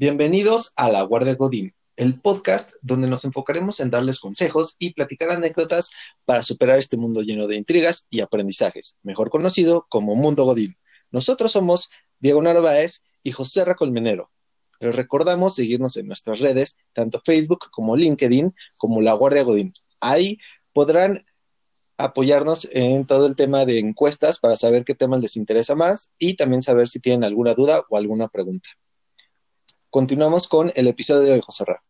Bienvenidos 0.00 0.72
a 0.76 0.88
La 0.88 1.02
Guardia 1.02 1.34
Godín, 1.34 1.74
el 1.96 2.18
podcast 2.18 2.72
donde 2.80 3.06
nos 3.06 3.26
enfocaremos 3.26 3.80
en 3.80 3.90
darles 3.90 4.18
consejos 4.18 4.76
y 4.78 4.94
platicar 4.94 5.30
anécdotas 5.30 5.90
para 6.24 6.42
superar 6.42 6.78
este 6.78 6.96
mundo 6.96 7.20
lleno 7.20 7.46
de 7.46 7.56
intrigas 7.56 8.06
y 8.08 8.22
aprendizajes, 8.22 8.96
mejor 9.02 9.28
conocido 9.28 9.84
como 9.90 10.16
Mundo 10.16 10.44
Godín. 10.44 10.74
Nosotros 11.10 11.52
somos 11.52 11.90
Diego 12.18 12.40
Narváez 12.40 13.02
y 13.22 13.32
José 13.32 13.62
Racolmenero. 13.66 14.30
Les 14.80 14.96
recordamos 14.96 15.54
seguirnos 15.54 15.98
en 15.98 16.06
nuestras 16.06 16.40
redes, 16.40 16.78
tanto 16.94 17.20
Facebook 17.22 17.66
como 17.70 17.94
LinkedIn, 17.94 18.54
como 18.78 19.02
La 19.02 19.12
Guardia 19.12 19.42
Godín. 19.42 19.74
Ahí 20.00 20.38
podrán 20.72 21.26
apoyarnos 21.98 22.66
en 22.72 23.06
todo 23.06 23.26
el 23.26 23.36
tema 23.36 23.66
de 23.66 23.78
encuestas 23.78 24.38
para 24.38 24.56
saber 24.56 24.82
qué 24.86 24.94
temas 24.94 25.20
les 25.20 25.36
interesa 25.36 25.74
más 25.74 26.10
y 26.18 26.36
también 26.36 26.62
saber 26.62 26.88
si 26.88 27.00
tienen 27.00 27.22
alguna 27.22 27.52
duda 27.52 27.84
o 27.90 27.98
alguna 27.98 28.28
pregunta. 28.28 28.70
Continuamos 29.90 30.46
con 30.46 30.70
el 30.76 30.86
episodio 30.86 31.32
de 31.32 31.40
José 31.42 31.64
Ra. 31.64 31.82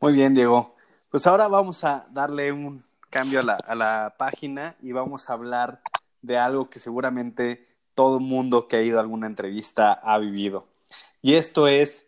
Muy 0.00 0.14
bien, 0.14 0.34
Diego. 0.34 0.74
Pues 1.10 1.26
ahora 1.26 1.46
vamos 1.46 1.84
a 1.84 2.06
darle 2.10 2.52
un 2.52 2.82
cambio 3.10 3.40
a 3.40 3.42
la, 3.42 3.56
a 3.56 3.74
la 3.74 4.14
página 4.16 4.74
y 4.80 4.92
vamos 4.92 5.28
a 5.28 5.34
hablar 5.34 5.82
de 6.22 6.38
algo 6.38 6.70
que 6.70 6.78
seguramente 6.78 7.68
todo 7.94 8.18
mundo 8.18 8.66
que 8.66 8.76
ha 8.76 8.82
ido 8.82 8.96
a 8.96 9.02
alguna 9.02 9.26
entrevista 9.26 9.92
ha 9.92 10.16
vivido. 10.16 10.66
Y 11.20 11.34
esto 11.34 11.68
es 11.68 12.06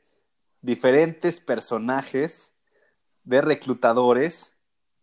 diferentes 0.62 1.38
personajes 1.38 2.52
de 3.24 3.42
reclutadores 3.42 4.54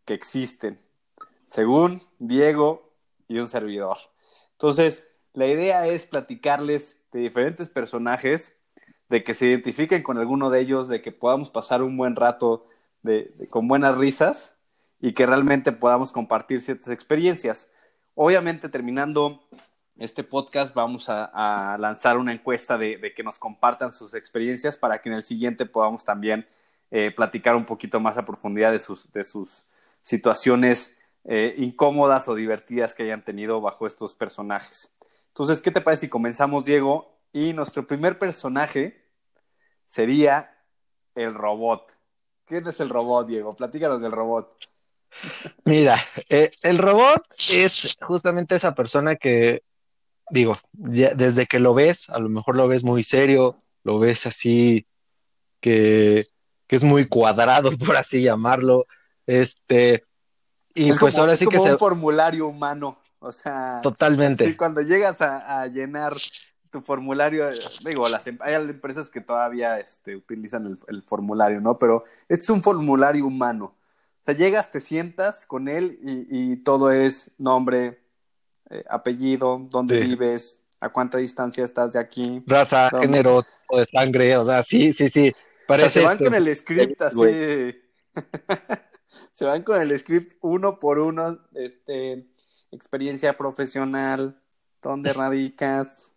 que 0.03 0.15
existen, 0.15 0.79
según 1.45 2.01
Diego 2.17 2.91
y 3.27 3.37
un 3.37 3.47
servidor. 3.47 3.97
Entonces, 4.53 5.07
la 5.33 5.45
idea 5.45 5.85
es 5.85 6.07
platicarles 6.07 7.03
de 7.11 7.19
diferentes 7.19 7.69
personajes, 7.69 8.53
de 9.09 9.23
que 9.23 9.33
se 9.33 9.47
identifiquen 9.47 10.03
con 10.03 10.17
alguno 10.17 10.49
de 10.49 10.61
ellos, 10.61 10.87
de 10.87 11.01
que 11.01 11.11
podamos 11.11 11.49
pasar 11.49 11.81
un 11.81 11.97
buen 11.97 12.15
rato 12.15 12.67
de, 13.03 13.47
con 13.49 13.67
buenas 13.67 13.97
risas 13.97 14.57
y 14.99 15.13
que 15.13 15.25
realmente 15.25 15.71
podamos 15.71 16.11
compartir 16.11 16.61
ciertas 16.61 16.89
experiencias. 16.89 17.69
Obviamente, 18.15 18.69
terminando 18.69 19.43
este 19.97 20.23
podcast, 20.23 20.73
vamos 20.73 21.07
a, 21.09 21.77
lanzar 21.79 22.17
una 22.17 22.33
encuesta 22.33 22.77
de, 22.77 23.13
que 23.15 23.23
nos 23.23 23.37
compartan 23.37 23.91
sus 23.91 24.13
experiencias 24.13 24.77
para 24.77 25.01
que 25.01 25.09
en 25.09 25.15
el 25.15 25.23
siguiente 25.23 25.65
podamos 25.65 26.03
también 26.03 26.47
eh, 26.91 27.11
platicar 27.11 27.55
un 27.55 27.65
poquito 27.65 27.99
más 27.99 28.17
a 28.17 28.25
profundidad 28.25 28.71
de 28.71 28.79
sus, 28.79 29.11
de 29.11 29.23
sus 29.23 29.65
situaciones 30.01 30.97
eh, 31.25 31.55
incómodas 31.57 32.27
o 32.27 32.35
divertidas 32.35 32.95
que 32.95 33.03
hayan 33.03 33.23
tenido 33.23 33.61
bajo 33.61 33.87
estos 33.87 34.15
personajes. 34.15 34.91
Entonces, 35.29 35.61
¿qué 35.61 35.71
te 35.71 35.81
parece 35.81 36.01
si 36.01 36.09
comenzamos, 36.09 36.65
Diego? 36.65 37.12
Y 37.33 37.53
nuestro 37.53 37.85
primer 37.85 38.17
personaje 38.17 39.09
sería 39.85 40.55
el 41.15 41.33
robot. 41.33 41.91
¿Quién 42.45 42.67
es 42.67 42.79
el 42.79 42.89
robot, 42.89 43.27
Diego? 43.27 43.55
Platícanos 43.55 44.01
del 44.01 44.11
robot. 44.11 44.69
Mira, 45.65 45.99
eh, 46.29 46.51
el 46.61 46.77
robot 46.77 47.23
es 47.51 47.97
justamente 48.01 48.55
esa 48.55 48.73
persona 48.73 49.15
que, 49.15 49.63
digo, 50.29 50.57
desde 50.71 51.45
que 51.45 51.59
lo 51.59 51.73
ves, 51.73 52.09
a 52.09 52.19
lo 52.19 52.29
mejor 52.29 52.55
lo 52.55 52.67
ves 52.67 52.83
muy 52.83 53.03
serio, 53.03 53.61
lo 53.83 53.99
ves 53.99 54.25
así, 54.25 54.87
que, 55.59 56.25
que 56.67 56.75
es 56.75 56.83
muy 56.83 57.05
cuadrado, 57.05 57.71
por 57.77 57.95
así 57.95 58.21
llamarlo, 58.21 58.85
este, 59.25 60.03
y 60.75 60.91
pues 60.93 61.17
ahora 61.17 61.37
sí 61.37 61.45
que 61.45 61.57
es 61.57 61.63
un 61.63 61.77
formulario 61.77 62.47
humano, 62.47 62.99
o 63.19 63.31
sea, 63.31 63.79
totalmente. 63.81 64.57
cuando 64.57 64.81
llegas 64.81 65.21
a, 65.21 65.67
llenar 65.67 66.15
tu 66.73 66.81
formulario, 66.81 67.47
digo, 67.85 68.09
las, 68.09 68.25
em, 68.25 68.39
hay 68.41 68.55
empresas 68.55 69.11
que 69.11 69.21
todavía 69.21 69.77
este, 69.77 70.15
utilizan 70.15 70.75
el, 70.87 71.03
formulario, 71.03 71.61
¿no? 71.61 71.77
Pero 71.77 72.03
es 72.27 72.49
un 72.49 72.63
formulario 72.63 73.27
humano. 73.27 73.65
O 73.65 74.25
sea, 74.25 74.35
llegas, 74.35 74.71
te 74.71 74.81
sientas 74.81 75.45
con 75.45 75.67
él 75.67 75.99
y, 76.01 76.57
todo 76.57 76.91
es 76.91 77.29
nombre, 77.37 77.99
eh, 78.71 78.83
apellido, 78.89 79.67
dónde 79.69 79.99
vives, 79.99 80.61
a 80.79 80.89
cuánta 80.89 81.19
distancia 81.19 81.63
estás 81.63 81.93
de 81.93 81.99
aquí. 81.99 82.43
Raza, 82.47 82.89
género, 82.89 83.43
tipo 83.43 83.77
de 83.77 83.85
sangre, 83.85 84.35
o 84.35 84.43
sea, 84.43 84.63
sí, 84.63 84.91
sí, 84.93 85.09
sí. 85.09 85.31
Parece 85.67 85.99
se 85.99 86.05
van 86.05 86.13
este 86.13 86.23
con 86.25 86.33
el 86.33 86.55
script 86.55 87.01
así. 87.03 87.75
se 89.31 89.45
van 89.45 89.61
con 89.61 89.79
el 89.79 89.99
script 89.99 90.33
uno 90.41 90.79
por 90.79 90.97
uno, 90.97 91.39
este, 91.53 92.27
experiencia 92.71 93.37
profesional, 93.37 94.41
dónde 94.81 95.13
radicas, 95.13 96.12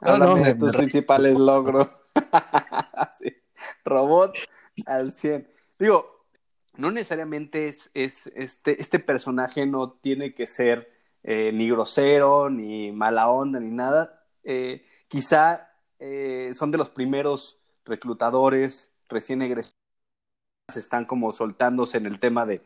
háblame 0.00 0.44
de 0.44 0.54
tus 0.54 0.72
principales 0.72 1.38
logros. 1.38 1.88
Robot 3.84 4.36
al 4.86 5.12
100. 5.12 5.48
Digo, 5.78 6.26
no 6.76 6.90
necesariamente 6.90 7.66
es, 7.66 7.90
es 7.94 8.26
este, 8.34 8.80
este 8.80 8.98
personaje 8.98 9.66
no 9.66 9.92
tiene 9.92 10.34
que 10.34 10.46
ser 10.46 10.90
eh, 11.22 11.52
ni 11.52 11.68
grosero, 11.68 12.50
ni 12.50 12.92
mala 12.92 13.30
onda, 13.30 13.60
ni 13.60 13.70
nada. 13.70 14.24
Eh, 14.44 14.84
quizá 15.08 15.70
eh, 15.98 16.50
son 16.54 16.70
de 16.70 16.78
los 16.78 16.90
primeros 16.90 17.60
reclutadores 17.84 18.94
recién 19.08 19.42
egresados 19.42 19.82
están 20.76 21.04
como 21.04 21.32
soltándose 21.32 21.98
en 21.98 22.06
el 22.06 22.18
tema 22.18 22.46
de, 22.46 22.62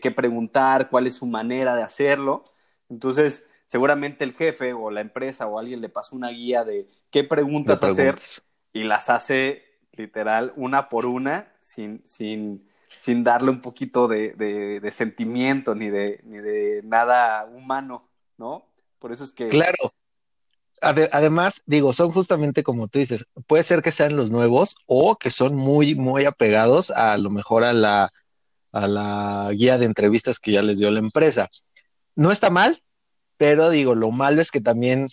qué 0.00 0.10
preguntar, 0.10 0.90
cuál 0.90 1.06
es 1.06 1.14
su 1.14 1.26
manera 1.26 1.74
de 1.74 1.82
hacerlo. 1.82 2.44
Entonces, 2.88 3.46
seguramente 3.72 4.22
el 4.22 4.34
jefe 4.34 4.74
o 4.74 4.90
la 4.90 5.00
empresa 5.00 5.46
o 5.46 5.58
alguien 5.58 5.80
le 5.80 5.88
pasó 5.88 6.14
una 6.14 6.28
guía 6.28 6.62
de 6.62 6.90
qué 7.10 7.24
preguntas 7.24 7.82
hacer 7.82 8.16
y 8.70 8.82
las 8.82 9.08
hace 9.08 9.62
literal 9.92 10.52
una 10.56 10.90
por 10.90 11.06
una 11.06 11.54
sin, 11.58 12.02
sin, 12.04 12.68
sin 12.94 13.24
darle 13.24 13.48
un 13.48 13.62
poquito 13.62 14.08
de, 14.08 14.34
de, 14.34 14.90
sentimiento 14.90 15.74
ni 15.74 15.88
de, 15.88 16.20
ni 16.24 16.36
de 16.36 16.82
nada 16.84 17.46
humano, 17.46 18.10
¿no? 18.36 18.66
Por 18.98 19.10
eso 19.10 19.24
es 19.24 19.32
que... 19.32 19.48
Claro 19.48 19.94
además, 20.82 21.62
digo, 21.64 21.94
son 21.94 22.10
justamente 22.10 22.62
como 22.62 22.88
tú 22.88 22.98
dices, 22.98 23.26
puede 23.46 23.62
ser 23.62 23.80
que 23.80 23.92
sean 23.92 24.16
los 24.16 24.30
nuevos 24.30 24.74
o 24.84 25.16
que 25.16 25.30
son 25.30 25.54
muy, 25.54 25.94
muy 25.94 26.26
apegados 26.26 26.90
a, 26.90 27.16
lo 27.16 27.30
mejor 27.30 27.64
a 27.64 27.72
la, 27.72 28.12
a 28.72 28.86
la 28.86 29.48
guía 29.52 29.78
de 29.78 29.86
entrevistas 29.86 30.38
que 30.38 30.52
ya 30.52 30.60
les 30.60 30.78
dio 30.78 30.90
la 30.90 30.98
empresa. 30.98 31.48
No 32.16 32.32
está 32.32 32.50
mal, 32.50 32.82
pero 33.42 33.70
digo, 33.70 33.96
lo 33.96 34.12
malo 34.12 34.40
es 34.40 34.52
que 34.52 34.60
también, 34.60 35.08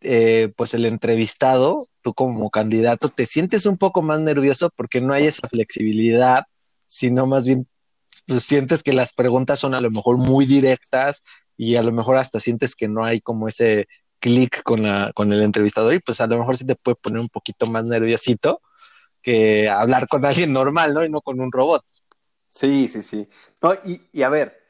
eh, 0.00 0.52
pues 0.56 0.74
el 0.74 0.84
entrevistado, 0.84 1.86
tú 2.02 2.12
como 2.12 2.50
candidato, 2.50 3.08
te 3.08 3.24
sientes 3.24 3.66
un 3.66 3.76
poco 3.76 4.02
más 4.02 4.18
nervioso 4.18 4.68
porque 4.74 5.00
no 5.00 5.14
hay 5.14 5.26
esa 5.28 5.46
flexibilidad, 5.46 6.42
sino 6.88 7.24
más 7.28 7.46
bien 7.46 7.68
pues, 8.26 8.42
sientes 8.42 8.82
que 8.82 8.92
las 8.92 9.12
preguntas 9.12 9.60
son 9.60 9.74
a 9.74 9.80
lo 9.80 9.92
mejor 9.92 10.16
muy 10.16 10.44
directas 10.44 11.22
y 11.56 11.76
a 11.76 11.84
lo 11.84 11.92
mejor 11.92 12.16
hasta 12.16 12.40
sientes 12.40 12.74
que 12.74 12.88
no 12.88 13.04
hay 13.04 13.20
como 13.20 13.46
ese 13.46 13.86
clic 14.18 14.64
con, 14.64 14.82
con 15.14 15.32
el 15.32 15.40
entrevistador 15.42 15.94
y 15.94 16.00
pues 16.00 16.20
a 16.20 16.26
lo 16.26 16.36
mejor 16.36 16.56
sí 16.56 16.66
te 16.66 16.74
puede 16.74 16.96
poner 16.96 17.20
un 17.20 17.28
poquito 17.28 17.68
más 17.68 17.84
nerviosito 17.84 18.60
que 19.22 19.68
hablar 19.68 20.08
con 20.08 20.24
alguien 20.24 20.52
normal, 20.52 20.94
¿no? 20.94 21.04
Y 21.04 21.10
no 21.10 21.20
con 21.20 21.40
un 21.40 21.52
robot. 21.52 21.84
Sí, 22.48 22.88
sí, 22.88 23.04
sí. 23.04 23.28
No, 23.62 23.72
y, 23.84 24.02
y 24.10 24.22
a 24.22 24.30
ver, 24.30 24.66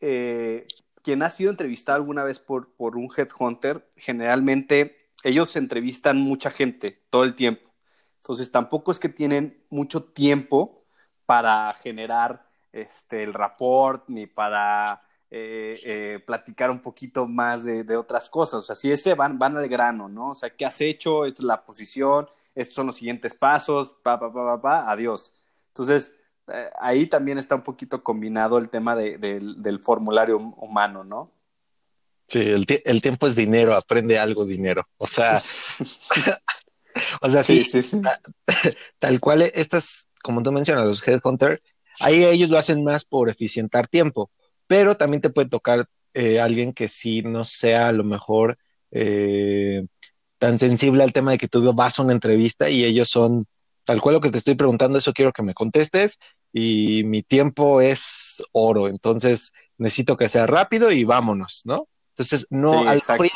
eh, 0.00 0.66
quien 1.06 1.22
ha 1.22 1.30
sido 1.30 1.52
entrevistado 1.52 1.94
alguna 1.94 2.24
vez 2.24 2.40
por, 2.40 2.72
por 2.72 2.96
un 2.96 3.08
headhunter, 3.16 3.88
generalmente 3.94 5.12
ellos 5.22 5.54
entrevistan 5.54 6.16
mucha 6.16 6.50
gente 6.50 7.04
todo 7.10 7.22
el 7.22 7.36
tiempo. 7.36 7.70
Entonces 8.16 8.50
tampoco 8.50 8.90
es 8.90 8.98
que 8.98 9.08
tienen 9.08 9.64
mucho 9.70 10.02
tiempo 10.02 10.82
para 11.24 11.72
generar 11.74 12.50
este, 12.72 13.22
el 13.22 13.34
rapport 13.34 14.02
ni 14.08 14.26
para 14.26 15.00
eh, 15.30 15.78
eh, 15.84 16.18
platicar 16.26 16.72
un 16.72 16.82
poquito 16.82 17.28
más 17.28 17.62
de, 17.62 17.96
otras 17.96 18.28
cosas. 18.28 18.58
O 18.58 18.62
sea, 18.62 18.74
si 18.74 18.90
ese 18.90 19.14
van, 19.14 19.38
van 19.38 19.56
al 19.56 19.68
grano, 19.68 20.08
¿no? 20.08 20.30
O 20.30 20.34
sea, 20.34 20.50
¿qué 20.56 20.66
has 20.66 20.80
hecho? 20.80 21.24
Esta 21.24 21.40
es 21.40 21.46
la 21.46 21.64
posición, 21.64 22.28
estos 22.52 22.74
son 22.74 22.88
los 22.88 22.96
siguientes 22.96 23.32
pasos, 23.32 23.94
pa, 24.02 24.18
pa, 24.18 24.32
pa, 24.32 24.44
pa, 24.44 24.60
pa 24.60 24.90
adiós. 24.90 25.32
Entonces, 25.68 26.18
ahí 26.78 27.06
también 27.06 27.38
está 27.38 27.54
un 27.54 27.62
poquito 27.62 28.02
combinado 28.02 28.58
el 28.58 28.68
tema 28.68 28.96
del 28.96 29.80
formulario 29.82 30.38
humano, 30.38 31.04
¿no? 31.04 31.32
Sí, 32.28 32.40
el, 32.40 32.66
tiempo 33.02 33.26
es 33.28 33.36
dinero, 33.36 33.74
aprende 33.74 34.18
algo 34.18 34.44
dinero. 34.44 34.88
O 34.96 35.06
sea, 35.06 35.40
o 37.20 37.30
sea, 37.30 37.42
sí, 37.42 37.64
sí, 37.64 37.82
sí, 37.82 38.00
Tal, 38.98 39.20
cual, 39.20 39.42
estas, 39.42 40.08
como 40.22 40.42
tú 40.42 40.50
mencionas, 40.50 40.86
los 40.86 41.06
headhunter, 41.06 41.62
ahí 42.00 42.24
ellos 42.24 42.50
lo 42.50 42.58
hacen 42.58 42.82
más 42.82 43.04
por 43.04 43.28
eficientar 43.28 43.86
tiempo 43.86 44.30
pero 44.66 44.96
también 44.96 45.20
te 45.20 45.30
puede 45.30 45.48
tocar 45.48 45.88
eh, 46.14 46.40
alguien 46.40 46.72
que 46.72 46.88
sí 46.88 47.22
no 47.22 47.44
sea 47.44 47.88
a 47.88 47.92
lo 47.92 48.04
mejor 48.04 48.58
eh, 48.90 49.86
tan 50.38 50.58
sensible 50.58 51.02
al 51.02 51.12
tema 51.12 51.32
de 51.32 51.38
que 51.38 51.48
tú 51.48 51.72
vas 51.74 51.98
a 51.98 52.02
una 52.02 52.12
entrevista 52.12 52.70
y 52.70 52.84
ellos 52.84 53.08
son 53.08 53.46
tal 53.84 54.00
cual 54.00 54.16
lo 54.16 54.20
que 54.20 54.30
te 54.30 54.38
estoy 54.38 54.54
preguntando, 54.54 54.98
eso 54.98 55.12
quiero 55.12 55.32
que 55.32 55.42
me 55.42 55.54
contestes 55.54 56.18
y 56.58 57.04
mi 57.04 57.22
tiempo 57.22 57.82
es 57.82 58.42
oro, 58.52 58.88
entonces 58.88 59.52
necesito 59.76 60.16
que 60.16 60.26
sea 60.26 60.46
rápido 60.46 60.90
y 60.90 61.04
vámonos, 61.04 61.60
¿no? 61.66 61.86
Entonces, 62.14 62.46
no, 62.48 62.88
al 62.88 63.02
no 63.06 63.26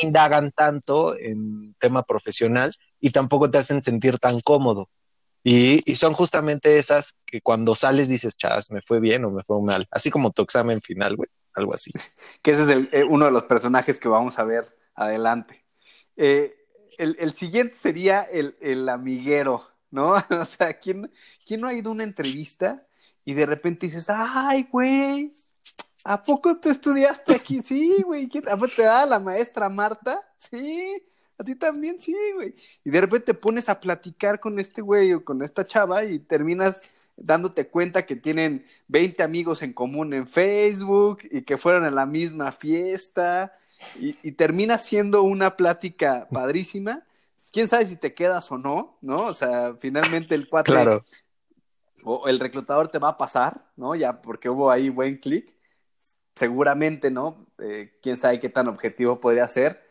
indagan 0.00 0.50
tanto 0.50 1.14
en 1.14 1.74
tema 1.78 2.04
profesional 2.04 2.72
y 2.98 3.10
tampoco 3.10 3.50
te 3.50 3.58
hacen 3.58 3.82
sentir 3.82 4.18
tan 4.18 4.40
cómodo. 4.40 4.88
Y, 5.44 5.82
y, 5.84 5.96
son 5.96 6.14
justamente 6.14 6.78
esas 6.78 7.18
que 7.26 7.42
cuando 7.42 7.74
sales 7.74 8.08
dices, 8.08 8.34
chas, 8.38 8.70
me 8.70 8.80
fue 8.80 8.98
bien 8.98 9.26
o 9.26 9.30
me 9.30 9.42
fue 9.42 9.60
mal. 9.62 9.86
Así 9.90 10.10
como 10.10 10.30
tu 10.30 10.40
examen 10.40 10.80
final, 10.80 11.16
güey, 11.16 11.28
algo 11.52 11.74
así. 11.74 11.92
que 12.42 12.52
ese 12.52 12.62
es 12.62 12.68
el, 12.70 12.88
eh, 12.92 13.04
uno 13.04 13.26
de 13.26 13.30
los 13.30 13.42
personajes 13.42 13.98
que 13.98 14.08
vamos 14.08 14.38
a 14.38 14.44
ver 14.44 14.74
adelante. 14.94 15.66
Eh, 16.16 16.54
el, 16.96 17.14
el, 17.20 17.34
siguiente 17.34 17.76
sería 17.76 18.22
el, 18.22 18.56
el, 18.62 18.88
amiguero, 18.88 19.68
¿no? 19.90 20.14
o 20.30 20.44
sea, 20.44 20.78
¿quién, 20.78 21.10
¿quién 21.46 21.60
no 21.60 21.68
ha 21.68 21.74
ido 21.74 21.90
a 21.90 21.94
una 21.94 22.04
entrevista 22.04 22.84
y 23.24 23.34
de 23.34 23.46
repente 23.46 23.86
dices, 23.86 24.06
ay, 24.08 24.68
güey, 24.70 25.34
¿a 26.04 26.22
poco 26.22 26.58
tú 26.58 26.70
estudiaste 26.70 27.34
aquí? 27.34 27.60
Sí, 27.62 28.02
güey, 28.02 28.28
¿a 28.50 28.56
poco 28.56 28.72
te 28.74 28.82
da 28.82 29.06
la 29.06 29.18
maestra 29.18 29.68
Marta? 29.68 30.20
Sí, 30.38 31.02
a 31.38 31.44
ti 31.44 31.54
también, 31.54 32.00
sí, 32.00 32.14
güey. 32.34 32.54
Y 32.84 32.90
de 32.90 33.00
repente 33.00 33.26
te 33.26 33.34
pones 33.34 33.68
a 33.68 33.80
platicar 33.80 34.40
con 34.40 34.58
este 34.58 34.82
güey 34.82 35.12
o 35.12 35.24
con 35.24 35.42
esta 35.42 35.64
chava 35.64 36.04
y 36.04 36.18
terminas 36.18 36.82
dándote 37.16 37.68
cuenta 37.68 38.06
que 38.06 38.16
tienen 38.16 38.66
20 38.88 39.22
amigos 39.22 39.62
en 39.62 39.72
común 39.72 40.14
en 40.14 40.26
Facebook 40.26 41.20
y 41.30 41.42
que 41.42 41.58
fueron 41.58 41.84
a 41.84 41.90
la 41.90 42.06
misma 42.06 42.52
fiesta 42.52 43.54
y, 43.98 44.16
y 44.22 44.32
termina 44.32 44.78
siendo 44.78 45.22
una 45.22 45.56
plática 45.56 46.26
padrísima. 46.30 47.04
Quién 47.52 47.68
sabe 47.68 47.86
si 47.86 47.96
te 47.96 48.14
quedas 48.14 48.50
o 48.52 48.58
no, 48.58 48.98
¿no? 49.00 49.24
O 49.26 49.34
sea, 49.34 49.74
finalmente 49.80 50.34
el 50.34 50.48
cuatro 50.48 50.74
claro. 50.74 51.04
o 52.04 52.28
el 52.28 52.38
reclutador 52.38 52.88
te 52.88 52.98
va 52.98 53.10
a 53.10 53.18
pasar, 53.18 53.66
¿no? 53.76 53.94
Ya 53.94 54.22
porque 54.22 54.48
hubo 54.48 54.70
ahí 54.70 54.88
buen 54.88 55.16
clic. 55.16 55.56
Seguramente, 56.34 57.10
¿no? 57.10 57.46
Eh, 57.58 57.98
quién 58.02 58.16
sabe 58.16 58.40
qué 58.40 58.48
tan 58.48 58.68
objetivo 58.68 59.20
podría 59.20 59.48
ser. 59.48 59.84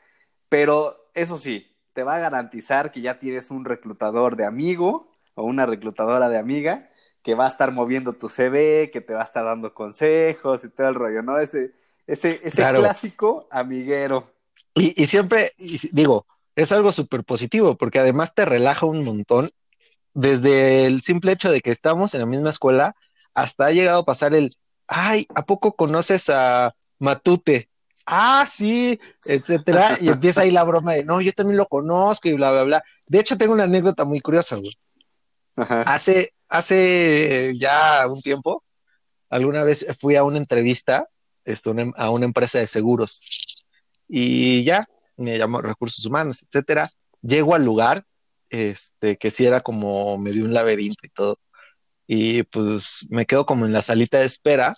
Pero 0.48 1.12
eso 1.14 1.38
sí, 1.38 1.68
te 1.94 2.04
va 2.04 2.16
a 2.16 2.20
garantizar 2.20 2.92
que 2.92 3.02
ya 3.02 3.20
tienes 3.20 3.52
un 3.52 3.66
reclutador 3.66 4.36
de 4.36 4.46
amigo 4.46 5.12
o 5.36 5.44
una 5.44 5.66
reclutadora 5.66 6.30
de 6.30 6.38
amiga 6.38 6.90
que 7.22 7.36
va 7.36 7.46
a 7.46 7.50
estar 7.50 7.72
moviendo 7.72 8.14
tu 8.14 8.30
CV, 8.30 8.90
que 8.92 9.02
te 9.02 9.14
va 9.14 9.22
a 9.22 9.26
estar 9.26 9.44
dando 9.44 9.74
consejos 9.74 10.64
y 10.64 10.70
todo 10.70 10.88
el 10.88 10.96
rollo, 10.96 11.22
¿no? 11.22 11.38
Ese, 11.38 11.74
ese, 12.08 12.40
ese 12.44 12.58
claro. 12.58 12.80
clásico 12.80 13.48
amiguero. 13.52 14.24
Y, 14.74 15.02
y 15.02 15.06
siempre, 15.06 15.52
y 15.58 15.80
digo, 15.94 16.26
es 16.56 16.72
algo 16.72 16.92
súper 16.92 17.24
positivo 17.24 17.78
porque 17.78 18.00
además 18.00 18.34
te 18.34 18.46
relaja 18.46 18.86
un 18.86 19.04
montón 19.04 19.52
desde 20.14 20.86
el 20.86 21.02
simple 21.02 21.32
hecho 21.32 21.52
de 21.52 21.62
que 21.62 21.72
estamos 21.72 22.14
en 22.14 22.22
la 22.22 22.26
misma 22.26 22.50
escuela 22.50 22.96
hasta 23.34 23.68
ha 23.68 23.72
llegado 23.72 24.00
a 24.00 24.06
pasar 24.06 24.34
el, 24.34 24.52
ay, 24.88 25.28
¿a 25.36 25.46
poco 25.46 25.74
conoces 25.74 26.30
a 26.30 26.76
Matute? 26.98 27.70
ah, 28.10 28.46
sí, 28.48 29.00
etcétera, 29.26 29.98
y 30.02 30.10
empieza 30.10 30.42
ahí 30.42 30.52
la 30.52 30.64
broma 30.64 30.94
de, 30.94 31.04
no, 31.04 31.22
yo 31.22 31.32
también 31.32 31.58
lo 31.58 31.68
conozco 31.68 32.28
y 32.28 32.34
bla, 32.34 32.52
bla, 32.52 32.64
bla. 32.64 32.84
De 33.08 33.20
hecho, 33.20 33.38
tengo 33.38 33.54
una 33.54 33.66
anécdota 33.66 34.04
muy 34.04 34.20
curiosa, 34.20 34.56
güey. 34.56 34.74
Ajá. 35.56 35.84
Hace, 35.84 36.34
hace 36.48 37.54
ya 37.58 38.08
un 38.08 38.22
tiempo, 38.22 38.64
alguna 39.30 39.64
vez 39.64 39.86
fui 40.00 40.16
a 40.16 40.24
una 40.24 40.38
entrevista 40.38 41.08
esto, 41.46 41.72
una, 41.72 41.92
a 41.96 42.10
una 42.10 42.26
empresa 42.26 42.60
de 42.60 42.68
seguros 42.68 43.22
y 44.08 44.64
ya, 44.64 44.86
me 45.20 45.38
llamó 45.38 45.62
recursos 45.62 46.06
humanos, 46.06 46.44
etcétera. 46.44 46.90
Llego 47.22 47.56
al 47.56 47.66
lugar, 47.66 48.04
este, 48.50 49.18
que 49.18 49.32
sí 49.32 49.46
era 49.46 49.62
como 49.62 50.18
medio 50.18 50.46
un 50.46 50.54
laberinto 50.54 51.06
y 51.06 51.10
todo. 51.10 51.40
Y 52.08 52.44
pues 52.44 53.06
me 53.10 53.26
quedo 53.26 53.46
como 53.46 53.66
en 53.66 53.74
la 53.74 53.82
salita 53.82 54.20
de 54.20 54.26
espera 54.26 54.76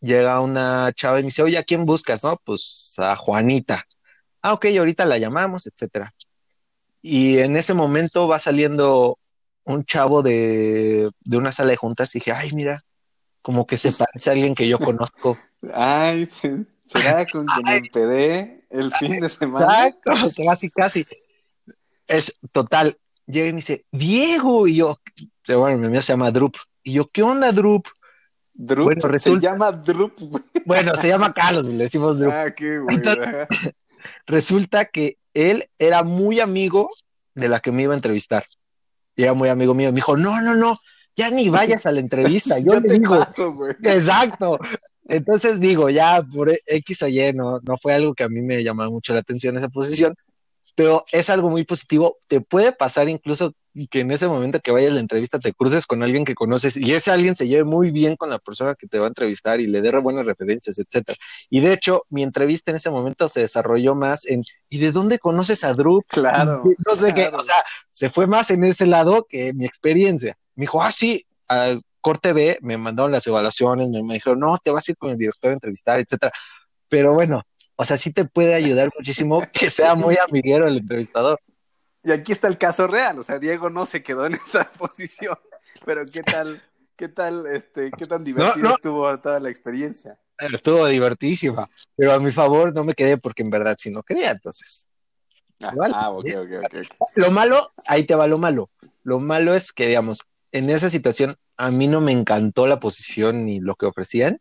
llega 0.00 0.40
una 0.40 0.92
chava 0.94 1.20
y 1.20 1.22
me 1.22 1.26
dice, 1.26 1.42
oye, 1.42 1.58
¿a 1.58 1.62
quién 1.62 1.84
buscas? 1.84 2.24
No, 2.24 2.36
pues 2.44 2.94
a 2.98 3.16
Juanita. 3.16 3.84
Ah, 4.42 4.54
ok, 4.54 4.66
ahorita 4.78 5.04
la 5.04 5.18
llamamos, 5.18 5.66
etcétera. 5.66 6.12
Y 7.02 7.38
en 7.38 7.56
ese 7.56 7.74
momento 7.74 8.26
va 8.26 8.38
saliendo 8.38 9.18
un 9.64 9.84
chavo 9.84 10.22
de, 10.22 11.10
de 11.20 11.36
una 11.36 11.52
sala 11.52 11.70
de 11.70 11.76
juntas 11.76 12.14
y 12.14 12.18
dije, 12.18 12.32
ay, 12.32 12.50
mira, 12.52 12.80
como 13.42 13.66
que 13.66 13.76
se 13.76 13.92
parece 13.92 14.30
a 14.30 14.32
alguien 14.32 14.54
que 14.54 14.68
yo 14.68 14.78
conozco. 14.78 15.38
Ay, 15.74 16.28
será 16.86 17.26
con 17.26 17.46
quien 17.46 17.64
me 17.64 17.76
empedé 17.76 18.59
el 18.70 18.92
fin 18.92 19.20
de 19.20 19.28
semana. 19.28 19.88
Exacto, 19.88 20.42
casi, 20.44 20.70
casi. 20.70 21.06
Es 22.06 22.32
total. 22.52 22.96
Llega 23.26 23.48
y 23.48 23.52
me 23.52 23.56
dice, 23.56 23.84
Diego, 23.92 24.66
y 24.66 24.76
yo, 24.76 24.98
bueno, 25.48 25.78
mi 25.78 25.86
amigo 25.86 26.02
se 26.02 26.12
llama 26.12 26.30
Drup. 26.30 26.56
Y 26.82 26.94
yo, 26.94 27.08
¿qué 27.08 27.22
onda, 27.22 27.52
Drup? 27.52 27.86
Drup, 28.54 28.84
bueno, 28.84 29.08
resulta... 29.08 29.40
se 29.40 29.46
llama 29.46 29.72
Drup, 29.72 30.18
güey. 30.18 30.44
Bueno, 30.66 30.96
se 30.96 31.08
llama 31.08 31.32
Carlos, 31.32 31.64
le 31.66 31.84
decimos 31.84 32.18
Drup. 32.18 32.32
Ah, 32.32 32.50
qué 32.54 32.78
güey. 32.78 32.96
Entonces, 32.96 33.46
resulta 34.26 34.86
que 34.86 35.18
él 35.34 35.68
era 35.78 36.02
muy 36.02 36.40
amigo 36.40 36.90
de 37.34 37.48
la 37.48 37.60
que 37.60 37.72
me 37.72 37.82
iba 37.82 37.92
a 37.92 37.96
entrevistar. 37.96 38.44
Y 39.16 39.22
era 39.22 39.34
muy 39.34 39.48
amigo 39.48 39.74
mío. 39.74 39.90
Me 39.90 39.96
dijo, 39.96 40.16
no, 40.16 40.40
no, 40.40 40.54
no, 40.54 40.78
ya 41.16 41.30
ni 41.30 41.48
vayas 41.48 41.86
a 41.86 41.92
la 41.92 42.00
entrevista. 42.00 42.58
Yo, 42.64 42.74
le 42.74 42.88
te 42.88 42.98
digo, 42.98 43.18
paso, 43.18 43.52
güey. 43.52 43.74
exacto. 43.82 44.58
Entonces 45.10 45.58
digo, 45.58 45.90
ya 45.90 46.22
por 46.22 46.50
X 46.66 47.02
o 47.02 47.08
Y 47.08 47.32
no, 47.32 47.60
no 47.60 47.76
fue 47.76 47.94
algo 47.94 48.14
que 48.14 48.24
a 48.24 48.28
mí 48.28 48.40
me 48.40 48.62
llamaba 48.62 48.90
mucho 48.90 49.12
la 49.12 49.20
atención 49.20 49.56
esa 49.56 49.68
posición, 49.68 50.14
pero 50.74 51.04
es 51.10 51.28
algo 51.30 51.50
muy 51.50 51.64
positivo. 51.64 52.16
Te 52.28 52.40
puede 52.40 52.72
pasar 52.72 53.08
incluso 53.08 53.52
que 53.90 54.00
en 54.00 54.10
ese 54.10 54.26
momento 54.28 54.60
que 54.60 54.72
vayas 54.72 54.90
a 54.90 54.94
la 54.94 55.00
entrevista 55.00 55.38
te 55.38 55.52
cruces 55.52 55.86
con 55.86 56.02
alguien 56.02 56.24
que 56.24 56.34
conoces 56.34 56.76
y 56.76 56.92
ese 56.92 57.10
alguien 57.10 57.36
se 57.36 57.46
lleve 57.46 57.64
muy 57.64 57.90
bien 57.90 58.16
con 58.16 58.30
la 58.30 58.38
persona 58.38 58.74
que 58.74 58.86
te 58.86 58.98
va 58.98 59.06
a 59.06 59.08
entrevistar 59.08 59.60
y 59.60 59.66
le 59.66 59.80
dé 59.80 59.96
buenas 59.98 60.26
referencias, 60.26 60.78
etcétera. 60.78 61.18
Y 61.48 61.60
de 61.60 61.72
hecho, 61.72 62.04
mi 62.08 62.22
entrevista 62.22 62.70
en 62.70 62.76
ese 62.76 62.90
momento 62.90 63.28
se 63.28 63.40
desarrolló 63.40 63.94
más 63.94 64.26
en 64.26 64.42
¿y 64.68 64.78
de 64.78 64.92
dónde 64.92 65.18
conoces 65.18 65.64
a 65.64 65.74
Drew? 65.74 66.02
Claro. 66.06 66.62
No 66.86 66.96
sé 66.96 67.12
claro. 67.12 67.32
qué, 67.32 67.36
o 67.36 67.42
sea, 67.42 67.56
se 67.90 68.08
fue 68.08 68.26
más 68.26 68.50
en 68.50 68.64
ese 68.64 68.86
lado 68.86 69.26
que 69.28 69.52
mi 69.52 69.64
experiencia. 69.64 70.36
Me 70.54 70.62
dijo, 70.62 70.82
ah, 70.82 70.90
sí, 70.90 71.24
a 71.48 71.78
Corte 72.00 72.32
B 72.32 72.58
me 72.62 72.76
mandaron 72.78 73.12
las 73.12 73.26
evaluaciones, 73.26 73.88
me, 73.88 74.02
me 74.02 74.14
dijeron, 74.14 74.40
no, 74.40 74.56
te 74.58 74.70
vas 74.70 74.88
a 74.88 74.92
ir 74.92 74.96
con 74.96 75.10
el 75.10 75.18
director 75.18 75.50
a 75.50 75.54
entrevistar, 75.54 76.00
etcétera. 76.00 76.32
Pero 76.88 77.14
bueno, 77.14 77.42
o 77.76 77.84
sea, 77.84 77.96
sí 77.96 78.12
te 78.12 78.24
puede 78.24 78.54
ayudar 78.54 78.90
muchísimo 78.98 79.40
que 79.52 79.70
sea 79.70 79.94
muy 79.94 80.16
amiguero 80.18 80.66
el 80.66 80.78
entrevistador. 80.78 81.40
Y 82.02 82.12
aquí 82.12 82.32
está 82.32 82.48
el 82.48 82.58
caso 82.58 82.86
real, 82.86 83.18
o 83.18 83.22
sea, 83.22 83.38
Diego 83.38 83.70
no 83.70 83.86
se 83.86 84.02
quedó 84.02 84.26
en 84.26 84.34
esa 84.46 84.70
posición, 84.70 85.38
pero 85.84 86.04
qué 86.06 86.22
tal, 86.22 86.62
qué 86.96 87.08
tal, 87.08 87.46
este, 87.46 87.90
qué 87.90 88.06
tan 88.06 88.24
divertido 88.24 88.56
No, 88.64 88.68
no. 88.70 88.74
estuvo 88.74 89.18
toda 89.18 89.40
la 89.40 89.50
experiencia. 89.50 90.18
Estuvo 90.38 90.86
divertidísima, 90.86 91.68
pero 91.96 92.12
a 92.12 92.18
mi 92.20 92.32
favor 92.32 92.74
no 92.74 92.84
me 92.84 92.94
quedé 92.94 93.18
porque 93.18 93.42
en 93.42 93.50
verdad 93.50 93.76
sí 93.78 93.90
no 93.90 94.02
quería, 94.02 94.30
entonces. 94.30 94.86
Ah, 95.62 95.74
Vale. 95.76 95.94
ah, 95.94 96.10
ok, 96.10 96.24
ok, 96.36 96.50
ok. 96.64 96.86
ok. 96.98 97.08
Lo 97.16 97.30
malo, 97.30 97.72
ahí 97.86 98.04
te 98.04 98.14
va 98.14 98.26
lo 98.26 98.38
malo. 98.38 98.70
Lo 99.02 99.20
malo 99.20 99.54
es 99.54 99.72
que, 99.72 99.86
digamos, 99.86 100.22
en 100.52 100.70
esa 100.70 100.90
situación 100.90 101.36
a 101.56 101.70
mí 101.70 101.86
no 101.86 102.00
me 102.00 102.12
encantó 102.12 102.66
la 102.66 102.80
posición 102.80 103.44
ni 103.44 103.60
lo 103.60 103.74
que 103.74 103.86
ofrecían. 103.86 104.40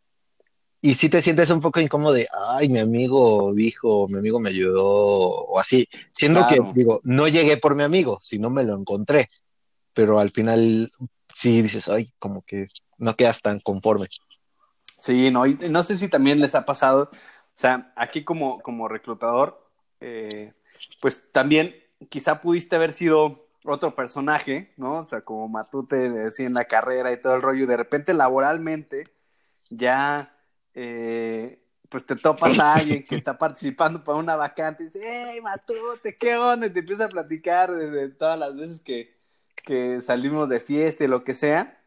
Y 0.81 0.93
sí 0.93 1.09
te 1.09 1.21
sientes 1.21 1.49
un 1.49 1.59
poco 1.59 1.81
incómodo 1.81 2.13
de, 2.13 2.27
ay, 2.47 2.69
mi 2.69 2.79
amigo 2.79 3.53
dijo, 3.53 4.07
mi 4.07 4.17
amigo 4.17 4.39
me 4.39 4.49
ayudó, 4.49 4.85
o 4.85 5.59
así. 5.59 5.89
Siendo 6.13 6.47
Claro. 6.47 6.71
que, 6.71 6.79
digo, 6.79 7.01
no 7.03 7.27
llegué 7.27 7.57
por 7.57 7.75
mi 7.75 7.83
amigo, 7.83 8.17
sino 8.21 8.49
me 8.49 8.63
lo 8.63 8.75
encontré. 8.77 9.29
Pero 9.93 10.19
al 10.19 10.29
final 10.29 10.89
sí 11.33 11.61
dices, 11.61 11.89
ay, 11.89 12.11
como 12.17 12.43
que 12.43 12.67
no 12.97 13.15
quedas 13.15 13.41
tan 13.41 13.59
conforme. 13.59 14.07
Sí, 14.97 15.31
no, 15.31 15.45
y 15.45 15.55
no 15.69 15.83
sé 15.83 15.97
si 15.97 16.07
también 16.07 16.39
les 16.39 16.55
ha 16.55 16.65
pasado, 16.65 17.09
o 17.11 17.17
sea, 17.55 17.91
aquí 17.95 18.23
como, 18.23 18.59
como 18.59 18.87
reclutador, 18.87 19.69
eh, 19.99 20.53
pues 21.01 21.23
también 21.33 21.75
quizá 22.09 22.39
pudiste 22.39 22.77
haber 22.77 22.93
sido 22.93 23.48
otro 23.65 23.95
personaje, 23.95 24.73
¿no? 24.77 24.99
O 24.99 25.03
sea, 25.05 25.21
como 25.21 25.47
Matute, 25.47 26.25
así 26.27 26.43
en 26.43 26.53
la 26.53 26.65
carrera 26.65 27.11
y 27.11 27.21
todo 27.21 27.35
el 27.35 27.41
rollo, 27.41 27.63
y 27.63 27.67
de 27.67 27.77
repente 27.77 28.13
laboralmente 28.13 29.13
ya, 29.69 30.35
eh, 30.73 31.61
pues 31.89 32.05
te 32.05 32.15
topas 32.15 32.59
a 32.59 32.75
alguien 32.75 33.03
que 33.03 33.15
está 33.15 33.37
participando 33.37 34.03
para 34.03 34.17
una 34.19 34.35
vacante 34.35 34.83
y 34.83 34.87
dice, 34.87 34.99
hey, 35.03 35.41
Matute, 35.41 36.17
¿qué 36.17 36.37
onda? 36.37 36.67
Y 36.67 36.69
te 36.71 36.79
empieza 36.79 37.05
a 37.05 37.09
platicar 37.09 37.71
de, 37.71 37.89
de 37.89 38.09
todas 38.09 38.39
las 38.39 38.55
veces 38.55 38.81
que, 38.81 39.17
que 39.63 40.01
salimos 40.01 40.49
de 40.49 40.59
fiesta 40.59 41.03
y 41.03 41.07
lo 41.07 41.23
que 41.23 41.35
sea. 41.35 41.77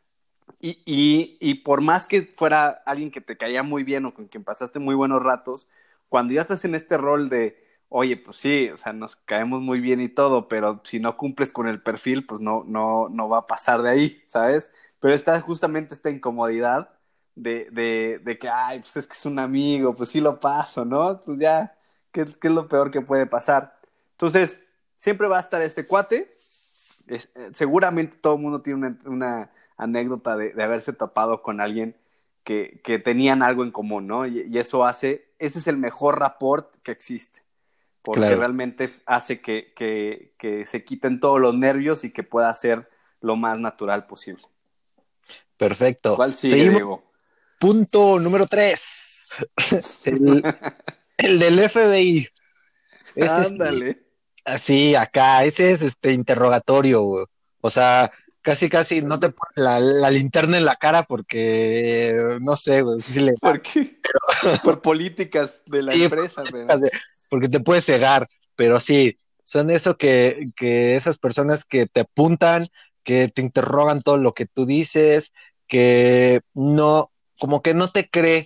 Y, 0.60 0.82
y, 0.84 1.38
y 1.40 1.54
por 1.62 1.80
más 1.80 2.06
que 2.06 2.22
fuera 2.22 2.68
alguien 2.86 3.10
que 3.10 3.20
te 3.20 3.36
caía 3.36 3.62
muy 3.62 3.84
bien 3.84 4.04
o 4.06 4.14
con 4.14 4.28
quien 4.28 4.44
pasaste 4.44 4.78
muy 4.78 4.94
buenos 4.94 5.22
ratos, 5.22 5.68
cuando 6.08 6.34
ya 6.34 6.42
estás 6.42 6.64
en 6.64 6.74
este 6.74 6.96
rol 6.96 7.28
de, 7.28 7.61
oye, 7.92 8.16
pues 8.16 8.36
sí, 8.38 8.68
o 8.70 8.76
sea, 8.78 8.92
nos 8.92 9.16
caemos 9.16 9.60
muy 9.62 9.80
bien 9.80 10.00
y 10.00 10.08
todo, 10.08 10.48
pero 10.48 10.80
si 10.84 11.00
no 11.00 11.16
cumples 11.16 11.52
con 11.52 11.68
el 11.68 11.82
perfil, 11.82 12.26
pues 12.26 12.40
no, 12.40 12.64
no, 12.66 13.08
no 13.10 13.28
va 13.28 13.38
a 13.38 13.46
pasar 13.46 13.82
de 13.82 13.90
ahí, 13.90 14.22
¿sabes? 14.26 14.72
Pero 15.00 15.14
está 15.14 15.40
justamente 15.40 15.94
esta 15.94 16.10
incomodidad 16.10 16.90
de, 17.34 17.68
de, 17.72 18.20
de 18.24 18.38
que, 18.38 18.48
ay, 18.48 18.80
pues 18.80 18.96
es 18.96 19.06
que 19.06 19.14
es 19.14 19.26
un 19.26 19.38
amigo, 19.38 19.94
pues 19.94 20.10
sí 20.10 20.20
lo 20.20 20.40
paso, 20.40 20.84
¿no? 20.84 21.22
Pues 21.24 21.38
ya, 21.40 21.76
¿qué, 22.12 22.24
qué 22.40 22.48
es 22.48 22.54
lo 22.54 22.68
peor 22.68 22.90
que 22.90 23.02
puede 23.02 23.26
pasar? 23.26 23.78
Entonces, 24.12 24.60
siempre 24.96 25.28
va 25.28 25.38
a 25.38 25.40
estar 25.40 25.62
este 25.62 25.86
cuate. 25.86 26.34
Eh, 27.08 27.20
seguramente 27.54 28.16
todo 28.20 28.34
el 28.36 28.40
mundo 28.42 28.62
tiene 28.62 28.78
una, 28.86 28.98
una 29.06 29.52
anécdota 29.76 30.36
de, 30.36 30.52
de 30.52 30.62
haberse 30.62 30.92
topado 30.92 31.42
con 31.42 31.60
alguien 31.60 31.96
que, 32.44 32.80
que 32.84 32.98
tenían 32.98 33.42
algo 33.42 33.64
en 33.64 33.70
común, 33.72 34.06
¿no? 34.06 34.26
Y, 34.26 34.42
y 34.48 34.58
eso 34.58 34.84
hace, 34.84 35.32
ese 35.38 35.58
es 35.58 35.66
el 35.66 35.76
mejor 35.78 36.18
rapport 36.20 36.76
que 36.82 36.92
existe, 36.92 37.42
porque 38.02 38.20
Claro. 38.20 38.38
realmente 38.38 38.90
hace 39.06 39.40
que, 39.40 39.72
que, 39.74 40.34
que 40.38 40.66
se 40.66 40.84
quiten 40.84 41.20
todos 41.20 41.40
los 41.40 41.54
nervios 41.54 42.04
y 42.04 42.10
que 42.12 42.22
pueda 42.22 42.52
ser 42.54 42.88
lo 43.20 43.36
más 43.36 43.58
natural 43.58 44.06
posible. 44.06 44.42
Perfecto. 45.56 46.16
¿Cuál 46.16 46.34
sigue, 46.34 46.70
Diego? 46.70 47.04
Punto 47.58 48.18
número 48.18 48.46
tres. 48.46 49.28
el, 50.06 50.42
el, 51.18 51.38
del 51.38 51.70
FBI. 51.70 52.28
Ándale. 53.28 54.02
así, 54.44 54.94
acá, 54.96 55.44
ese 55.44 55.70
es 55.70 55.82
este 55.82 56.12
interrogatorio, 56.12 57.02
güey. 57.02 57.26
O 57.60 57.70
sea, 57.70 58.10
casi 58.40 58.68
casi 58.68 59.02
no 59.02 59.20
te 59.20 59.30
pones 59.30 59.54
la, 59.54 60.10
linterna 60.10 60.58
en 60.58 60.64
la 60.64 60.74
cara 60.74 61.04
porque 61.04 62.36
no 62.40 62.56
sé, 62.56 62.82
güey. 62.82 62.98
le... 63.16 63.34
¿Por 63.34 63.62
qué? 63.62 64.00
Por 64.64 64.82
políticas 64.82 65.62
de 65.66 65.82
la 65.82 65.94
empresa, 65.94 66.42
Porque 67.32 67.48
te 67.48 67.60
puedes 67.60 67.86
cegar, 67.86 68.28
pero 68.56 68.78
sí, 68.78 69.16
son 69.42 69.70
eso 69.70 69.96
que, 69.96 70.48
que 70.54 70.96
esas 70.96 71.16
personas 71.16 71.64
que 71.64 71.86
te 71.86 72.00
apuntan, 72.00 72.66
que 73.04 73.28
te 73.28 73.40
interrogan 73.40 74.02
todo 74.02 74.18
lo 74.18 74.34
que 74.34 74.44
tú 74.44 74.66
dices, 74.66 75.32
que 75.66 76.42
no, 76.52 77.10
como 77.40 77.62
que 77.62 77.72
no 77.72 77.88
te 77.90 78.10
cree 78.10 78.44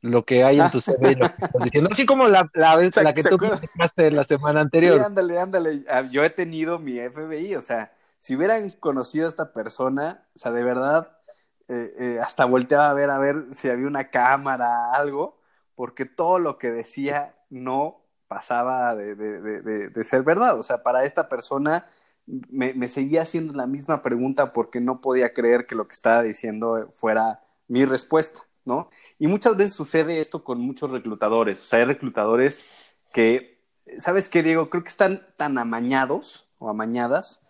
lo 0.00 0.24
que 0.24 0.44
hay 0.44 0.60
en 0.60 0.70
tu 0.70 0.78
CV, 0.78 1.16
lo 1.16 1.26
que 1.26 1.44
estás 1.44 1.64
diciendo, 1.64 1.90
así 1.90 2.06
como 2.06 2.28
la, 2.28 2.48
la, 2.54 2.76
la 3.02 3.14
que 3.14 3.24
tú 3.24 3.36
platicaste 3.36 4.12
la 4.12 4.22
semana 4.22 4.60
anterior. 4.60 5.00
Sí, 5.00 5.06
ándale, 5.06 5.40
ándale. 5.40 5.84
Ah, 5.90 6.02
yo 6.02 6.22
he 6.22 6.30
tenido 6.30 6.78
mi 6.78 7.00
FBI, 7.00 7.56
o 7.56 7.62
sea, 7.62 7.92
si 8.20 8.36
hubieran 8.36 8.70
conocido 8.78 9.26
a 9.26 9.30
esta 9.30 9.52
persona, 9.52 10.24
o 10.36 10.38
sea, 10.38 10.52
de 10.52 10.62
verdad, 10.62 11.18
eh, 11.66 11.94
eh, 11.98 12.18
hasta 12.22 12.44
volteaba 12.44 12.90
a 12.90 12.94
ver 12.94 13.10
a 13.10 13.18
ver 13.18 13.46
si 13.50 13.68
había 13.70 13.88
una 13.88 14.08
cámara, 14.08 14.94
algo, 14.94 15.40
porque 15.74 16.04
todo 16.04 16.38
lo 16.38 16.58
que 16.58 16.70
decía 16.70 17.34
no 17.48 18.00
pasaba 18.30 18.94
de, 18.94 19.16
de, 19.16 19.88
de, 19.90 20.04
ser 20.04 20.22
verdad. 20.22 20.56
O 20.56 20.62
sea, 20.62 20.84
para 20.84 21.04
esta 21.04 21.28
persona 21.28 21.84
me, 22.26 22.72
me, 22.74 22.86
seguía 22.86 23.22
haciendo 23.22 23.52
la 23.54 23.66
misma 23.66 24.02
pregunta 24.02 24.52
porque 24.52 24.80
no 24.80 25.00
podía 25.00 25.34
creer 25.34 25.66
que 25.66 25.74
lo 25.74 25.88
que 25.88 25.94
estaba 25.94 26.22
diciendo 26.22 26.88
fuera 26.92 27.42
mi 27.66 27.84
respuesta, 27.84 28.42
¿no? 28.64 28.88
Y 29.18 29.26
muchas 29.26 29.56
veces 29.56 29.74
sucede 29.74 30.20
esto 30.20 30.44
con 30.44 30.60
muchos 30.60 30.92
reclutadores. 30.92 31.60
O 31.60 31.64
sea, 31.64 31.80
hay 31.80 31.86
reclutadores 31.86 32.62
que, 33.12 33.64
¿sabes 33.98 34.28
qué, 34.28 34.44
Diego? 34.44 34.70
Creo 34.70 34.84
que 34.84 34.90
están 34.90 35.26
tan 35.36 35.58
amañados 35.58 36.46
o 36.58 36.70
amañadas 36.70 37.42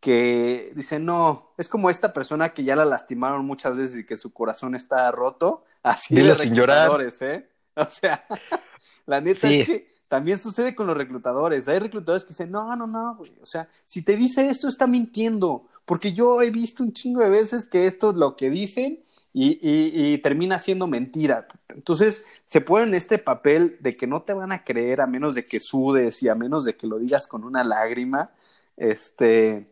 que 0.00 0.72
dicen, 0.74 1.04
no, 1.04 1.54
es 1.58 1.68
como 1.68 1.90
esta 1.90 2.12
persona 2.12 2.48
que 2.48 2.64
ya 2.64 2.74
la 2.74 2.84
lastimaron 2.84 3.46
muchas 3.46 3.76
veces 3.76 3.98
y 3.98 4.04
que 4.04 4.16
su 4.16 4.32
corazón 4.32 4.74
está 4.74 5.08
roto, 5.12 5.64
así 5.84 6.16
de 6.16 6.34
reclutadores, 6.34 7.22
¿eh? 7.22 7.48
O 7.76 7.88
sea, 7.88 8.26
la 9.06 9.20
neta 9.20 9.48
es 9.48 9.66
que 9.66 9.93
también 10.08 10.38
sucede 10.38 10.74
con 10.74 10.86
los 10.86 10.96
reclutadores. 10.96 11.68
Hay 11.68 11.78
reclutadores 11.78 12.24
que 12.24 12.30
dicen, 12.30 12.50
no, 12.50 12.74
no, 12.76 12.86
no, 12.86 13.16
güey. 13.16 13.32
O 13.42 13.46
sea, 13.46 13.68
si 13.84 14.02
te 14.02 14.16
dice 14.16 14.48
esto, 14.48 14.68
está 14.68 14.86
mintiendo. 14.86 15.66
Porque 15.84 16.12
yo 16.12 16.40
he 16.40 16.50
visto 16.50 16.82
un 16.82 16.92
chingo 16.92 17.20
de 17.20 17.30
veces 17.30 17.66
que 17.66 17.86
esto 17.86 18.10
es 18.10 18.16
lo 18.16 18.36
que 18.36 18.50
dicen 18.50 19.04
y, 19.32 19.58
y, 19.60 20.18
termina 20.18 20.58
siendo 20.58 20.86
mentira. 20.86 21.48
Entonces, 21.68 22.24
se 22.46 22.60
ponen 22.60 22.88
en 22.88 22.94
este 22.94 23.18
papel 23.18 23.76
de 23.80 23.96
que 23.96 24.06
no 24.06 24.22
te 24.22 24.32
van 24.32 24.52
a 24.52 24.64
creer 24.64 25.00
a 25.00 25.06
menos 25.06 25.34
de 25.34 25.46
que 25.46 25.58
sudes 25.60 26.22
y 26.22 26.28
a 26.28 26.34
menos 26.34 26.64
de 26.64 26.76
que 26.76 26.86
lo 26.86 26.98
digas 26.98 27.26
con 27.26 27.44
una 27.44 27.64
lágrima. 27.64 28.30
Este, 28.76 29.68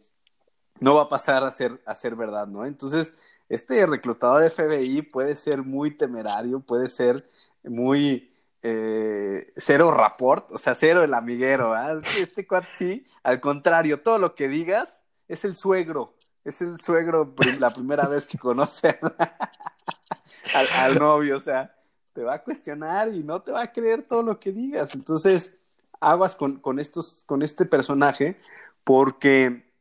no 0.81 0.97
va 0.97 1.03
a 1.03 1.09
pasar 1.09 1.45
a 1.45 1.53
ser, 1.53 1.81
a 1.87 1.95
ser 1.95 2.17
verdad, 2.17 2.49
¿no? 2.49 2.67
Entonces, 2.67 3.15
este 3.49 3.87
reclutador 3.87 4.51
FBI 4.51 5.03
puede 5.03 5.37
ser 5.37 5.63
muy 5.63 5.93
temerario, 5.93 6.61
puede 6.61 6.89
ser 6.89 7.29
muy 7.63 8.32
eh, 8.63 9.53
cero 9.57 9.91
rapport, 9.91 10.51
o 10.53 10.59
sea, 10.59 10.75
cero 10.75 11.03
el 11.03 11.15
amiguero, 11.15 11.75
Este 12.19 12.47
cuate 12.47 12.69
sí, 12.71 13.07
al 13.23 13.41
contrario, 13.41 14.01
todo 14.01 14.19
lo 14.19 14.35
que 14.35 14.49
digas 14.49 15.03
es 15.29 15.45
el 15.45 15.57
suegro, 15.57 16.15
es 16.45 16.63
el 16.63 16.81
suegro 16.81 17.35
la 17.59 17.71
primera 17.71 18.07
vez 18.07 18.27
que 18.27 18.39
conoce 18.39 18.99
al, 20.55 20.67
al, 20.77 20.99
novio, 20.99 21.37
o 21.37 21.41
sea, 21.41 21.75
te 22.13 22.23
va 22.23 22.35
a 22.35 22.43
cuestionar 22.43 23.13
y 23.13 23.23
no 23.23 23.43
te 23.43 23.53
va 23.53 23.63
a 23.63 23.73
creer 23.73 24.03
todo 24.03 24.23
lo 24.23 24.39
que 24.39 24.53
digas. 24.53 24.95
Entonces, 24.95 25.59
aguas 26.01 26.37
con, 26.37 26.59
con, 26.61 26.79
estos, 26.79 27.25
con 27.27 27.43
este 27.43 27.65
personaje, 27.65 28.37
porque 28.85 29.73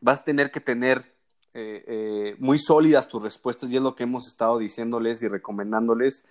vas 0.00 0.20
a 0.20 0.24
tener 0.24 0.50
que 0.50 0.60
tener 0.60 1.17
eh, 1.60 1.84
eh, 1.88 2.36
muy 2.38 2.60
sólidas 2.60 3.08
tus 3.08 3.20
respuestas 3.20 3.68
y 3.68 3.76
es 3.76 3.82
lo 3.82 3.96
que 3.96 4.04
hemos 4.04 4.28
estado 4.28 4.58
diciéndoles 4.58 5.22
y 5.24 5.28
recomendándoles. 5.28 6.24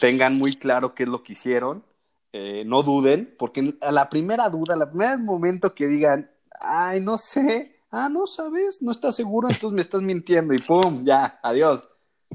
Tengan 0.00 0.36
muy 0.38 0.54
claro 0.54 0.94
qué 0.94 1.04
es 1.04 1.08
lo 1.08 1.22
que 1.22 1.34
hicieron, 1.34 1.84
eh, 2.32 2.64
no 2.66 2.82
duden, 2.82 3.32
porque 3.38 3.76
a 3.80 3.92
la 3.92 4.10
primera 4.10 4.48
duda, 4.48 4.74
al 4.74 4.90
primer 4.90 5.18
momento 5.18 5.72
que 5.72 5.86
digan, 5.86 6.30
ay, 6.60 7.00
no 7.00 7.16
sé, 7.16 7.78
ah, 7.92 8.08
no 8.08 8.26
sabes, 8.26 8.82
no 8.82 8.90
estás 8.90 9.14
seguro, 9.14 9.48
entonces 9.48 9.72
me 9.72 9.82
estás 9.82 10.02
mintiendo 10.02 10.52
y 10.52 10.58
pum, 10.58 11.04
ya, 11.04 11.38
adiós. 11.44 11.88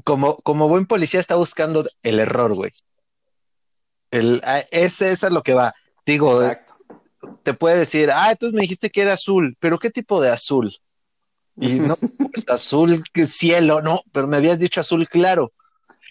Como, 0.04 0.36
como 0.38 0.68
buen 0.68 0.86
policía 0.86 1.20
está 1.20 1.36
buscando 1.36 1.84
el 2.02 2.18
error, 2.18 2.54
güey. 2.54 2.70
El, 4.10 4.40
ah, 4.44 4.62
ese, 4.70 5.12
es 5.12 5.22
lo 5.30 5.42
que 5.42 5.52
va. 5.52 5.74
Digo, 6.06 6.42
Exacto 6.42 6.78
te 7.42 7.54
puede 7.54 7.78
decir, 7.78 8.10
ah, 8.12 8.30
entonces 8.30 8.54
me 8.54 8.62
dijiste 8.62 8.90
que 8.90 9.02
era 9.02 9.14
azul, 9.14 9.56
pero 9.60 9.78
¿qué 9.78 9.90
tipo 9.90 10.20
de 10.20 10.30
azul? 10.30 10.74
Y 11.60 11.80
no, 11.80 11.96
pues 11.96 12.48
azul 12.48 13.02
cielo, 13.26 13.82
no, 13.82 14.02
pero 14.12 14.26
me 14.26 14.36
habías 14.36 14.58
dicho 14.58 14.80
azul 14.80 15.08
claro. 15.08 15.52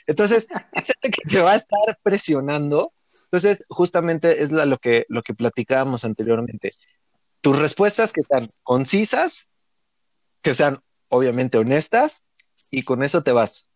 Entonces, 0.06 0.48
es 0.74 0.92
el 1.02 1.12
que 1.12 1.30
te 1.30 1.42
va 1.42 1.54
a 1.54 1.56
estar 1.56 2.00
presionando. 2.04 2.94
Entonces, 3.26 3.66
justamente 3.70 4.44
es 4.44 4.52
lo, 4.52 4.78
que, 4.78 5.06
lo 5.10 5.22
que 5.22 5.34
platicábamos 5.34 6.06
anteriormente. 6.06 6.72
Tus 7.42 7.60
respuestas 7.60 8.14
que 8.14 8.24
sean 8.24 8.50
concisas, 8.64 9.50
que 10.42 10.54
sean 10.54 10.80
obviamente 11.10 11.58
honestas, 11.58 12.24
y 12.72 12.84
con 12.84 13.04
eso 13.04 13.22
te 13.24 13.32
vas. 13.32 13.70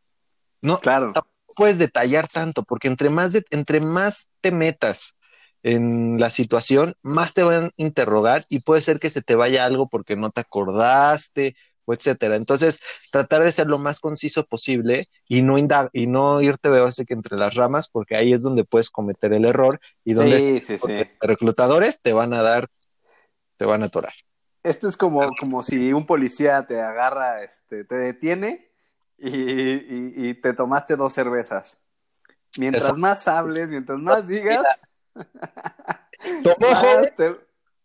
No, 0.61 0.79
claro. 0.79 1.13
puedes 1.55 1.77
detallar 1.79 2.27
tanto, 2.27 2.63
porque 2.63 2.87
entre 2.87 3.09
más, 3.09 3.33
de, 3.33 3.43
entre 3.49 3.81
más 3.81 4.29
te 4.41 4.51
metas 4.51 5.15
en 5.63 6.19
la 6.19 6.29
situación, 6.29 6.95
más 7.01 7.33
te 7.33 7.43
van 7.43 7.65
a 7.65 7.69
interrogar 7.77 8.45
y 8.49 8.59
puede 8.59 8.81
ser 8.81 8.99
que 8.99 9.09
se 9.09 9.21
te 9.21 9.35
vaya 9.35 9.65
algo 9.65 9.87
porque 9.87 10.15
no 10.15 10.31
te 10.31 10.41
acordaste 10.41 11.55
o 11.85 11.93
etcétera. 11.93 12.35
Entonces, 12.35 12.79
tratar 13.11 13.43
de 13.43 13.51
ser 13.51 13.67
lo 13.67 13.77
más 13.77 13.99
conciso 13.99 14.45
posible 14.45 15.07
y 15.27 15.41
no 15.41 15.57
y 15.57 16.07
no 16.07 16.41
irte 16.41 16.69
verse 16.69 17.05
que 17.05 17.13
entre 17.13 17.37
las 17.37 17.55
ramas, 17.55 17.89
porque 17.89 18.15
ahí 18.15 18.33
es 18.33 18.41
donde 18.41 18.63
puedes 18.63 18.89
cometer 18.89 19.33
el 19.33 19.45
error 19.45 19.79
y 20.03 20.13
donde 20.13 20.61
sí, 20.61 20.77
reclutadores 21.19 22.01
te 22.01 22.13
van 22.13 22.33
a 22.33 22.41
dar, 22.41 22.67
te 23.57 23.65
van 23.65 23.83
a 23.83 23.87
atorar. 23.87 24.13
Esto 24.63 24.87
es 24.87 24.95
como, 24.95 25.27
como 25.39 25.63
si 25.63 25.91
un 25.91 26.05
policía 26.05 26.65
te 26.67 26.79
agarra, 26.81 27.43
este, 27.43 27.83
te 27.83 27.95
detiene 27.95 28.69
y, 29.17 30.33
te 30.35 30.53
tomaste 30.53 30.95
dos 30.95 31.13
cervezas. 31.13 31.77
Mientras 32.57 32.97
más 32.97 33.27
hables, 33.27 33.69
mientras 33.69 33.99
más 33.99 34.27
digas, 34.27 34.63
más, 36.59 37.15
te, 37.15 37.35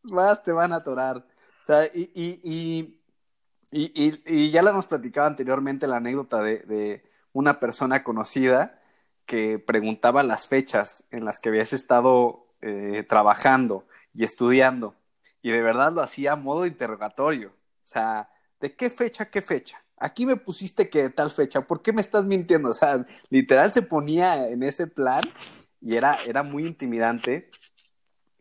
más, 0.02 0.42
te, 0.42 0.52
van 0.52 0.72
a 0.72 0.76
atorar. 0.76 1.18
O 1.18 1.66
sea, 1.66 1.84
y, 1.86 2.10
y, 2.14 3.00
y, 3.70 4.22
y, 4.24 4.50
ya 4.50 4.62
lo 4.62 4.70
hemos 4.70 4.86
platicado 4.86 5.26
anteriormente 5.26 5.86
la 5.86 5.96
anécdota 5.96 6.42
de, 6.42 6.58
de, 6.60 7.04
una 7.32 7.60
persona 7.60 8.02
conocida 8.02 8.80
que 9.26 9.58
preguntaba 9.58 10.22
las 10.22 10.46
fechas 10.46 11.04
en 11.10 11.24
las 11.26 11.38
que 11.38 11.50
habías 11.50 11.74
estado 11.74 12.46
eh, 12.62 13.04
trabajando 13.06 13.84
y 14.14 14.24
estudiando. 14.24 14.94
Y 15.42 15.50
de 15.50 15.60
verdad 15.60 15.92
lo 15.92 16.00
hacía 16.00 16.32
a 16.32 16.36
modo 16.36 16.64
interrogatorio. 16.64 17.50
O 17.50 17.86
sea, 17.86 18.30
¿de 18.58 18.74
qué 18.74 18.88
fecha, 18.88 19.28
qué 19.28 19.42
fecha? 19.42 19.82
Aquí 19.98 20.24
me 20.24 20.36
pusiste 20.36 20.88
que 20.88 21.02
de 21.04 21.10
tal 21.10 21.30
fecha, 21.30 21.60
¿por 21.60 21.82
qué 21.82 21.92
me 21.92 22.00
estás 22.00 22.24
mintiendo? 22.24 22.70
O 22.70 22.72
sea, 22.72 23.06
literal 23.28 23.72
se 23.72 23.82
ponía 23.82 24.48
en 24.48 24.62
ese 24.62 24.86
plan 24.86 25.22
y 25.86 25.96
era, 25.96 26.18
era 26.26 26.42
muy 26.42 26.66
intimidante. 26.66 27.48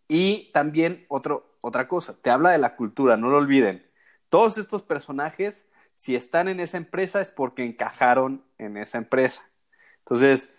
Y 0.08 0.52
también 0.52 1.06
otro, 1.10 1.58
otra 1.62 1.88
cosa, 1.88 2.16
te 2.20 2.32
habla 2.32 2.50
de 2.50 2.58
la 2.58 2.76
cultura, 2.76 3.18
no 3.18 3.30
lo 3.30 3.38
olviden. 3.38 3.86
Todos 4.30 4.58
estos 4.58 4.82
personajes, 4.82 5.68
si 5.94 6.16
están 6.16 6.48
en 6.48 6.60
esa 6.60 6.78
empresa 6.78 7.22
es 7.22 7.30
porque 7.30 7.64
encajaron 7.64 8.44
en 8.58 8.78
esa 8.78 8.98
empresa. 8.98 9.48
Entonces, 10.00 10.50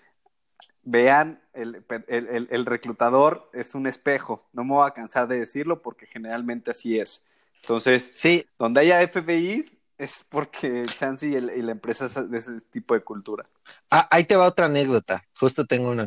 vean, 0.85 1.43
el, 1.55 1.85
el, 2.07 2.49
el, 2.51 2.67
reclutador 2.67 3.51
es 3.53 3.75
un 3.75 3.89
espejo. 3.89 4.47
No 4.53 4.63
me 4.63 4.75
voy 4.75 4.87
a 4.87 4.93
cansar 4.93 5.27
de 5.27 5.41
decirlo 5.41 5.83
porque 5.83 6.07
generalmente 6.07 6.71
así 6.71 7.01
es. 7.01 7.25
Entonces, 7.63 8.13
sí. 8.15 8.47
donde 8.59 8.83
haya 8.83 9.01
FBIs 9.09 9.77
es 9.99 10.25
porque 10.29 10.85
Chansey 10.95 11.35
y, 11.35 11.41
la 11.41 11.73
empresa 11.73 12.05
es 12.05 12.31
de 12.31 12.37
ese 12.37 12.61
tipo 12.71 12.95
de 12.95 13.01
cultura. 13.01 13.49
Ah, 13.91 14.07
ahí 14.11 14.25
te 14.25 14.37
va 14.37 14.47
otra 14.47 14.67
anécdota. 14.67 15.25
Justo 15.39 15.65
tengo 15.65 15.91
una. 15.91 16.07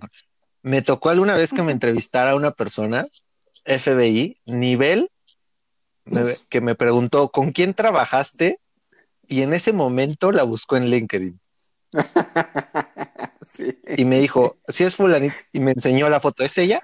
Me 0.61 0.81
tocó 0.81 1.09
alguna 1.09 1.35
vez 1.35 1.53
que 1.53 1.61
me 1.61 1.71
entrevistara 1.71 2.35
una 2.35 2.51
persona, 2.51 3.05
FBI, 3.65 4.41
nivel, 4.45 5.11
que 6.49 6.61
me 6.61 6.75
preguntó, 6.75 7.29
¿con 7.29 7.51
quién 7.51 7.73
trabajaste? 7.73 8.59
Y 9.27 9.41
en 9.41 9.53
ese 9.53 9.73
momento 9.73 10.31
la 10.31 10.43
buscó 10.43 10.77
en 10.77 10.89
LinkedIn. 10.89 11.39
Y 13.97 14.05
me 14.05 14.19
dijo, 14.19 14.59
si 14.67 14.83
es 14.83 14.95
fulanito, 14.95 15.33
y 15.51 15.59
me 15.59 15.71
enseñó 15.71 16.07
la 16.07 16.19
foto, 16.19 16.43
¿es 16.43 16.55
ella? 16.59 16.81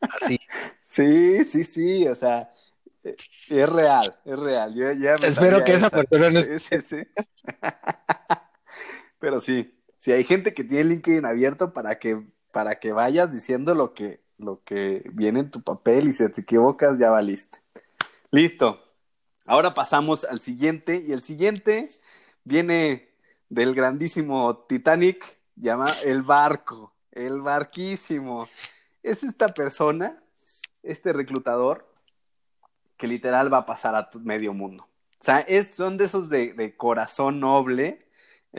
Así. 0.00 0.40
Sí, 0.82 1.44
sí, 1.44 1.62
sí, 1.62 2.08
o 2.08 2.14
sea, 2.14 2.50
Eh, 3.04 3.16
es 3.50 3.68
real, 3.68 4.16
es 4.24 4.38
real. 4.38 4.74
Espero 5.22 5.64
que 5.64 5.72
esa, 5.72 5.90
persona 5.90 6.30
no 6.30 6.42
sí, 6.42 6.58
sí, 6.58 6.76
sí. 6.88 6.96
Pero 9.20 9.40
sí, 9.40 9.80
si 9.98 10.12
hay 10.12 10.24
gente 10.24 10.54
que 10.54 10.64
tiene 10.64 10.84
LinkedIn 10.84 11.24
abierto 11.24 11.72
para 11.72 11.98
que, 11.98 12.26
para 12.52 12.76
que 12.76 12.92
vayas 12.92 13.32
diciendo 13.32 13.74
lo 13.74 13.94
que, 13.94 14.20
lo 14.38 14.62
que 14.64 15.02
viene 15.12 15.40
en 15.40 15.50
tu 15.50 15.62
papel 15.62 16.08
y 16.08 16.12
si 16.12 16.28
te 16.30 16.40
equivocas 16.40 16.98
ya 16.98 17.10
valiste. 17.10 17.60
Listo. 18.30 18.82
Ahora 19.46 19.72
pasamos 19.72 20.24
al 20.24 20.40
siguiente 20.40 21.02
y 21.06 21.12
el 21.12 21.22
siguiente 21.22 21.90
viene 22.44 23.08
del 23.48 23.74
grandísimo 23.74 24.58
Titanic, 24.68 25.38
llama 25.56 25.90
el 26.04 26.22
barco, 26.22 26.92
el 27.12 27.40
barquísimo. 27.40 28.48
Es 29.02 29.22
esta 29.24 29.48
persona, 29.48 30.22
este 30.82 31.12
reclutador, 31.12 31.88
que 32.96 33.06
literal 33.06 33.52
va 33.52 33.58
a 33.58 33.66
pasar 33.66 33.94
a 33.94 34.10
medio 34.20 34.52
mundo. 34.52 34.88
O 35.20 35.24
sea, 35.24 35.40
es, 35.40 35.74
son 35.74 35.96
de 35.96 36.04
esos 36.04 36.28
de, 36.28 36.74
corazón 36.76 37.40
noble. 37.40 38.06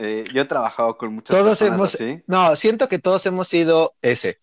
Eh, 0.02 0.24
yo 0.32 0.40
he 0.40 0.44
trabajado 0.46 0.96
con 0.96 1.12
muchos. 1.12 1.36
Todos 1.36 1.60
hemos. 1.60 1.98
No, 2.26 2.56
siento 2.56 2.88
que 2.88 2.98
todos 2.98 3.26
hemos 3.26 3.48
sido 3.48 3.94
ese. 4.00 4.38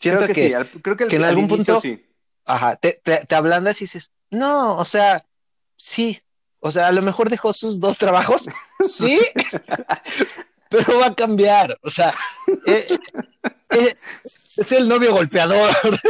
Siento 0.00 0.24
creo 0.24 0.34
que, 0.34 0.64
sí. 0.64 0.80
Creo 0.80 0.96
que, 0.96 1.14
en 1.14 1.24
algún 1.24 1.46
punto. 1.46 1.78
Sí. 1.78 2.06
Ajá, 2.46 2.76
te, 2.76 3.02
te, 3.04 3.18
te 3.26 3.34
ablandas 3.34 3.82
y 3.82 3.84
dices, 3.84 4.12
no, 4.30 4.78
o 4.78 4.84
sea, 4.86 5.22
sí. 5.76 6.22
O 6.60 6.70
sea, 6.70 6.88
a 6.88 6.92
lo 6.92 7.02
mejor 7.02 7.28
dejó 7.28 7.52
sus 7.52 7.80
dos 7.80 7.98
trabajos, 7.98 8.48
sí, 8.88 9.20
pero 10.70 10.98
va 10.98 11.08
a 11.08 11.14
cambiar. 11.14 11.78
O 11.82 11.90
sea, 11.90 12.14
eh, 12.66 12.86
eh, 13.70 13.94
es 14.56 14.72
el 14.72 14.88
novio 14.88 15.12
golpeador. 15.12 15.70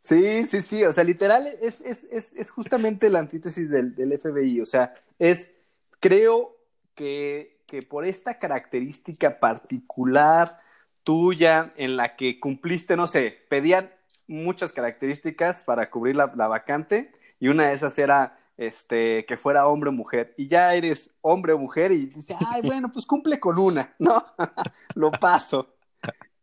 Sí, 0.00 0.46
sí, 0.46 0.62
sí, 0.62 0.84
o 0.84 0.92
sea, 0.92 1.02
literal 1.02 1.48
es, 1.60 1.80
es, 1.80 2.04
es, 2.12 2.32
es 2.34 2.52
justamente 2.52 3.10
la 3.10 3.18
antítesis 3.18 3.70
del, 3.70 3.92
del, 3.96 4.16
FBI, 4.16 4.60
o 4.60 4.64
sea, 4.64 4.94
es, 5.18 5.48
creo 5.98 6.55
que, 6.96 7.62
que 7.68 7.82
por 7.82 8.04
esta 8.04 8.40
característica 8.40 9.38
particular 9.38 10.58
tuya 11.04 11.72
en 11.76 11.96
la 11.96 12.16
que 12.16 12.40
cumpliste, 12.40 12.96
no 12.96 13.06
sé, 13.06 13.46
pedían 13.48 13.88
muchas 14.26 14.72
características 14.72 15.62
para 15.62 15.88
cubrir 15.90 16.16
la, 16.16 16.32
la 16.34 16.48
vacante 16.48 17.12
y 17.38 17.46
una 17.46 17.68
de 17.68 17.74
esas 17.74 17.96
era 18.00 18.36
este, 18.56 19.26
que 19.26 19.36
fuera 19.36 19.66
hombre 19.66 19.90
o 19.90 19.92
mujer, 19.92 20.34
y 20.36 20.48
ya 20.48 20.74
eres 20.74 21.10
hombre 21.20 21.52
o 21.52 21.58
mujer 21.58 21.92
y 21.92 22.06
dices, 22.06 22.36
ay, 22.46 22.62
bueno, 22.64 22.90
pues 22.92 23.06
cumple 23.06 23.38
con 23.38 23.58
una, 23.58 23.94
¿no? 23.98 24.24
Lo 24.94 25.10
paso. 25.10 25.74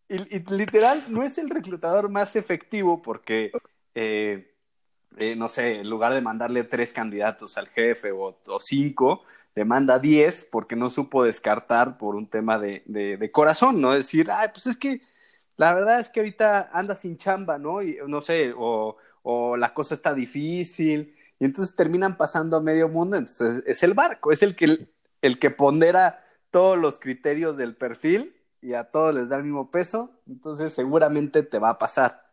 Y, 0.08 0.40
literal, 0.54 1.04
no 1.08 1.24
es 1.24 1.38
el 1.38 1.50
reclutador 1.50 2.10
más 2.10 2.36
efectivo 2.36 3.02
porque, 3.02 3.52
eh, 3.96 4.54
eh, 5.18 5.36
no 5.36 5.50
sé, 5.50 5.80
en 5.80 5.90
lugar 5.90 6.14
de 6.14 6.22
mandarle 6.22 6.64
tres 6.64 6.94
candidatos 6.94 7.58
al 7.58 7.68
jefe 7.70 8.12
o, 8.12 8.38
cinco, 8.60 9.24
le 9.56 9.66
manda 9.66 10.00
diez 10.00 10.48
porque 10.50 10.76
no 10.76 10.90
supo 10.90 11.24
descartar 11.24 11.98
por 11.98 12.16
un 12.16 12.28
tema 12.28 12.58
de, 12.58 12.84
de, 12.86 13.32
corazón, 13.32 13.82
¿no? 13.82 13.92
Decir, 13.92 14.32
ay, 14.32 14.50
pues 14.52 14.68
es 14.68 14.78
que 14.78 15.02
la 15.58 15.74
verdad 15.74 16.00
es 16.00 16.10
que 16.10 16.20
ahorita 16.20 16.72
anda 16.74 16.96
sin 16.96 17.18
chamba, 17.18 17.60
¿no? 17.60 17.82
Y 17.82 17.98
no 18.08 18.22
sé, 18.22 18.54
o, 18.58 18.98
o 19.22 19.58
la 19.58 19.74
cosa 19.74 19.94
está 19.96 20.14
difícil, 20.14 21.16
y 21.40 21.46
entonces 21.46 21.76
terminan 21.76 22.18
pasando 22.18 22.58
a 22.58 22.62
medio 22.62 22.90
mundo, 22.90 23.18
entonces 23.18 23.64
es 23.68 23.84
el 23.84 23.94
barco, 23.94 24.32
es 24.32 24.42
el 24.44 24.56
que, 24.56 24.88
el 25.22 25.40
que 25.40 25.52
pondera 25.52 26.24
todos 26.52 26.78
los 26.78 27.00
criterios 27.00 27.58
del 27.58 27.76
perfil 27.76 28.36
y 28.62 28.76
a 28.76 28.86
todos 28.86 29.14
les 29.14 29.30
da 29.30 29.38
el 29.38 29.44
mismo 29.44 29.70
peso, 29.70 30.12
entonces 30.28 30.74
seguramente 30.74 31.44
te 31.44 31.60
va 31.60 31.70
a 31.70 31.80
pasar. 31.80 32.32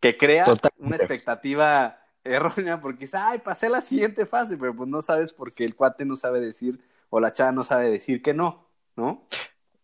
Que 0.00 0.16
crea 0.16 0.44
una 0.78 0.96
expectativa 0.96 1.98
errónea 2.26 2.80
porque 2.80 3.00
dice, 3.00 3.16
ay, 3.16 3.38
pasé 3.38 3.68
la 3.68 3.80
siguiente 3.80 4.26
fase, 4.26 4.56
pero 4.56 4.74
pues 4.74 4.88
no 4.88 5.02
sabes 5.02 5.32
porque 5.32 5.64
el 5.64 5.74
cuate 5.74 6.04
no 6.04 6.16
sabe 6.16 6.40
decir 6.40 6.80
o 7.10 7.20
la 7.20 7.32
chava 7.32 7.52
no 7.52 7.64
sabe 7.64 7.90
decir 7.90 8.22
que 8.22 8.34
no, 8.34 8.66
¿no? 8.96 9.26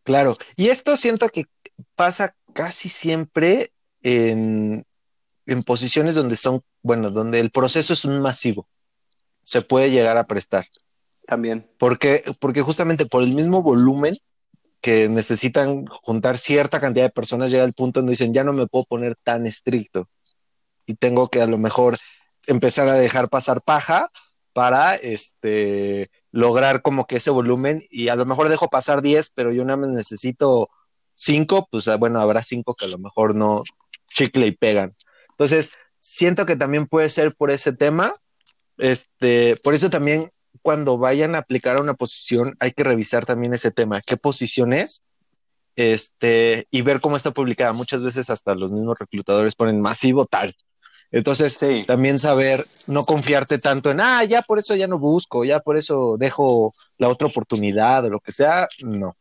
Claro, 0.02 0.36
y 0.56 0.68
esto 0.68 0.96
siento 0.96 1.28
que 1.28 1.46
pasa 1.94 2.34
casi 2.52 2.88
siempre 2.88 3.72
en, 4.02 4.84
en 5.46 5.62
posiciones 5.62 6.14
donde 6.14 6.36
son, 6.36 6.62
bueno, 6.82 7.10
donde 7.10 7.40
el 7.40 7.50
proceso 7.50 7.92
es 7.92 8.04
un 8.04 8.20
masivo. 8.20 8.66
Se 9.42 9.62
puede 9.62 9.90
llegar 9.90 10.16
a 10.16 10.26
prestar. 10.26 10.66
También. 11.26 11.68
Porque, 11.78 12.24
porque 12.40 12.62
justamente 12.62 13.06
por 13.06 13.22
el 13.22 13.34
mismo 13.34 13.62
volumen 13.62 14.16
que 14.80 15.08
necesitan 15.08 15.86
juntar 15.86 16.36
cierta 16.36 16.80
cantidad 16.80 17.06
de 17.06 17.10
personas, 17.10 17.50
llega 17.50 17.64
el 17.64 17.74
punto 17.74 18.00
donde 18.00 18.12
dicen, 18.12 18.34
ya 18.34 18.42
no 18.42 18.52
me 18.52 18.66
puedo 18.66 18.84
poner 18.84 19.16
tan 19.22 19.46
estricto 19.46 20.08
y 20.86 20.94
tengo 20.94 21.28
que 21.28 21.40
a 21.40 21.46
lo 21.46 21.58
mejor 21.58 21.98
empezar 22.46 22.88
a 22.88 22.94
dejar 22.94 23.28
pasar 23.28 23.62
paja 23.62 24.10
para 24.52 24.94
este, 24.96 26.10
lograr 26.30 26.82
como 26.82 27.06
que 27.06 27.16
ese 27.16 27.30
volumen 27.30 27.84
y 27.90 28.08
a 28.08 28.16
lo 28.16 28.26
mejor 28.26 28.48
dejo 28.48 28.68
pasar 28.68 29.02
10, 29.02 29.30
pero 29.34 29.52
yo 29.52 29.64
nada 29.64 29.78
más 29.78 29.90
necesito 29.90 30.68
5, 31.14 31.68
pues 31.70 31.88
ah, 31.88 31.96
bueno, 31.96 32.20
habrá 32.20 32.42
5 32.42 32.74
que 32.74 32.86
a 32.86 32.88
lo 32.88 32.98
mejor 32.98 33.34
no 33.34 33.62
chicle 34.08 34.46
y 34.46 34.52
pegan. 34.52 34.94
Entonces, 35.30 35.72
siento 35.98 36.46
que 36.46 36.56
también 36.56 36.86
puede 36.86 37.08
ser 37.08 37.34
por 37.34 37.50
ese 37.50 37.72
tema. 37.72 38.14
Este, 38.78 39.56
por 39.62 39.74
eso 39.74 39.90
también 39.90 40.30
cuando 40.62 40.98
vayan 40.98 41.34
a 41.34 41.38
aplicar 41.38 41.76
a 41.76 41.80
una 41.80 41.94
posición 41.94 42.56
hay 42.60 42.72
que 42.72 42.84
revisar 42.84 43.26
también 43.26 43.54
ese 43.54 43.70
tema, 43.70 44.00
qué 44.00 44.16
posición 44.16 44.72
es, 44.72 45.02
este, 45.76 46.66
y 46.70 46.82
ver 46.82 47.00
cómo 47.00 47.16
está 47.16 47.30
publicada. 47.30 47.72
Muchas 47.72 48.02
veces 48.02 48.30
hasta 48.30 48.54
los 48.54 48.70
mismos 48.70 48.98
reclutadores 48.98 49.54
ponen 49.54 49.80
masivo 49.80 50.26
tal. 50.26 50.54
Entonces, 51.12 51.58
también 51.86 52.18
saber, 52.18 52.66
no 52.86 53.04
confiarte 53.04 53.58
tanto 53.58 53.90
en, 53.90 54.00
ah, 54.00 54.24
ya 54.24 54.42
por 54.42 54.58
eso 54.58 54.74
ya 54.74 54.88
no 54.88 54.98
busco, 54.98 55.44
ya 55.44 55.60
por 55.60 55.76
eso 55.76 56.16
dejo 56.18 56.74
la 56.98 57.08
otra 57.08 57.28
oportunidad 57.28 58.04
o 58.06 58.10
lo 58.10 58.20
que 58.20 58.32
sea, 58.32 58.66
no. 58.82 59.14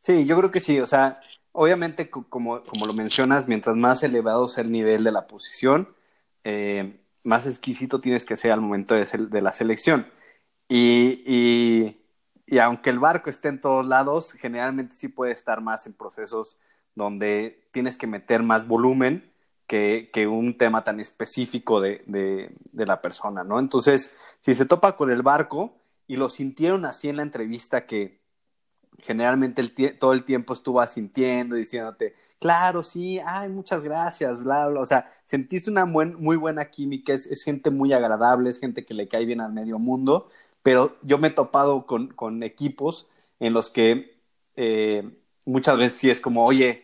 Sí, 0.00 0.26
yo 0.26 0.36
creo 0.38 0.50
que 0.50 0.60
sí, 0.60 0.80
o 0.80 0.86
sea, 0.86 1.20
Obviamente, 1.56 2.10
como, 2.10 2.64
como 2.64 2.84
lo 2.84 2.94
mencionas, 2.94 3.46
mientras 3.46 3.76
más 3.76 4.02
elevado 4.02 4.48
sea 4.48 4.64
el 4.64 4.72
nivel 4.72 5.04
de 5.04 5.12
la 5.12 5.28
posición, 5.28 5.94
eh, 6.42 6.98
más 7.22 7.46
exquisito 7.46 8.00
tienes 8.00 8.24
que 8.26 8.34
ser 8.34 8.50
al 8.50 8.60
momento 8.60 8.96
de, 8.96 9.06
de 9.06 9.40
la 9.40 9.52
selección. 9.52 10.08
Y, 10.68 11.22
y, 11.24 12.02
y, 12.46 12.58
aunque 12.58 12.90
el 12.90 12.98
barco 12.98 13.30
esté 13.30 13.50
en 13.50 13.60
todos 13.60 13.86
lados, 13.86 14.32
generalmente 14.32 14.96
sí 14.96 15.06
puede 15.06 15.30
estar 15.30 15.60
más 15.60 15.86
en 15.86 15.92
procesos 15.92 16.56
donde 16.96 17.68
tienes 17.70 17.96
que 17.98 18.08
meter 18.08 18.42
más 18.42 18.66
volumen 18.66 19.32
que, 19.66 20.26
un 20.30 20.56
tema 20.58 20.84
tan 20.84 21.00
específico 21.00 21.80
de, 21.80 22.02
de, 22.06 22.86
la 22.86 23.00
persona, 23.02 23.44
¿no? 23.44 23.58
Entonces, 23.58 24.16
si 24.40 24.54
se 24.54 24.66
topa 24.66 24.96
con 24.96 25.10
el 25.10 25.22
barco 25.22 25.74
y 26.06 26.16
lo 26.16 26.28
sintieron 26.28 26.84
así 26.84 27.08
en 27.08 27.16
la 27.16 27.22
entrevista 27.22 27.86
que, 27.86 28.24
generalmente 29.02 29.60
el 29.60 29.98
todo 29.98 30.12
el 30.12 30.24
tiempo 30.24 30.54
estuvo 30.54 30.80
asintiendo, 30.80 31.56
diciéndote, 31.56 32.14
claro, 32.38 32.82
sí, 32.82 33.20
ay, 33.24 33.48
muchas 33.48 33.84
gracias, 33.84 34.42
bla, 34.42 34.68
bla. 34.68 34.80
O 34.80 34.86
sea, 34.86 35.12
sentiste 35.24 35.70
una 35.70 35.84
muy 35.84 36.36
buena 36.36 36.66
química, 36.66 37.12
es, 37.12 37.26
es, 37.26 37.42
gente 37.42 37.70
muy 37.70 37.92
agradable, 37.92 38.50
es 38.50 38.58
gente 38.58 38.84
que 38.84 38.94
le 38.94 39.08
cae 39.08 39.24
bien 39.24 39.40
al 39.40 39.52
medio 39.52 39.78
mundo, 39.78 40.28
pero 40.62 40.96
yo 41.02 41.18
me 41.18 41.28
he 41.28 41.30
topado 41.30 41.86
con, 41.86 42.08
con 42.08 42.42
equipos 42.42 43.08
en 43.40 43.52
los 43.52 43.70
que 43.70 44.18
eh, 44.56 45.10
muchas 45.44 45.76
veces 45.78 45.98
sí 45.98 46.10
es 46.10 46.20
como, 46.20 46.44
oye, 46.44 46.83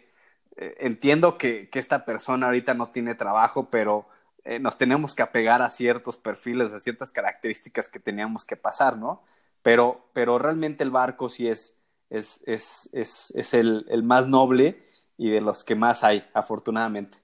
eh, 0.61 0.77
entiendo 0.79 1.39
que, 1.39 1.69
que, 1.69 1.79
esta 1.79 2.05
persona 2.05 2.47
ahorita 2.47 2.75
no 2.75 2.91
tiene 2.91 3.15
trabajo, 3.15 3.69
pero 3.71 4.09
eh, 4.45 4.59
nos 4.59 4.79
tenemos 4.79 5.15
que 5.15 5.23
apegar 5.23 5.63
a 5.63 5.71
ciertos 5.71 6.17
perfiles, 6.17 6.73
a 6.73 6.79
ciertas 6.79 7.11
características 7.13 7.89
que 7.89 7.99
teníamos 7.99 8.45
que 8.45 8.57
pasar, 8.57 8.97
¿no? 8.97 9.25
Pero, 9.63 10.09
pero 10.13 10.39
realmente 10.39 10.85
el 10.85 10.91
barco 10.91 11.29
sí 11.29 11.49
es 11.49 11.81
es, 12.11 12.43
es, 12.47 12.91
es, 12.93 13.33
es 13.37 13.55
el, 13.55 13.87
el, 13.89 14.03
más 14.03 14.27
noble 14.27 14.83
y 15.17 15.31
de 15.31 15.41
los 15.41 15.65
que 15.65 15.77
más 15.77 16.03
hay, 16.05 16.29
afortunadamente. 16.35 17.19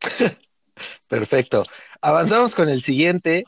Perfecto. 1.08 1.62
Avanzamos 2.00 2.54
con 2.54 2.68
el 2.68 2.82
siguiente, 2.82 3.44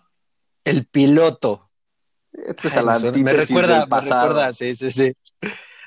el 0.65 0.87
piloto. 0.87 1.69
Este 2.33 2.69
es 2.69 2.77
a 2.77 2.83
la 2.83 2.99
me 2.99 3.33
recuerda, 3.33 3.87
me 3.87 4.01
recuerda, 4.01 4.55
sí, 4.55 4.77
sí, 4.77 4.91
sí. 4.93 5.13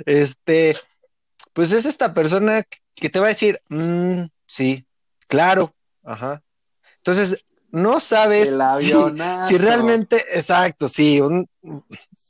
Este, 0.05 0.75
pues 1.53 1.71
es 1.71 1.85
esta 1.85 2.13
persona 2.13 2.63
que 2.95 3.09
te 3.09 3.19
va 3.19 3.27
a 3.27 3.29
decir, 3.29 3.61
mm, 3.69 4.23
sí, 4.45 4.85
claro, 5.27 5.73
ajá. 6.03 6.41
Entonces, 6.97 7.45
no 7.71 7.99
sabes 7.99 8.57
si, 8.79 8.93
si, 9.47 9.57
realmente, 9.57 10.25
exacto, 10.29 10.87
sí, 10.87 11.21
un, 11.21 11.47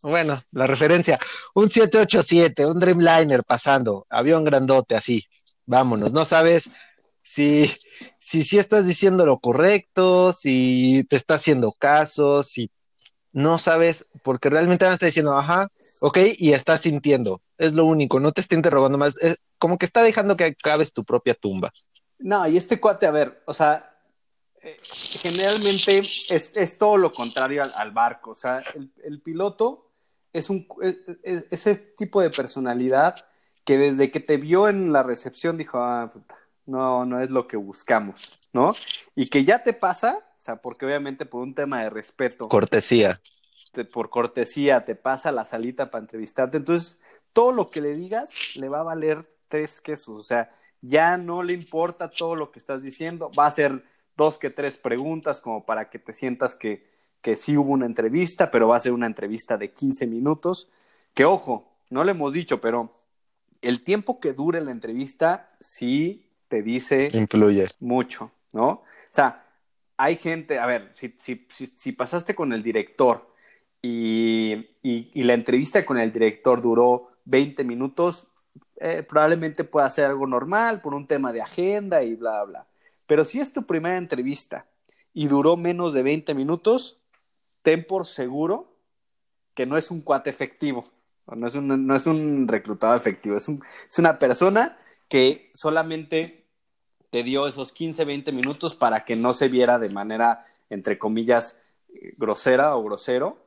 bueno, 0.02 0.42
la 0.52 0.68
referencia, 0.68 1.20
un 1.56 1.70
787, 1.70 2.66
un 2.66 2.80
Dreamliner 2.80 3.44
pasando, 3.44 4.06
avión 4.10 4.44
grandote 4.44 4.96
así, 4.96 5.24
vámonos, 5.66 6.14
no 6.14 6.26
sabes 6.26 6.70
si, 7.22 7.72
si, 8.20 8.44
si 8.44 8.60
estás 8.60 8.86
diciendo 8.86 9.26
lo 9.26 9.40
correcto, 9.40 10.34
si 10.34 11.06
te 11.10 11.16
está 11.16 11.36
haciendo 11.36 11.72
caso, 11.72 12.44
si 12.44 12.72
no 13.32 13.58
sabes, 13.58 14.08
porque 14.24 14.50
realmente 14.50 14.86
me 14.86 14.94
está 14.94 15.06
diciendo, 15.06 15.38
ajá, 15.38 15.68
ok, 16.02 16.18
y 16.38 16.54
estás 16.54 16.82
sintiendo, 16.82 17.42
es 17.62 17.74
lo 17.74 17.86
único, 17.86 18.20
no 18.20 18.32
te 18.32 18.42
está 18.42 18.56
interrogando 18.56 18.98
más, 18.98 19.16
es 19.22 19.38
como 19.58 19.78
que 19.78 19.86
está 19.86 20.02
dejando 20.04 20.36
que 20.36 20.46
acabes 20.46 20.92
tu 20.92 21.04
propia 21.06 21.34
tumba. 21.36 21.72
No, 22.20 22.48
y 22.48 22.58
este 22.58 22.80
cuate, 22.80 23.06
a 23.06 23.12
ver, 23.12 23.44
o 23.46 23.54
sea, 23.54 23.88
eh, 24.62 24.78
generalmente 24.84 25.98
es, 25.98 26.56
es, 26.56 26.78
todo 26.78 26.98
lo 26.98 27.12
contrario 27.12 27.64
al, 27.64 27.74
al 27.76 27.92
barco. 27.92 28.32
O 28.32 28.36
sea, 28.36 28.62
el, 28.76 28.92
el 29.04 29.22
piloto 29.22 29.92
es, 30.34 30.50
un, 30.50 30.68
es, 30.82 30.98
es, 31.24 31.46
ese 31.52 31.76
tipo 31.76 32.22
de 32.22 32.30
personalidad 32.30 33.16
que 33.66 33.78
desde 33.78 34.12
que 34.12 34.20
te 34.20 34.38
vio 34.38 34.68
en 34.68 34.92
la 34.92 35.04
recepción 35.04 35.58
dijo, 35.58 35.80
ah, 35.80 36.10
puta, 36.12 36.38
no, 36.66 37.06
no 37.06 37.20
es 37.20 37.30
lo 37.30 37.48
que 37.48 37.58
buscamos, 37.58 38.40
¿no? 38.54 38.74
Y 39.16 39.28
que 39.28 39.44
ya 39.44 39.64
te 39.64 39.74
pasa, 39.74 40.18
o 40.18 40.42
sea, 40.42 40.62
porque 40.62 40.86
obviamente 40.86 41.26
por 41.26 41.42
un 41.42 41.56
tema 41.56 41.84
de 41.84 41.90
respeto. 41.90 42.48
Cortesía. 42.50 43.20
Te, 43.72 43.86
por 43.86 44.10
cortesía 44.10 44.84
te 44.84 44.96
pasa 44.96 45.32
la 45.32 45.46
salita 45.46 45.92
para 45.92 46.04
entrevistarte. 46.04 46.58
Entonces, 46.58 47.00
todo 47.34 47.52
lo 47.52 47.70
que 47.70 47.82
le 47.82 47.96
digas 47.96 48.56
le 48.56 48.70
va 48.70 48.82
a 48.82 48.84
valer 48.84 49.30
tres 49.48 49.82
quesos. 49.82 50.18
O 50.18 50.22
sea, 50.22 50.54
ya 50.82 51.18
no 51.18 51.44
le 51.44 51.54
importa 51.54 52.10
todo 52.10 52.36
lo 52.36 52.52
que 52.52 52.60
estás 52.60 52.84
diciendo. 52.84 53.32
Va 53.38 53.46
a 53.46 53.52
ser 53.52 53.84
dos 54.18 54.38
que 54.38 54.50
tres 54.50 54.78
preguntas 54.78 55.42
como 55.42 55.66
para 55.66 55.90
que 55.90 56.00
te 56.00 56.14
sientas 56.14 56.56
que, 56.56 56.88
que 57.22 57.36
sí 57.36 57.58
hubo 57.58 57.72
una 57.72 57.86
entrevista, 57.86 58.52
pero 58.52 58.68
va 58.68 58.78
a 58.78 58.82
ser 58.82 58.94
una 58.94 59.06
entrevista 59.06 59.58
de 59.58 59.72
15 59.72 60.08
minutos. 60.08 60.70
Que 61.14 61.26
ojo, 61.26 61.72
no 61.90 62.04
le 62.04 62.12
hemos 62.12 62.34
dicho, 62.34 62.60
pero 62.60 62.96
el 63.62 63.84
tiempo 63.84 64.20
que 64.20 64.34
dure 64.34 64.62
la 64.62 64.72
entrevista 64.72 65.52
sí 65.60 66.28
te 66.48 66.64
dice 66.64 67.10
Influye. 67.14 67.68
mucho, 67.80 68.32
¿no? 68.54 68.68
O 68.68 68.84
sea, 69.10 69.46
hay 69.98 70.16
gente, 70.16 70.58
a 70.58 70.66
ver, 70.66 70.90
si, 70.94 71.14
si, 71.18 71.48
si, 71.52 71.68
si 71.68 71.92
pasaste 71.92 72.34
con 72.34 72.54
el 72.54 72.64
director 72.64 73.32
y, 73.82 74.54
y, 74.82 75.12
y, 75.14 75.24
la 75.24 75.34
entrevista 75.34 75.86
con 75.86 75.98
el 75.98 76.12
director 76.12 76.62
duró 76.62 77.11
20 77.32 77.64
minutos, 77.64 78.28
eh, 78.76 79.04
probablemente 79.04 79.64
pueda 79.64 79.90
ser 79.90 80.06
algo 80.06 80.28
normal 80.28 80.82
por 80.82 80.94
un 80.94 81.08
tema 81.08 81.32
de 81.32 81.42
agenda 81.42 82.04
y 82.04 82.16
bla, 82.16 82.44
bla. 82.44 82.68
Pero 83.08 83.26
si 83.26 83.40
es 83.40 83.54
tu 83.54 83.66
primera 83.66 83.98
entrevista 83.98 84.68
y 85.14 85.28
duró 85.28 85.56
menos 85.56 85.94
de 85.94 86.04
20 86.04 86.34
minutos, 86.36 87.00
ten 87.62 87.86
por 87.88 88.06
seguro 88.06 88.76
que 89.54 89.66
no 89.66 89.78
es 89.78 89.92
un 89.92 90.02
cuate 90.02 90.30
efectivo, 90.30 90.86
no 91.28 91.48
es 91.48 91.56
un, 91.56 91.88
no 91.88 91.96
es 91.96 92.06
un 92.06 92.48
reclutado 92.48 92.96
efectivo, 92.96 93.38
es, 93.38 93.48
un, 93.48 93.64
es 93.90 93.98
una 93.98 94.20
persona 94.20 94.78
que 95.08 95.52
solamente 95.54 96.48
te 97.10 97.24
dio 97.24 97.48
esos 97.48 97.72
15, 97.72 98.04
20 98.04 98.32
minutos 98.32 98.76
para 98.76 99.06
que 99.06 99.16
no 99.16 99.34
se 99.34 99.48
viera 99.48 99.80
de 99.80 99.90
manera, 99.90 100.46
entre 100.70 100.98
comillas, 100.98 101.62
grosera 102.18 102.76
o 102.76 102.84
grosero, 102.84 103.46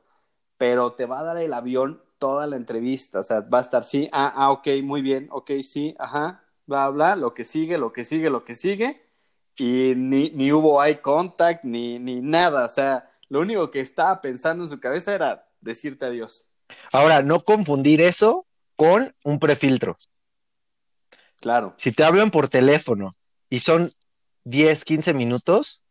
pero 0.57 0.93
te 0.93 1.05
va 1.05 1.19
a 1.19 1.23
dar 1.23 1.37
el 1.37 1.53
avión 1.53 2.01
toda 2.25 2.47
la 2.47 2.55
entrevista, 2.55 3.19
o 3.19 3.23
sea, 3.23 3.41
va 3.41 3.59
a 3.59 3.61
estar, 3.61 3.83
sí, 3.83 4.09
ah, 4.11 4.33
ah, 4.35 4.49
ok, 4.49 4.67
muy 4.81 5.03
bien, 5.03 5.27
ok, 5.29 5.51
sí, 5.61 5.95
ajá, 5.99 6.43
bla, 6.65 6.89
bla, 6.89 7.15
lo 7.15 7.35
que 7.35 7.43
sigue, 7.43 7.77
lo 7.77 7.93
que 7.93 8.03
sigue, 8.03 8.31
lo 8.31 8.43
que 8.43 8.55
sigue, 8.55 8.99
y 9.55 9.93
ni, 9.95 10.31
ni 10.31 10.51
hubo 10.51 10.83
eye 10.83 10.99
contact, 11.01 11.65
ni, 11.65 11.99
ni 11.99 12.21
nada, 12.21 12.65
o 12.65 12.69
sea, 12.69 13.11
lo 13.29 13.41
único 13.41 13.69
que 13.69 13.79
estaba 13.79 14.21
pensando 14.21 14.63
en 14.63 14.71
su 14.71 14.79
cabeza 14.79 15.13
era 15.13 15.47
decirte 15.61 16.05
adiós. 16.05 16.47
Ahora, 16.91 17.21
no 17.21 17.41
confundir 17.41 18.01
eso 18.01 18.47
con 18.75 19.13
un 19.23 19.37
prefiltro. 19.37 19.95
Claro. 21.39 21.75
Si 21.77 21.91
te 21.91 22.03
hablan 22.03 22.31
por 22.31 22.47
teléfono 22.47 23.15
y 23.51 23.59
son 23.59 23.93
10, 24.45 24.83
15 24.83 25.13
minutos, 25.13 25.83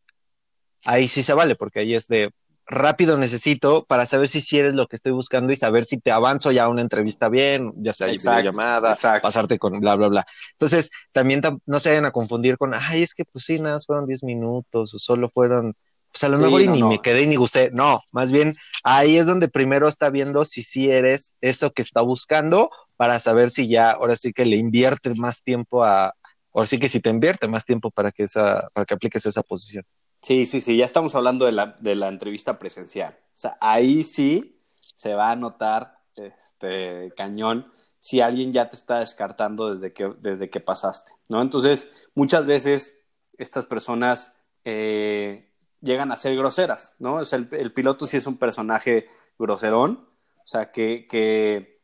ahí 0.85 1.07
sí 1.07 1.23
se 1.23 1.33
vale, 1.33 1.55
porque 1.55 1.79
ahí 1.79 1.95
es 1.95 2.09
de 2.09 2.33
rápido 2.67 3.17
necesito 3.17 3.85
para 3.85 4.07
saber 4.07 4.29
si 4.29 4.41
sí 4.41 4.59
eres 4.59 4.75
lo 4.75 4.87
que 4.87 4.97
estoy 4.97 5.13
buscando 5.13 5.53
y 5.53 5.57
saber 5.57 5.85
si 5.85 5.99
te 6.01 6.11
avanzo 6.11 6.51
ya 6.53 6.65
a 6.65 6.69
una 6.69 6.83
entrevista 6.83 7.29
bien, 7.29 7.73
ya 7.77 7.93
sea 7.93 8.09
llamada, 8.43 8.97
pasarte 9.21 9.59
con 9.59 9.81
bla, 9.81 9.95
bla, 9.97 10.09
bla. 10.09 10.27
Entonces, 10.53 10.91
también 11.13 11.43
no 11.67 11.81
se 11.81 11.91
vayan 11.91 12.07
a 12.07 12.11
confundir 12.11 12.57
con, 12.57 12.73
ay, 12.75 13.03
es 13.03 13.15
que 13.15 13.25
pues 13.25 13.45
sí, 13.45 13.59
nada, 13.59 13.79
fueron 13.87 14.07
10 14.07 14.23
minutos 14.25 14.95
o 14.95 14.99
solo 14.99 15.29
fueron 15.29 15.75
pues 16.15 16.23
a 16.23 16.29
lo 16.29 16.37
sí, 16.37 16.45
mejor 16.45 16.61
no, 16.65 16.65
y 16.65 16.69
ni 16.69 16.81
no. 16.81 16.89
me 16.91 17.03
quedé 17.03 17.27
ni 17.27 17.35
gusté. 17.35 17.71
No, 17.73 18.01
más 18.13 18.31
bien 18.31 18.55
ahí 18.85 19.17
es 19.17 19.27
donde 19.27 19.49
primero 19.49 19.89
está 19.89 20.11
viendo 20.11 20.45
si 20.45 20.63
sí 20.63 20.89
eres 20.89 21.35
eso 21.41 21.73
que 21.73 21.83
está 21.83 22.03
buscando 22.03 22.71
para 22.97 23.19
saber 23.19 23.51
si 23.51 23.69
ya, 23.69 23.91
ahora 23.91 24.15
sí 24.15 24.33
que 24.33 24.47
le 24.47 24.57
invierte 24.57 25.13
más 25.17 25.43
tiempo 25.43 25.83
a, 25.83 26.15
ahora 26.53 26.67
sí 26.69 26.79
que 26.79 26.89
si 26.89 27.01
te 27.01 27.11
invierte 27.11 27.49
más 27.49 27.65
tiempo 27.65 27.91
para 27.91 28.13
que 28.13 28.23
esa, 28.23 28.69
para 28.73 28.85
que 28.85 28.95
apliques 28.95 29.27
esa 29.27 29.43
posición. 29.43 29.85
Sí, 30.25 30.47
sí, 30.47 30.63
sí, 30.63 30.79
ya 30.79 30.87
estamos 30.87 31.15
hablando 31.15 31.45
de 31.45 31.53
la, 31.53 31.77
de 31.81 31.95
la 31.95 32.09
entrevista 32.09 32.59
presencial. 32.59 33.19
O 33.21 33.37
sea, 33.37 33.59
ahí 33.61 34.03
sí 34.05 34.59
se 34.95 35.13
va 35.13 35.31
a 35.31 35.37
notar 35.37 35.99
este 36.17 37.13
cañón 37.15 37.71
si 38.01 38.23
alguien 38.23 38.51
ya 38.51 38.71
te 38.71 38.77
está 38.77 39.01
descartando 39.01 39.75
desde 39.75 39.93
que, 39.93 40.15
desde 40.21 40.49
que 40.49 40.61
pasaste, 40.61 41.13
¿no? 41.29 41.43
Entonces, 41.43 41.93
muchas 42.15 42.47
veces 42.47 43.05
estas 43.37 43.67
personas 43.67 44.39
eh, 44.65 45.53
llegan 45.83 46.11
a 46.11 46.17
ser 46.17 46.35
groseras, 46.37 46.95
¿no? 46.99 47.17
O 47.17 47.25
sea, 47.27 47.39
el, 47.39 47.73
piloto 47.75 48.07
sí 48.07 48.17
es 48.17 48.27
un 48.27 48.39
personaje 48.39 49.09
groserón, 49.39 50.09
o 50.43 50.47
sea, 50.47 50.73
que, 50.73 51.07
que 51.07 51.83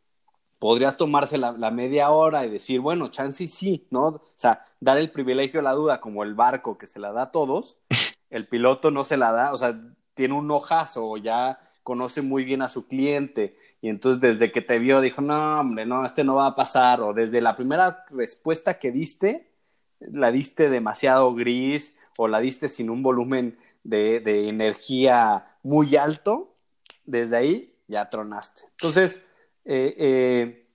podrías 0.58 0.96
tomarse 0.96 1.36
la, 1.36 1.52
la, 1.52 1.70
media 1.70 2.10
hora 2.10 2.46
y 2.46 2.50
decir, 2.50 2.80
bueno, 2.80 3.08
chance 3.08 3.48
sí, 3.48 3.86
¿no? 3.90 4.06
O 4.06 4.32
sea, 4.34 4.64
dar 4.80 4.96
el 4.96 5.10
privilegio 5.10 5.60
a 5.60 5.62
la 5.62 5.72
duda 5.72 6.00
como 6.00 6.22
el 6.22 6.34
barco 6.34 6.78
que 6.78 6.86
se 6.86 7.00
la 7.00 7.12
da 7.12 7.22
a 7.22 7.32
todos, 7.32 7.78
el 8.30 8.48
piloto 8.48 8.90
no 8.90 9.04
se 9.04 9.16
la 9.16 9.32
da, 9.32 9.52
o 9.52 9.58
sea, 9.58 9.78
tiene 10.14 10.34
un 10.34 10.50
ojazo, 10.50 11.16
ya 11.16 11.58
conoce 11.82 12.22
muy 12.22 12.44
bien 12.44 12.62
a 12.62 12.68
su 12.68 12.86
cliente 12.86 13.56
y 13.80 13.88
entonces 13.88 14.20
desde 14.20 14.52
que 14.52 14.60
te 14.60 14.78
vio 14.78 15.00
dijo, 15.00 15.20
no, 15.20 15.60
hombre, 15.60 15.86
no, 15.86 16.04
este 16.04 16.24
no 16.24 16.36
va 16.36 16.46
a 16.46 16.54
pasar, 16.54 17.00
o 17.00 17.12
desde 17.12 17.40
la 17.40 17.56
primera 17.56 18.04
respuesta 18.10 18.78
que 18.78 18.92
diste, 18.92 19.50
la 19.98 20.30
diste 20.30 20.70
demasiado 20.70 21.34
gris 21.34 21.94
o 22.16 22.28
la 22.28 22.40
diste 22.40 22.68
sin 22.68 22.90
un 22.90 23.02
volumen 23.02 23.58
de, 23.82 24.20
de, 24.20 24.48
energía 24.48 25.56
muy 25.62 25.96
alto, 25.96 26.54
desde 27.04 27.36
ahí 27.36 27.74
ya 27.88 28.08
tronaste. 28.10 28.64
Entonces, 28.72 29.22
eh, 29.64 29.94
eh, 29.98 30.68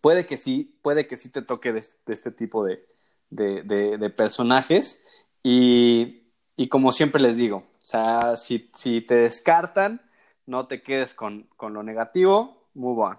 puede 0.00 0.26
que 0.26 0.36
sí, 0.36 0.78
puede 0.82 1.06
que 1.06 1.16
sí 1.16 1.30
te 1.30 1.42
toque 1.42 1.72
de, 1.72 1.80
de 1.80 2.12
este 2.12 2.30
tipo 2.30 2.64
de, 2.64 2.84
de, 3.30 4.10
personajes 4.10 5.04
y, 5.42 6.21
y, 6.56 6.68
como 6.68 6.92
siempre 6.92 7.20
les 7.20 7.36
digo, 7.36 7.58
o 7.58 7.84
sea, 7.84 8.36
si, 8.36 8.70
si 8.74 9.00
te 9.00 9.14
descartan, 9.14 10.02
no 10.46 10.66
te 10.66 10.82
quedes 10.82 11.14
con, 11.14 11.48
con 11.56 11.74
lo 11.74 11.82
negativo, 11.82 12.68
move 12.74 13.02
on. 13.02 13.18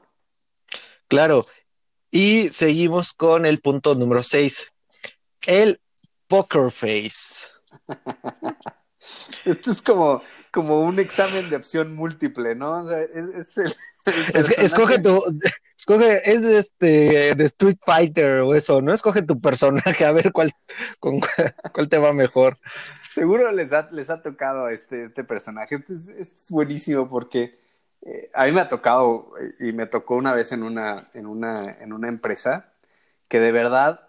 Claro, 1.07 1.45
y 2.11 2.49
seguimos 2.49 3.13
con 3.13 3.45
el 3.45 3.59
punto 3.59 3.95
número 3.95 4.23
6, 4.23 4.67
el 5.47 5.81
poker 6.27 6.71
face. 6.71 7.47
Esto 9.45 9.71
es 9.71 9.81
como, 9.81 10.21
como 10.51 10.81
un 10.81 10.99
examen 10.99 11.49
de 11.49 11.55
opción 11.57 11.93
múltiple, 11.95 12.55
¿no? 12.55 12.83
O 12.83 12.87
sea, 12.87 13.01
es, 13.01 13.57
es, 13.57 13.57
el, 13.57 14.63
escoge 14.63 14.99
tu, 14.99 15.21
escoge, 15.83 16.31
es 16.31 16.43
este 16.43 17.35
de 17.35 17.43
Street 17.45 17.77
Fighter 17.81 18.41
o 18.41 18.55
eso, 18.55 18.81
¿no? 18.81 18.93
Escoge 18.93 19.21
tu 19.21 19.41
personaje 19.41 20.05
a 20.05 20.13
ver 20.13 20.31
cuál, 20.31 20.51
con 20.99 21.19
cuál, 21.73 21.89
te 21.89 21.97
va 21.97 22.13
mejor. 22.13 22.57
Seguro 23.13 23.51
les 23.51 23.73
ha, 23.73 23.89
les 23.91 24.09
ha 24.09 24.21
tocado 24.21 24.69
este, 24.69 25.03
este 25.03 25.25
personaje. 25.25 25.75
Este 25.75 25.93
es, 25.93 26.07
este 26.07 26.35
es 26.41 26.49
buenísimo 26.49 27.09
porque 27.09 27.59
eh, 28.01 28.31
a 28.33 28.45
mí 28.45 28.53
me 28.53 28.61
ha 28.61 28.69
tocado 28.69 29.33
y 29.59 29.73
me 29.73 29.85
tocó 29.85 30.15
una 30.15 30.33
vez 30.33 30.53
en 30.53 30.63
una, 30.63 31.09
en 31.13 31.27
una, 31.27 31.77
en 31.81 31.91
una 31.91 32.07
empresa 32.07 32.71
que 33.27 33.41
de 33.41 33.51
verdad 33.51 34.07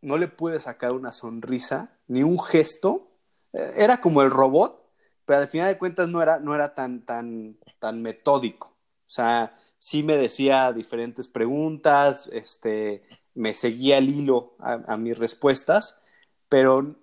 no 0.00 0.16
le 0.16 0.26
pude 0.26 0.58
sacar 0.58 0.90
una 0.90 1.12
sonrisa 1.12 1.92
ni 2.08 2.24
un 2.24 2.42
gesto 2.42 3.12
era 3.52 4.00
como 4.00 4.22
el 4.22 4.30
robot, 4.30 4.90
pero 5.24 5.40
al 5.40 5.46
final 5.46 5.68
de 5.68 5.78
cuentas 5.78 6.08
no 6.08 6.20
era, 6.20 6.40
no 6.40 6.54
era 6.54 6.74
tan, 6.74 7.02
tan, 7.04 7.58
tan 7.78 8.02
metódico. 8.02 8.68
O 9.06 9.10
sea, 9.10 9.56
sí 9.82 10.04
me 10.04 10.16
decía 10.16 10.72
diferentes 10.72 11.26
preguntas, 11.26 12.28
este, 12.32 13.02
me 13.34 13.52
seguía 13.52 13.98
el 13.98 14.10
hilo 14.10 14.54
a, 14.60 14.96
mis 14.96 15.18
respuestas, 15.18 16.00
pero 16.48 16.94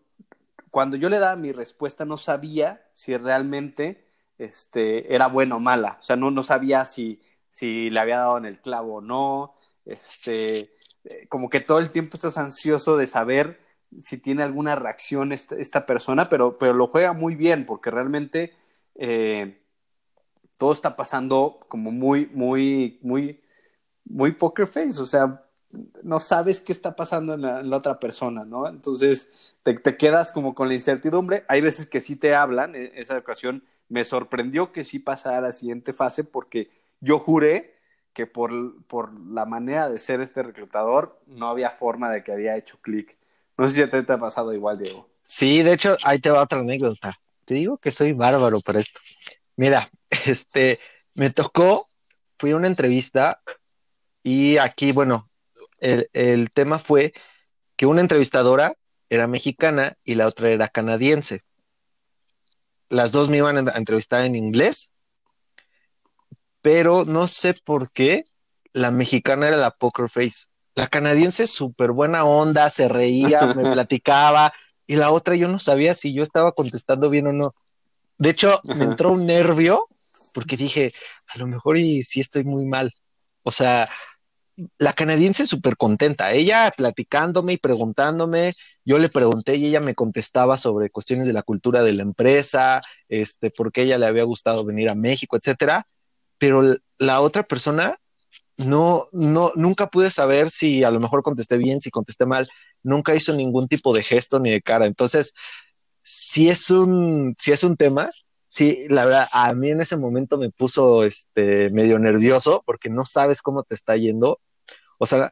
cuando 0.71 0.95
yo 0.95 1.09
le 1.09 1.19
daba 1.19 1.35
mi 1.35 1.51
respuesta 1.51 2.05
no 2.05 2.15
sabía 2.15 2.87
si 2.93 3.17
realmente 3.17 4.07
este, 4.37 5.13
era 5.13 5.27
buena 5.27 5.57
o 5.57 5.59
mala. 5.59 5.97
O 5.99 6.03
sea, 6.03 6.15
no, 6.15 6.31
no 6.31 6.41
sabía 6.41 6.85
si, 6.85 7.19
si 7.49 7.89
le 7.89 7.99
había 7.99 8.19
dado 8.19 8.37
en 8.37 8.45
el 8.45 8.61
clavo 8.61 8.95
o 8.95 9.01
no. 9.01 9.55
Este, 9.83 10.71
como 11.27 11.49
que 11.49 11.59
todo 11.59 11.79
el 11.79 11.91
tiempo 11.91 12.15
estás 12.15 12.37
ansioso 12.37 12.95
de 12.95 13.07
saber 13.07 13.59
si 14.01 14.17
tiene 14.17 14.41
alguna 14.43 14.75
reacción 14.77 15.33
esta, 15.33 15.57
esta 15.57 15.85
persona, 15.85 16.29
pero, 16.29 16.57
pero, 16.57 16.71
lo 16.71 16.87
juega 16.87 17.11
muy 17.11 17.35
bien 17.35 17.65
porque 17.65 17.91
realmente 17.91 18.53
eh, 18.95 19.58
todo 20.59 20.71
está 20.71 20.95
pasando 20.95 21.59
como 21.67 21.89
muy, 21.89 22.27
muy, 22.27 22.99
muy, 23.01 23.41
muy 24.05 24.33
poker 24.33 24.67
face, 24.67 25.01
o 25.01 25.07
sea, 25.07 25.43
no 26.03 26.19
sabes 26.19 26.61
qué 26.61 26.71
está 26.71 26.95
pasando 26.95 27.33
en 27.33 27.41
la, 27.41 27.75
otra 27.77 27.99
persona, 27.99 28.45
¿no? 28.45 28.67
Entonces 28.67 29.55
te, 29.63 29.79
quedas 29.97 30.31
como 30.31 30.53
con 30.53 30.67
la 30.67 30.75
incertidumbre. 30.75 31.45
Hay 31.47 31.61
veces 31.61 31.87
que 31.87 32.01
sí 32.01 32.15
te 32.15 32.35
hablan, 32.35 32.75
en 32.75 32.91
esa 32.95 33.17
ocasión 33.17 33.63
me 33.87 34.03
sorprendió 34.03 34.71
que 34.71 34.83
sí 34.83 34.99
pasara 34.99 35.41
la 35.41 35.51
siguiente 35.51 35.93
fase 35.93 36.23
porque 36.23 36.69
yo 36.99 37.17
juré 37.17 37.75
que 38.13 38.27
por, 38.27 38.83
por 38.85 39.17
la 39.31 39.45
manera 39.45 39.89
de 39.89 39.97
ser 39.97 40.21
este 40.21 40.43
reclutador 40.43 41.19
no 41.25 41.49
había 41.49 41.71
forma 41.71 42.11
de 42.11 42.23
que 42.23 42.31
había 42.31 42.57
hecho 42.57 42.77
clic 42.81 43.19
no 43.59 43.67
sé 43.67 43.83
si 43.83 43.91
te, 43.91 44.03
te 44.03 44.13
ha 44.13 44.17
pasado 44.17 44.53
igual, 44.53 44.77
Diego. 44.77 45.09
Sí, 45.21 45.63
de 45.63 45.73
hecho, 45.73 45.97
ahí 46.05 46.19
te 46.19 46.29
va 46.29 46.43
otra 46.43 46.59
anécdota. 46.59 47.19
Te 47.43 47.55
digo 47.55 47.77
que 47.77 47.91
soy 47.91 48.13
bárbaro 48.13 48.61
para 48.61 48.79
esto. 48.79 49.01
Mira, 49.59 49.89
este, 50.25 50.79
me 51.15 51.31
tocó, 51.31 51.89
fui 52.37 52.51
a 52.51 52.55
una 52.55 52.67
entrevista 52.67 53.41
y 54.23 54.55
aquí, 54.55 54.93
bueno, 54.93 55.29
el, 55.79 56.09
el 56.13 56.49
tema 56.51 56.79
fue 56.79 57.13
que 57.75 57.85
una 57.85 57.99
entrevistadora 57.99 58.73
era 59.09 59.27
mexicana 59.27 59.97
y 60.05 60.15
la 60.15 60.27
otra 60.27 60.49
era 60.49 60.69
canadiense. 60.69 61.41
Las 62.87 63.11
dos 63.11 63.27
me 63.27 63.35
iban 63.35 63.67
a 63.67 63.73
entrevistar 63.73 64.23
en 64.23 64.37
inglés, 64.37 64.93
pero 66.61 67.03
no 67.03 67.27
sé 67.27 67.53
por 67.53 67.91
qué 67.91 68.23
la 68.71 68.91
mexicana 68.91 69.49
era 69.49 69.57
la 69.57 69.71
poker 69.71 70.07
face. 70.07 70.47
La 70.73 70.87
canadiense 70.87 71.47
súper 71.47 71.91
buena 71.91 72.23
onda, 72.23 72.69
se 72.69 72.87
reía, 72.87 73.53
me 73.53 73.63
platicaba, 73.73 74.53
y 74.87 74.95
la 74.95 75.11
otra 75.11 75.35
yo 75.35 75.49
no 75.49 75.59
sabía 75.59 75.93
si 75.95 76.13
yo 76.13 76.23
estaba 76.23 76.53
contestando 76.53 77.09
bien 77.09 77.27
o 77.27 77.33
no. 77.33 77.55
De 78.19 78.29
hecho, 78.29 78.61
me 78.65 78.83
entró 78.83 79.13
un 79.13 79.25
nervio 79.25 79.87
porque 80.33 80.57
dije, 80.57 80.93
a 81.27 81.37
lo 81.37 81.47
mejor 81.47 81.77
y 81.77 82.03
sí 82.03 82.19
estoy 82.19 82.43
muy 82.43 82.65
mal. 82.65 82.93
O 83.43 83.51
sea, 83.51 83.89
la 84.77 84.93
canadiense 84.93 85.47
súper 85.47 85.77
contenta, 85.77 86.33
ella 86.33 86.71
platicándome 86.75 87.53
y 87.53 87.57
preguntándome, 87.57 88.53
yo 88.83 88.97
le 88.99 89.09
pregunté 89.09 89.55
y 89.55 89.67
ella 89.67 89.79
me 89.79 89.95
contestaba 89.95 90.57
sobre 90.57 90.89
cuestiones 90.89 91.27
de 91.27 91.33
la 91.33 91.43
cultura 91.43 91.81
de 91.81 91.93
la 91.93 92.01
empresa, 92.01 92.81
este, 93.07 93.51
por 93.51 93.71
qué 93.71 93.83
ella 93.83 93.97
le 93.97 94.05
había 94.05 94.23
gustado 94.23 94.65
venir 94.65 94.89
a 94.89 94.95
México, 94.95 95.37
etcétera, 95.37 95.87
pero 96.37 96.75
la 96.97 97.21
otra 97.21 97.43
persona 97.43 97.97
no, 98.57 99.07
no, 99.13 99.53
nunca 99.55 99.87
pude 99.87 100.11
saber 100.11 100.49
si 100.49 100.83
a 100.83 100.91
lo 100.91 100.99
mejor 100.99 101.23
contesté 101.23 101.57
bien, 101.57 101.79
si 101.79 101.89
contesté 101.89 102.25
mal, 102.25 102.49
nunca 102.83 103.15
hizo 103.15 103.33
ningún 103.33 103.67
tipo 103.67 103.93
de 103.93 104.03
gesto 104.03 104.39
ni 104.39 104.51
de 104.51 104.61
cara, 104.61 104.85
entonces, 104.85 105.33
si 106.11 106.49
es 106.49 106.69
un, 106.71 107.35
si 107.37 107.51
es 107.51 107.63
un 107.63 107.75
tema, 107.77 108.09
sí, 108.47 108.85
la 108.89 109.05
verdad, 109.05 109.27
a 109.31 109.53
mí 109.53 109.69
en 109.69 109.81
ese 109.81 109.97
momento 109.97 110.37
me 110.37 110.49
puso 110.49 111.03
este 111.03 111.69
medio 111.71 111.99
nervioso 111.99 112.63
porque 112.65 112.89
no 112.89 113.05
sabes 113.05 113.41
cómo 113.41 113.63
te 113.63 113.75
está 113.75 113.95
yendo 113.97 114.39
o 114.99 115.05
sea, 115.05 115.31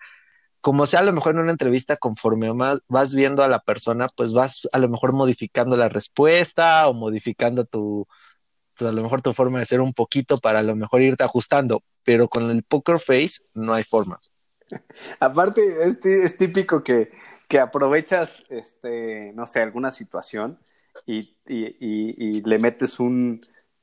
como 0.62 0.86
sea 0.88 1.02
a 1.02 1.04
lo 1.04 1.14
mejor 1.14 1.36
en 1.36 1.42
una 1.42 1.52
entrevista, 1.52 1.98
conforme 1.98 2.52
más 2.54 2.80
vas 2.88 3.14
viendo 3.14 3.44
a 3.44 3.48
la 3.48 3.60
persona, 3.60 4.08
pues 4.16 4.34
vas 4.34 4.68
a 4.72 4.80
lo 4.80 4.90
mejor 4.90 5.14
modificando 5.14 5.78
la 5.78 5.90
respuesta 5.90 6.88
o 6.88 6.94
modificando 6.94 7.66
tu, 7.66 8.08
a 8.80 8.92
lo 8.92 9.04
mejor 9.04 9.22
tu 9.22 9.34
forma 9.34 9.60
de 9.60 9.66
ser 9.66 9.82
un 9.82 9.94
poquito 9.94 10.40
para 10.40 10.60
a 10.60 10.64
lo 10.64 10.76
mejor 10.76 11.02
irte 11.02 11.24
ajustando, 11.24 11.84
pero 12.04 12.28
con 12.28 12.50
el 12.50 12.64
poker 12.64 13.00
face 13.00 13.42
no 13.54 13.74
hay 13.74 13.84
forma. 13.84 14.20
Aparte, 15.20 15.62
es, 16.04 16.38
típico 16.38 16.84
que, 16.84 17.12
que, 17.48 17.60
aprovechas, 17.60 18.44
este, 18.50 19.32
no 19.34 19.48
sé, 19.48 19.62
alguna 19.62 19.92
situación 19.92 20.60
y, 21.06 21.38
y, 21.46 22.42
le 22.44 22.60
metes 22.60 23.00
un 23.00 23.42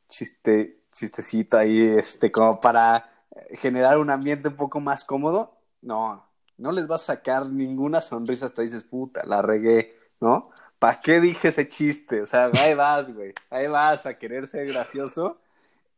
chiste, 0.08 0.80
chistecito 0.90 1.56
ahí, 1.56 1.80
este, 1.80 2.30
como 2.32 2.60
para 2.60 3.10
generar 3.52 3.98
un 3.98 4.10
ambiente 4.10 4.48
un 4.48 4.56
poco 4.56 4.80
más 4.80 5.04
cómodo 5.04 5.54
no, 5.84 6.26
no 6.56 6.72
les 6.72 6.88
vas 6.88 7.02
a 7.02 7.14
sacar 7.16 7.46
ninguna 7.46 8.00
sonrisa 8.00 8.46
hasta 8.46 8.62
dices, 8.62 8.84
puta, 8.84 9.24
la 9.26 9.42
regué, 9.42 9.96
¿no? 10.20 10.50
¿Para 10.78 11.00
qué 11.00 11.20
dije 11.20 11.48
ese 11.48 11.68
chiste? 11.68 12.22
O 12.22 12.26
sea, 12.26 12.50
ahí 12.58 12.74
vas, 12.74 13.12
güey, 13.14 13.34
ahí 13.50 13.66
vas 13.68 14.06
a 14.06 14.18
querer 14.18 14.46
ser 14.46 14.66
gracioso. 14.66 15.38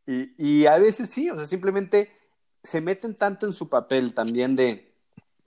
Y, 0.05 0.31
y 0.37 0.65
a 0.65 0.77
veces 0.77 1.09
sí, 1.09 1.29
o 1.29 1.37
sea, 1.37 1.45
simplemente 1.45 2.11
se 2.63 2.81
meten 2.81 3.15
tanto 3.15 3.47
en 3.47 3.53
su 3.53 3.69
papel 3.69 4.13
también 4.13 4.55
de 4.55 4.93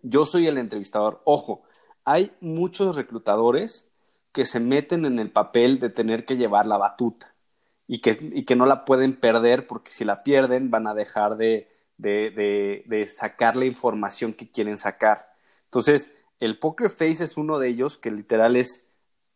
yo 0.03 0.27
soy 0.27 0.47
el 0.47 0.59
entrevistador. 0.59 1.21
Ojo, 1.25 1.63
hay 2.11 2.33
muchos 2.41 2.97
reclutadores 2.97 3.89
que 4.33 4.47
se 4.47 4.61
meten 4.61 5.05
en 5.05 5.19
el 5.19 5.31
papel 5.31 5.79
de 5.79 5.91
tener 5.91 6.25
que 6.25 6.37
llevar 6.37 6.67
la 6.67 6.79
batuta 6.79 7.35
y 7.87 8.01
que, 8.01 8.19
y 8.33 8.45
que 8.45 8.57
no 8.57 8.67
la 8.67 8.85
pueden 8.85 9.15
perder 9.15 9.67
porque 9.67 9.91
si 9.91 10.05
la 10.05 10.23
pierden 10.23 10.71
van 10.71 10.87
a 10.87 10.95
dejar 10.95 11.37
de, 11.37 11.69
de, 11.99 12.85
de, 12.87 13.07
sacar 13.07 13.57
la 13.57 13.65
información 13.65 14.33
que 14.33 14.51
quieren 14.51 14.79
sacar. 14.79 15.33
Entonces, 15.65 16.13
el 16.39 16.59
poker 16.59 16.91
face 16.91 17.25
es 17.25 17.37
uno 17.37 17.59
de 17.59 17.69
ellos 17.69 17.99
que 17.99 18.11
literal 18.11 18.57
es, 18.57 18.89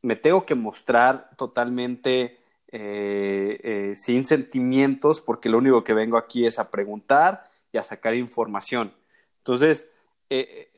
me 0.02 0.16
tengo 0.16 0.46
que 0.46 0.54
mostrar 0.54 1.30
totalmente 1.36 2.40
eh, 2.68 3.60
eh, 3.62 3.92
sin 3.94 4.24
sentimientos 4.24 5.20
porque 5.20 5.48
lo 5.48 5.58
único 5.58 5.84
que 5.84 5.94
vengo 5.94 6.16
aquí 6.16 6.46
es 6.46 6.58
a 6.58 6.70
preguntar 6.70 7.48
y 7.72 7.78
a 7.78 7.84
sacar 7.84 8.14
información. 8.14 8.94
Entonces, 9.38 9.88
eh, 10.30 10.68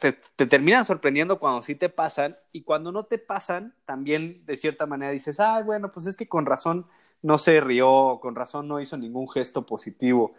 te, 0.00 0.12
te, 0.12 0.46
terminan 0.46 0.84
sorprendiendo 0.84 1.38
cuando 1.38 1.62
sí 1.62 1.74
te 1.74 1.88
pasan 1.88 2.36
y 2.52 2.62
cuando 2.62 2.92
no 2.92 3.04
te 3.04 3.18
pasan, 3.18 3.74
también 3.84 4.44
de 4.46 4.56
cierta 4.56 4.86
manera 4.86 5.12
dices, 5.12 5.40
ah, 5.40 5.62
bueno, 5.64 5.92
pues 5.92 6.06
es 6.06 6.16
que 6.16 6.28
con 6.28 6.46
razón 6.46 6.86
no 7.22 7.38
se 7.38 7.60
rió, 7.60 8.18
con 8.20 8.34
razón 8.34 8.68
no 8.68 8.80
hizo 8.80 8.96
ningún 8.98 9.28
gesto 9.30 9.64
positivo. 9.66 10.34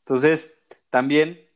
Entonces, 0.00 0.50
también 0.88 1.46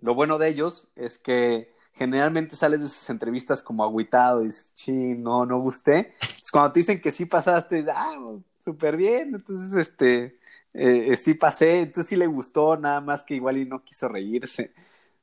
lo 0.00 0.14
bueno 0.14 0.38
de 0.38 0.48
ellos 0.48 0.88
es 0.96 1.18
que 1.18 1.72
generalmente 1.94 2.56
sales 2.56 2.80
de 2.80 2.86
esas 2.86 3.08
entrevistas 3.10 3.62
como 3.62 3.84
agüitado 3.84 4.42
y 4.42 4.46
dices, 4.46 4.72
sí, 4.74 5.14
no, 5.16 5.46
no 5.46 5.58
gusté. 5.60 6.14
Es 6.42 6.50
cuando 6.50 6.72
te 6.72 6.80
dicen 6.80 7.00
que 7.00 7.12
sí 7.12 7.26
pasaste, 7.26 7.86
ah, 7.94 8.36
súper 8.58 8.96
bien, 8.96 9.34
entonces, 9.34 9.88
este, 9.88 10.38
eh, 10.74 11.16
sí 11.16 11.34
pasé, 11.34 11.80
entonces 11.80 12.08
sí 12.08 12.16
le 12.16 12.26
gustó, 12.26 12.76
nada 12.76 13.00
más 13.00 13.24
que 13.24 13.34
igual 13.34 13.58
y 13.58 13.64
no 13.64 13.82
quiso 13.84 14.08
reírse. 14.08 14.72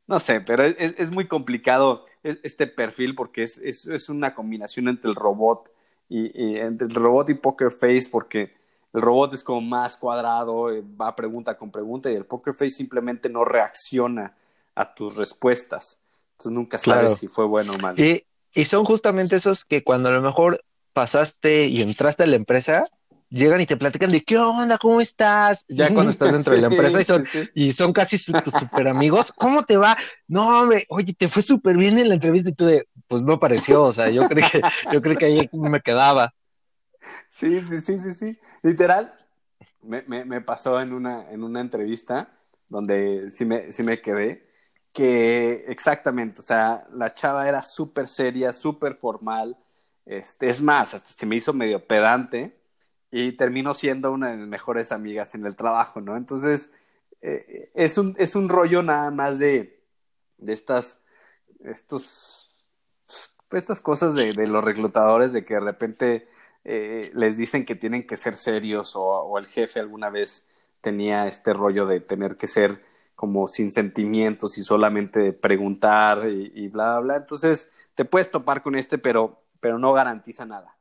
No 0.10 0.20
sé, 0.20 0.42
pero 0.42 0.64
es, 0.64 1.12
muy 1.12 1.28
complicado 1.28 2.04
este 2.24 2.66
perfil 2.66 3.14
porque 3.14 3.44
es, 3.44 3.60
es, 3.60 4.10
una 4.10 4.34
combinación 4.34 4.88
entre 4.88 5.12
el 5.12 5.16
robot 5.16 5.72
y, 6.10 6.26
y, 6.34 6.58
entre 6.58 6.88
el 6.88 6.96
robot 6.96 7.30
y 7.30 7.36
Poker 7.36 7.70
Face 7.70 8.08
porque 8.12 8.52
el 8.94 9.02
robot 9.02 9.34
es 9.36 9.44
como 9.44 9.62
más 9.62 9.98
cuadrado, 9.98 10.72
eh, 10.72 10.84
va 11.00 11.16
pregunta 11.16 11.58
con 11.58 11.72
pregunta 11.72 12.10
y 12.10 12.16
el 12.16 12.26
poker 12.26 12.54
face 12.54 12.72
simplemente 12.72 13.30
no 13.30 13.46
reacciona 13.46 14.36
a 14.74 14.94
tus 14.94 15.16
respuestas. 15.16 16.00
Entonces 16.32 16.52
nunca 16.54 16.80
sabes 16.80 17.18
si 17.18 17.28
fue 17.28 17.46
bueno 17.46 17.74
o 17.74 17.78
mal. 17.78 18.00
Y, 18.00 18.26
y 18.54 18.66
son 18.66 18.86
justamente 18.86 19.36
esos 19.36 19.64
que 19.64 19.84
cuando 19.84 20.10
a 20.10 20.12
lo 20.12 20.22
mejor 20.22 20.60
pasaste 20.94 21.66
y 21.66 21.82
entraste 21.82 22.24
a 22.24 22.28
la 22.28 22.36
empresa, 22.36 22.84
llegan 23.30 23.62
y 23.62 23.66
te 23.66 23.78
platican 23.78 24.12
de 24.12 24.24
qué 24.24 24.38
onda, 24.38 24.78
cómo 24.78 25.02
estás, 25.02 25.66
ya 25.68 25.88
cuando 25.94 26.12
estás 26.12 26.32
dentro 26.32 26.56
de 26.56 26.62
la 26.62 26.68
empresa 26.68 27.00
y 27.00 27.04
son, 27.04 27.26
y 27.54 27.72
son 27.72 27.94
casi 27.94 28.18
tus 28.18 28.54
super 28.54 28.88
amigos, 28.88 29.32
¿cómo 29.32 29.64
te 29.64 29.78
va? 29.78 29.98
No, 30.28 30.62
hombre, 30.62 30.86
oye, 30.90 31.14
te 31.14 31.30
fue 31.30 31.42
súper 31.42 31.78
bien 31.78 31.98
en 31.98 32.10
la 32.10 32.16
entrevista 32.16 32.50
y 32.50 32.54
tú 32.54 32.66
de, 32.66 32.88
pues 33.08 33.24
no 33.24 33.40
pareció, 33.40 33.84
o 33.84 33.94
sea, 33.94 34.10
yo 34.10 34.28
creo 34.28 34.48
que, 34.52 34.62
yo 34.92 35.02
creo 35.02 35.18
que 35.18 35.26
ahí 35.26 35.50
me 35.54 35.82
quedaba. 35.82 36.34
Sí, 37.30 37.62
sí, 37.62 37.80
sí, 37.80 38.00
sí, 38.00 38.12
sí. 38.12 38.40
Literal, 38.64 39.14
me, 39.82 40.04
me, 40.04 40.42
pasó 40.42 40.80
en 40.82 40.94
una, 40.94 41.30
en 41.32 41.44
una 41.44 41.62
entrevista 41.62 42.32
donde 42.68 43.30
sí 43.30 43.46
me, 43.46 43.72
sí 43.72 43.84
me 43.84 44.02
quedé, 44.02 44.48
que 44.92 45.66
exactamente, 45.68 46.40
o 46.40 46.44
sea, 46.44 46.88
la 46.92 47.14
chava 47.14 47.48
era 47.48 47.62
súper 47.64 48.08
seria, 48.08 48.54
súper 48.54 48.96
formal, 48.96 49.58
este, 50.06 50.50
es 50.50 50.62
más, 50.62 50.96
hasta 50.96 51.10
se 51.10 51.26
me 51.26 51.36
hizo 51.36 51.54
medio 51.54 51.86
pedante 51.86 52.59
y 53.12 53.34
terminó 53.34 53.74
siendo 53.74 54.12
una 54.12 54.32
de 54.32 54.38
mis 54.38 54.48
mejores 54.48 54.92
amigas 54.92 55.36
en 55.36 55.46
el 55.46 55.56
trabajo, 55.56 56.02
¿no? 56.02 56.16
Entonces, 56.16 56.72
eh, 57.22 57.72
es, 57.74 57.98
un, 57.98 58.16
es 58.18 58.36
un 58.36 58.50
rollo 58.50 58.84
nada 58.84 59.12
más 59.12 59.40
de, 59.40 59.84
de 60.38 60.54
estas, 60.54 61.02
estos, 61.64 62.56
estas 63.52 63.82
cosas 63.82 64.16
de, 64.16 64.34
de 64.34 64.48
los 64.48 64.64
reclutadores, 64.64 65.34
de 65.34 65.44
que 65.46 65.56
de 65.56 65.60
repente 65.60 66.28
eh, 66.66 67.12
les 67.14 67.38
dicen 67.38 67.66
que 67.66 67.76
tienen 67.76 68.06
que 68.06 68.18
ser 68.18 68.36
serios 68.36 68.94
o, 68.96 69.38
el 69.38 69.48
jefe 69.48 69.80
alguna 69.80 70.10
vez 70.10 70.48
tenía 70.82 71.28
este 71.28 71.54
rollo 71.54 71.86
de 71.86 72.00
tener 72.00 72.38
que 72.38 72.48
ser 72.48 72.84
como 73.16 73.48
sin 73.48 73.72
sentimientos 73.72 74.58
y 74.58 74.64
solamente 74.64 75.34
preguntar 75.34 76.30
y, 76.30 76.68
bla, 76.70 77.00
bla, 77.00 77.18
Entonces, 77.18 77.70
te 77.96 78.06
puedes 78.06 78.32
topar 78.32 78.64
con 78.64 78.76
este, 78.76 78.98
pero, 78.98 79.42
pero 79.60 79.78
no 79.78 79.94
garantiza 79.94 80.46
nada. 80.46 80.78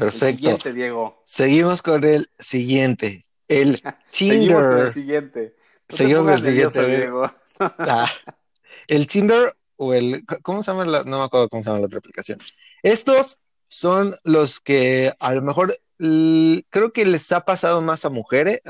Perfecto. 0.00 0.26
El 0.26 0.36
siguiente, 0.36 0.72
Diego. 0.72 1.22
Seguimos 1.24 1.82
con 1.82 2.04
el 2.04 2.30
siguiente. 2.38 3.26
El 3.48 3.82
Tinder. 3.82 3.98
Seguimos 4.10 4.62
con 4.62 4.78
el 4.78 4.92
siguiente. 4.92 5.56
Seguimos 5.88 6.24
con 6.24 6.34
el 6.34 6.40
siguiente. 6.40 6.86
Diego. 6.86 7.30
Ah, 7.78 8.10
el 8.88 9.06
Tinder 9.06 9.52
o 9.76 9.92
el. 9.92 10.24
¿Cómo 10.42 10.62
se 10.62 10.70
llama 10.70 10.86
la.? 10.86 11.04
No 11.04 11.18
me 11.18 11.24
acuerdo 11.24 11.50
cómo 11.50 11.62
se 11.62 11.68
llama 11.68 11.80
la 11.80 11.86
otra 11.86 11.98
aplicación. 11.98 12.38
Estos 12.82 13.38
son 13.68 14.16
los 14.24 14.60
que 14.60 15.12
a 15.18 15.34
lo 15.34 15.42
mejor 15.42 15.74
creo 15.98 16.92
que 16.94 17.04
les 17.04 17.30
ha 17.32 17.40
pasado 17.40 17.82
más 17.82 18.06
a 18.06 18.08
mujeres 18.08 18.62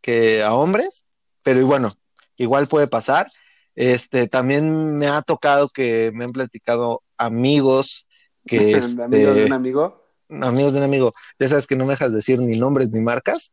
que 0.00 0.42
a 0.42 0.54
hombres, 0.54 1.04
pero 1.42 1.66
bueno, 1.66 1.92
igual 2.36 2.68
puede 2.68 2.86
pasar. 2.86 3.30
Este, 3.74 4.26
también 4.26 4.96
me 4.96 5.08
ha 5.08 5.20
tocado 5.20 5.68
que 5.68 6.10
me 6.14 6.24
han 6.24 6.32
platicado 6.32 7.02
amigos 7.18 8.06
que... 8.46 8.72
Este, 8.78 9.02
¿Amigos 9.02 9.34
de 9.34 9.44
un 9.44 9.52
amigo? 9.52 10.05
Amigos 10.28 10.72
de 10.72 10.78
un 10.78 10.84
amigo. 10.84 11.14
Ya 11.38 11.48
sabes 11.48 11.66
que 11.66 11.76
no 11.76 11.84
me 11.84 11.92
dejas 11.92 12.12
decir 12.12 12.38
ni 12.38 12.58
nombres 12.58 12.90
ni 12.90 13.00
marcas. 13.00 13.52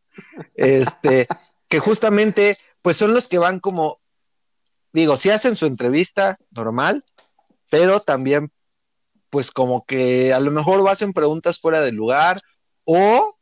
Este, 0.55 1.27
que 1.67 1.79
justamente, 1.79 2.57
pues 2.81 2.97
son 2.97 3.13
los 3.13 3.27
que 3.27 3.37
van 3.37 3.59
como, 3.59 3.99
digo, 4.91 5.15
si 5.15 5.29
hacen 5.29 5.55
su 5.55 5.65
entrevista 5.65 6.37
normal, 6.51 7.03
pero 7.69 7.99
también 7.99 8.51
pues 9.29 9.49
como 9.49 9.83
que 9.85 10.31
a 10.31 10.39
lo 10.39 10.51
mejor 10.51 10.87
hacen 10.87 11.11
preguntas 11.11 11.59
fuera 11.59 11.81
de 11.81 11.91
lugar 11.91 12.39
o 12.83 13.35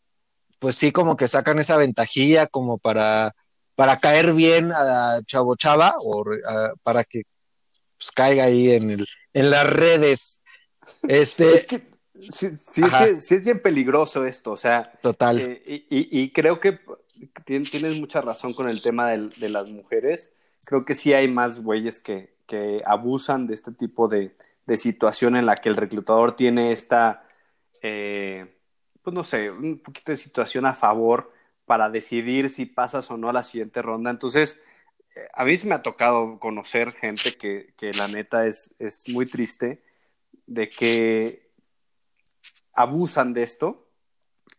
pues 0.60 0.76
sí 0.76 0.94
como 0.94 1.18
que 1.18 1.28
sacan 1.28 1.60
esa 1.60 1.76
ventajilla 1.76 2.48
como 2.48 2.78
para, 2.78 3.36
para 3.76 3.98
caer 3.98 4.34
bien 4.34 4.72
a 4.72 5.20
Chavo 5.26 5.58
Chava 5.58 5.96
o 6.00 6.24
para 6.84 7.04
que 7.04 7.24
pues, 7.98 8.12
caiga 8.12 8.46
ahí 8.46 8.72
en, 8.72 8.92
el, 8.92 9.06
en 9.34 9.50
las 9.50 9.68
redes. 9.68 10.42
Este, 11.10 11.68
sí, 12.22 12.50
sí, 12.60 12.84
sí, 13.18 13.36
es 13.36 13.46
bien 13.46 13.62
peligroso 13.62 14.26
esto, 14.26 14.52
o 14.52 14.58
sea. 14.58 14.92
Total. 15.02 15.40
Eh, 15.40 15.64
y, 15.66 16.22
y, 16.22 16.30
creo 16.32 16.60
que 16.60 16.80
tienes 17.46 18.00
mucha 18.00 18.22
razón 18.22 18.54
con 18.54 18.70
el 18.70 18.82
tema 18.82 19.10
de, 19.10 19.50
las 19.50 19.68
mujeres. 19.70 20.32
Creo 20.66 20.86
que 20.86 20.94
sí 20.94 21.14
hay 21.14 21.28
más 21.28 21.62
güeyes 21.62 22.00
que, 22.00 22.36
que 22.46 22.82
abusan 22.86 23.48
de 23.48 23.54
este 23.54 23.72
tipo 23.72 24.08
de, 24.08 24.36
de, 24.66 24.78
situación 24.78 25.36
en 25.36 25.46
la 25.46 25.56
que 25.56 25.70
el 25.70 25.76
reclutador 25.76 26.36
tiene 26.36 26.72
esta, 26.72 27.28
eh, 27.82 28.58
pues 29.02 29.14
no 29.14 29.24
sé, 29.24 29.50
un 29.52 29.80
poquito 29.80 30.12
de 30.12 30.18
situación 30.18 30.66
a 30.66 30.74
favor 30.74 31.32
para 31.66 31.90
decidir 31.90 32.50
si 32.50 32.66
pasas 32.66 33.10
o 33.12 33.18
no 33.18 33.30
a 33.30 33.34
la 33.34 33.44
siguiente 33.44 33.82
ronda. 33.82 34.12
Entonces, 34.12 34.60
eh, 35.16 35.28
a 35.34 35.44
mí 35.46 35.58
sí 35.58 35.68
me 35.68 35.76
ha 35.76 35.82
tocado 35.82 36.40
conocer 36.40 36.94
gente 36.94 37.34
que, 37.38 37.74
que 37.78 37.92
la 37.94 38.08
neta 38.08 38.46
es, 38.46 38.74
es 38.80 39.10
muy 39.10 39.26
triste 39.26 39.82
de 40.46 40.70
que 40.70 41.51
abusan 42.74 43.34
de 43.34 43.44
esto 43.44 43.88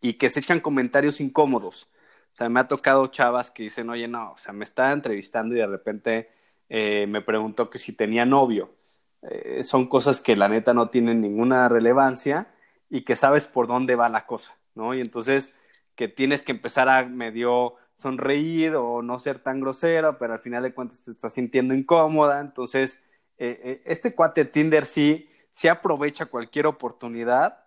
y 0.01 0.13
que 0.13 0.29
se 0.29 0.39
echan 0.39 0.59
comentarios 0.59 1.21
incómodos. 1.21 1.87
O 2.33 2.35
sea, 2.35 2.49
me 2.49 2.59
ha 2.59 2.67
tocado 2.67 3.07
chavas 3.07 3.51
que 3.51 3.63
dicen, 3.63 3.89
oye, 3.89 4.07
no, 4.07 4.33
o 4.33 4.37
sea, 4.37 4.53
me 4.53 4.63
está 4.63 4.91
entrevistando 4.91 5.55
y 5.55 5.59
de 5.59 5.67
repente 5.67 6.29
eh, 6.69 7.05
me 7.07 7.21
preguntó 7.21 7.69
que 7.69 7.77
si 7.77 7.93
tenía 7.93 8.25
novio. 8.25 8.73
Eh, 9.21 9.63
son 9.63 9.87
cosas 9.87 10.19
que 10.19 10.35
la 10.35 10.49
neta 10.49 10.73
no 10.73 10.89
tienen 10.89 11.21
ninguna 11.21 11.69
relevancia 11.69 12.53
y 12.89 13.03
que 13.03 13.15
sabes 13.15 13.47
por 13.47 13.67
dónde 13.67 13.95
va 13.95 14.09
la 14.09 14.25
cosa, 14.25 14.57
¿no? 14.75 14.93
Y 14.93 15.01
entonces 15.01 15.55
que 15.95 16.07
tienes 16.07 16.43
que 16.43 16.51
empezar 16.51 16.89
a 16.89 17.05
medio 17.05 17.75
sonreír 17.95 18.75
o 18.75 19.01
no 19.01 19.19
ser 19.19 19.39
tan 19.39 19.61
grosero, 19.61 20.17
pero 20.17 20.33
al 20.33 20.39
final 20.39 20.63
de 20.63 20.73
cuentas 20.73 21.03
te 21.03 21.11
estás 21.11 21.33
sintiendo 21.33 21.73
incómoda. 21.75 22.41
Entonces, 22.41 23.01
eh, 23.37 23.81
este 23.85 24.13
cuate 24.15 24.45
Tinder 24.45 24.85
sí, 24.85 25.29
sí 25.51 25.67
aprovecha 25.67 26.25
cualquier 26.25 26.65
oportunidad 26.67 27.62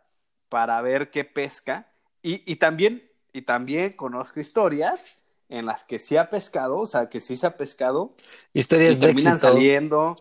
para 0.49 0.81
ver 0.81 1.11
qué 1.11 1.25
pesca. 1.25 1.89
Y, 2.23 2.43
y, 2.51 2.57
también, 2.57 3.09
y 3.33 3.43
también 3.43 3.93
conozco 3.93 4.41
historias 4.41 5.17
en 5.49 5.67
las 5.67 5.85
que 5.85 5.99
sí 5.99 6.17
ha 6.17 6.29
pescado, 6.29 6.79
o 6.79 6.87
sea, 6.87 7.09
que 7.09 7.21
sí 7.21 7.37
se 7.37 7.47
ha 7.47 7.57
pescado. 7.57 8.15
Historias 8.53 8.99
y 8.99 9.01
terminan 9.01 9.39
saliendo. 9.39 10.17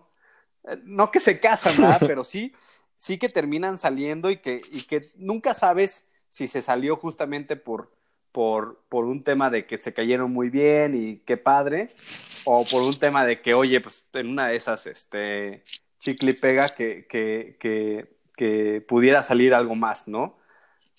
Eh, 0.65 0.77
no 0.83 1.11
que 1.11 1.19
se 1.19 1.39
casan, 1.39 1.75
¿verdad? 1.81 2.01
Pero 2.05 2.23
sí, 2.23 2.53
sí 2.97 3.17
que 3.17 3.29
terminan 3.29 3.77
saliendo 3.77 4.29
y 4.29 4.37
que, 4.37 4.61
y 4.71 4.83
que 4.83 5.01
nunca 5.15 5.53
sabes 5.53 6.05
si 6.29 6.47
se 6.47 6.61
salió 6.61 6.97
justamente 6.97 7.55
por, 7.55 7.91
por, 8.31 8.83
por 8.89 9.05
un 9.05 9.23
tema 9.23 9.49
de 9.49 9.65
que 9.65 9.77
se 9.77 9.93
cayeron 9.93 10.31
muy 10.31 10.49
bien 10.49 10.93
y 10.93 11.17
qué 11.19 11.37
padre, 11.37 11.95
o 12.43 12.65
por 12.65 12.83
un 12.83 12.97
tema 12.97 13.25
de 13.25 13.41
que, 13.41 13.53
oye, 13.53 13.79
pues 13.79 14.05
en 14.13 14.27
una 14.27 14.49
de 14.49 14.57
esas, 14.57 14.85
este, 14.85 15.63
chicle 15.99 16.33
pega 16.33 16.69
que, 16.69 17.07
que, 17.07 17.57
que 17.59 18.14
que 18.35 18.83
pudiera 18.87 19.23
salir 19.23 19.53
algo 19.53 19.75
más, 19.75 20.07
¿no? 20.07 20.37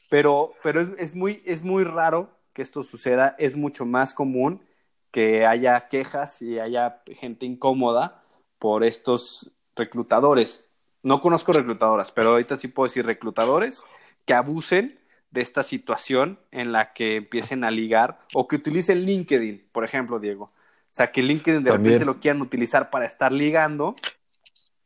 Pero, 0.09 0.53
pero 0.62 0.81
es, 0.81 1.14
muy, 1.14 1.42
es 1.44 1.62
muy 1.62 1.85
raro 1.85 2.31
que 2.53 2.62
esto 2.62 2.83
suceda, 2.83 3.35
es 3.38 3.57
mucho 3.57 3.85
más 3.85 4.14
común 4.14 4.62
que 5.11 5.46
haya 5.46 5.88
quejas 5.88 6.42
y 6.42 6.59
haya 6.59 7.03
gente 7.07 7.46
incómoda 7.46 8.22
por 8.59 8.85
estos 8.85 9.53
reclutadores. 9.75 10.70
No 11.03 11.20
conozco 11.20 11.53
reclutadoras, 11.53 12.12
pero 12.12 12.31
ahorita 12.31 12.57
sí 12.57 12.68
puedo 12.68 12.88
decir 12.88 13.07
reclutadores 13.07 13.85
que 14.25 14.35
abusen 14.35 14.99
de 15.31 15.40
esta 15.40 15.62
situación 15.62 16.38
en 16.51 16.72
la 16.72 16.92
que 16.92 17.16
empiecen 17.16 17.64
a 17.64 17.70
ligar 17.70 18.20
o 18.35 18.49
que 18.49 18.57
utilicen 18.57 19.05
LinkedIn, 19.05 19.68
por 19.72 19.85
ejemplo, 19.85 20.18
Diego. 20.18 20.44
O 20.44 20.96
sea, 20.96 21.12
que 21.12 21.22
LinkedIn 21.22 21.62
de 21.62 21.72
repente 21.72 22.05
lo 22.05 22.20
quieran 22.20 22.40
utilizar 22.40 22.90
para 22.90 23.07
estar 23.07 23.33
ligando 23.33 23.94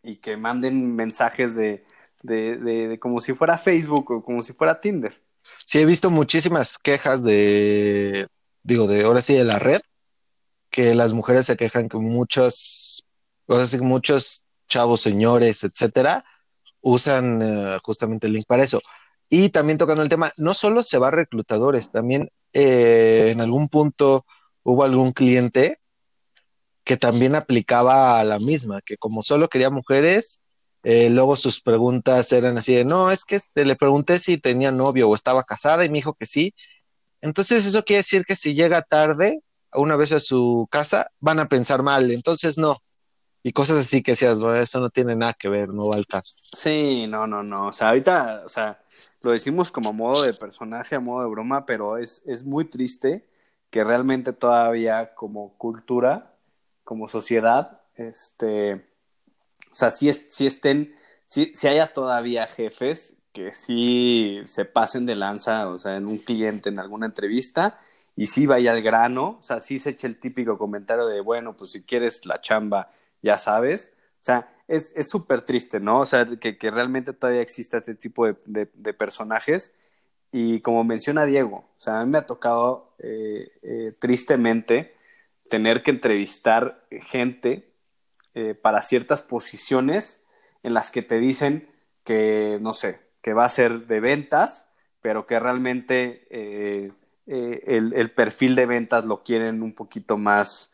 y 0.02 0.16
que 0.16 0.36
manden 0.36 0.96
mensajes 0.96 1.54
de, 1.54 1.84
de, 2.22 2.56
de, 2.56 2.98
como 2.98 3.20
si 3.20 3.32
fuera 3.32 3.58
Facebook 3.58 4.10
o 4.10 4.22
como 4.22 4.42
si 4.42 4.52
fuera 4.52 4.80
Tinder. 4.80 5.20
Sí, 5.64 5.78
he 5.78 5.84
visto 5.86 6.10
muchísimas 6.10 6.78
quejas 6.78 7.22
de, 7.22 8.26
digo, 8.62 8.86
de 8.86 9.04
ahora 9.04 9.22
sí 9.22 9.34
de 9.34 9.44
la 9.44 9.58
red, 9.58 9.80
que 10.70 10.94
las 10.94 11.12
mujeres 11.12 11.46
se 11.46 11.56
quejan 11.56 11.88
que 11.88 11.98
muchos, 11.98 13.04
o 13.46 13.64
sea, 13.64 13.80
muchos 13.82 14.44
chavos, 14.68 15.00
señores, 15.00 15.64
etcétera, 15.64 16.24
usan 16.80 17.42
eh, 17.42 17.78
justamente 17.82 18.26
el 18.26 18.34
link 18.34 18.46
para 18.46 18.62
eso. 18.62 18.80
Y 19.28 19.50
también 19.50 19.78
tocando 19.78 20.02
el 20.02 20.08
tema, 20.08 20.32
no 20.36 20.54
solo 20.54 20.82
se 20.82 20.98
va 20.98 21.08
a 21.08 21.12
reclutadores, 21.12 21.90
también 21.90 22.30
eh, 22.52 23.30
en 23.30 23.40
algún 23.40 23.68
punto 23.68 24.26
hubo 24.62 24.84
algún 24.84 25.12
cliente 25.12 25.78
que 26.84 26.96
también 26.96 27.34
aplicaba 27.34 28.18
a 28.18 28.24
la 28.24 28.38
misma, 28.38 28.80
que 28.82 28.96
como 28.96 29.22
solo 29.22 29.48
quería 29.48 29.70
mujeres, 29.70 30.40
eh, 30.82 31.10
luego 31.10 31.36
sus 31.36 31.60
preguntas 31.60 32.32
eran 32.32 32.56
así 32.58 32.74
de, 32.74 32.84
no, 32.84 33.10
es 33.10 33.24
que 33.24 33.36
este, 33.36 33.64
le 33.64 33.76
pregunté 33.76 34.18
si 34.18 34.38
tenía 34.38 34.70
novio 34.70 35.08
o 35.08 35.14
estaba 35.14 35.44
casada 35.44 35.84
y 35.84 35.88
me 35.88 35.98
dijo 35.98 36.14
que 36.14 36.26
sí. 36.26 36.54
Entonces 37.20 37.66
eso 37.66 37.84
quiere 37.84 37.98
decir 37.98 38.24
que 38.24 38.36
si 38.36 38.54
llega 38.54 38.82
tarde, 38.82 39.42
una 39.74 39.96
vez 39.96 40.12
a 40.12 40.20
su 40.20 40.66
casa, 40.70 41.10
van 41.20 41.38
a 41.38 41.48
pensar 41.48 41.82
mal, 41.82 42.10
entonces 42.10 42.56
no. 42.56 42.76
Y 43.42 43.52
cosas 43.52 43.78
así 43.78 44.02
que 44.02 44.12
decías, 44.12 44.38
bueno, 44.40 44.56
eso 44.58 44.80
no 44.80 44.90
tiene 44.90 45.16
nada 45.16 45.34
que 45.34 45.48
ver, 45.48 45.68
no 45.70 45.88
va 45.88 45.96
al 45.96 46.06
caso. 46.06 46.34
Sí, 46.38 47.06
no, 47.08 47.26
no, 47.26 47.42
no. 47.42 47.68
O 47.68 47.72
sea, 47.72 47.88
ahorita, 47.88 48.42
o 48.44 48.48
sea, 48.48 48.82
lo 49.22 49.32
decimos 49.32 49.70
como 49.70 49.92
modo 49.92 50.22
de 50.22 50.34
personaje, 50.34 50.94
a 50.94 51.00
modo 51.00 51.22
de 51.22 51.30
broma, 51.30 51.64
pero 51.64 51.96
es, 51.96 52.22
es 52.26 52.44
muy 52.44 52.64
triste 52.64 53.28
que 53.70 53.84
realmente 53.84 54.32
todavía 54.32 55.14
como 55.14 55.56
cultura, 55.56 56.34
como 56.84 57.08
sociedad, 57.08 57.82
este, 57.94 58.89
o 59.70 59.74
sea, 59.74 59.90
si, 59.90 60.08
es, 60.08 60.26
si 60.28 60.46
estén, 60.46 60.94
si, 61.26 61.52
si 61.54 61.68
haya 61.68 61.92
todavía 61.92 62.46
jefes 62.46 63.16
que 63.32 63.52
sí 63.52 64.40
se 64.46 64.64
pasen 64.64 65.06
de 65.06 65.16
lanza, 65.16 65.68
o 65.68 65.78
sea, 65.78 65.96
en 65.96 66.06
un 66.06 66.18
cliente, 66.18 66.68
en 66.68 66.78
alguna 66.80 67.06
entrevista, 67.06 67.78
y 68.16 68.26
sí 68.26 68.46
vaya 68.46 68.72
al 68.72 68.82
grano, 68.82 69.38
o 69.40 69.42
sea, 69.42 69.60
sí 69.60 69.78
se 69.78 69.90
eche 69.90 70.06
el 70.06 70.18
típico 70.18 70.58
comentario 70.58 71.06
de, 71.06 71.20
bueno, 71.20 71.56
pues 71.56 71.72
si 71.72 71.82
quieres 71.82 72.26
la 72.26 72.40
chamba, 72.40 72.92
ya 73.22 73.38
sabes. 73.38 73.92
O 74.20 74.24
sea, 74.24 74.52
es 74.68 75.10
súper 75.10 75.42
triste, 75.42 75.80
¿no? 75.80 76.00
O 76.00 76.06
sea, 76.06 76.26
que, 76.26 76.58
que, 76.58 76.70
realmente 76.70 77.12
todavía 77.12 77.40
exista 77.40 77.78
este 77.78 77.94
tipo 77.94 78.26
de, 78.26 78.68
de, 78.74 78.94
personajes. 78.94 79.72
Y 80.32 80.60
como 80.60 80.84
menciona 80.84 81.24
Diego, 81.24 81.64
o 81.78 81.80
sea, 81.80 82.00
a 82.00 82.04
mí 82.04 82.12
me 82.12 82.18
ha 82.18 82.26
tocado 82.26 82.94
eh, 82.98 83.50
eh, 83.62 83.94
tristemente 83.98 84.94
tener 85.48 85.82
que 85.82 85.90
entrevistar 85.90 86.86
gente 86.90 87.69
eh, 88.32 88.54
para 88.54 88.82
ciertas 88.84 89.22
posiciones 89.22 90.24
en 90.62 90.72
las 90.72 90.92
que 90.92 91.02
te 91.02 91.18
dicen 91.18 91.68
que, 92.04 92.58
no 92.60 92.74
sé, 92.74 93.00
que 93.22 93.32
va 93.32 93.44
a 93.44 93.48
ser 93.48 93.88
de 93.88 93.98
ventas, 93.98 94.68
pero 95.00 95.26
que 95.26 95.40
realmente 95.40 96.28
eh, 96.30 96.92
eh, 97.26 97.60
el, 97.66 98.10
perfil 98.12 98.54
de 98.54 98.66
ventas 98.66 99.04
lo 99.04 99.24
quieren 99.24 99.64
un 99.64 99.74
poquito 99.74 100.16
más, 100.16 100.72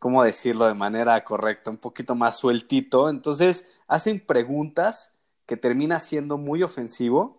¿cómo 0.00 0.24
decirlo 0.24 0.66
de 0.66 0.74
manera 0.74 1.22
correcta? 1.24 1.70
Un 1.70 1.76
poquito 1.76 2.16
más 2.16 2.38
sueltito. 2.38 3.08
Entonces 3.08 3.68
hacen 3.86 4.18
preguntas 4.18 5.12
que 5.46 5.56
termina 5.56 6.00
siendo 6.00 6.36
muy 6.36 6.64
ofensivo. 6.64 7.38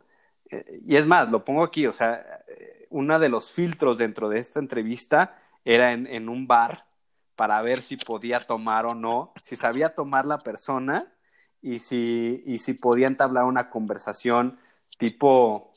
y 0.85 0.95
es 0.95 1.05
más, 1.05 1.29
lo 1.29 1.43
pongo 1.43 1.63
aquí, 1.63 1.85
o 1.85 1.93
sea, 1.93 2.45
uno 2.89 3.19
de 3.19 3.27
los 3.27 3.51
filtros 3.51 3.97
dentro 3.97 4.29
de 4.29 4.39
esta 4.39 4.59
entrevista 4.59 5.37
era 5.65 5.91
en 5.91 6.29
un 6.29 6.47
bar 6.47 6.92
para 7.35 7.61
ver 7.61 7.81
si 7.81 7.97
podía 7.97 8.39
tomar 8.39 8.85
o 8.85 8.95
no, 8.95 9.33
si 9.43 9.55
sabía 9.55 9.93
tomar 9.93 10.25
la 10.25 10.37
persona 10.39 11.13
y 11.61 11.79
si, 11.79 12.43
y 12.45 12.59
si 12.59 12.73
podía 12.73 13.07
entablar 13.07 13.45
una 13.45 13.69
conversación 13.69 14.59
tipo, 14.97 15.71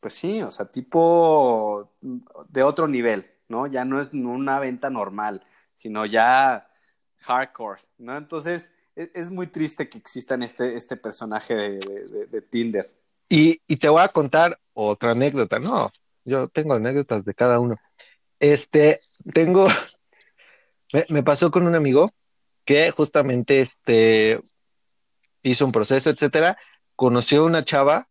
pues 0.00 0.14
sí, 0.14 0.42
o 0.42 0.50
sea, 0.50 0.66
tipo 0.66 1.94
de 2.48 2.62
otro 2.62 2.88
nivel, 2.88 3.30
¿no? 3.48 3.66
Ya 3.66 3.84
no 3.84 4.00
es 4.00 4.12
una 4.12 4.60
venta 4.60 4.90
normal, 4.90 5.44
sino 5.76 6.06
ya 6.06 6.68
hardcore, 7.18 7.80
¿no? 7.98 8.16
Entonces, 8.16 8.72
es, 8.94 9.10
es 9.14 9.30
muy 9.30 9.46
triste 9.46 9.88
que 9.88 9.98
existan 9.98 10.42
este, 10.42 10.74
este 10.76 10.96
personaje 10.96 11.54
de, 11.54 12.26
de, 12.30 12.42
Tinder. 12.42 12.92
Y, 13.28 13.60
y, 13.66 13.76
te 13.76 13.88
voy 13.88 14.02
a 14.02 14.08
contar 14.08 14.58
otra 14.72 15.12
anécdota, 15.12 15.58
¿no? 15.58 15.90
Yo 16.24 16.48
tengo 16.48 16.74
anécdotas 16.74 17.24
de 17.24 17.34
cada 17.34 17.60
uno. 17.60 17.76
Este, 18.38 19.00
tengo, 19.32 19.66
me, 21.08 21.22
pasó 21.22 21.50
con 21.50 21.66
un 21.66 21.74
amigo 21.74 22.12
que 22.64 22.90
justamente 22.90 23.60
este, 23.60 24.40
hizo 25.42 25.64
un 25.64 25.72
proceso, 25.72 26.10
etcétera, 26.10 26.58
conoció 26.94 27.44
una 27.44 27.64
chava 27.64 28.08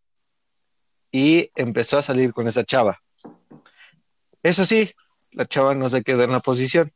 y 1.11 1.51
empezó 1.55 1.97
a 1.97 2.01
salir 2.01 2.33
con 2.33 2.47
esa 2.47 2.63
chava. 2.63 3.01
Eso 4.43 4.65
sí, 4.65 4.91
la 5.31 5.45
chava 5.45 5.75
no 5.75 5.89
se 5.89 6.03
quedó 6.03 6.23
en 6.23 6.31
la 6.31 6.39
posición. 6.39 6.93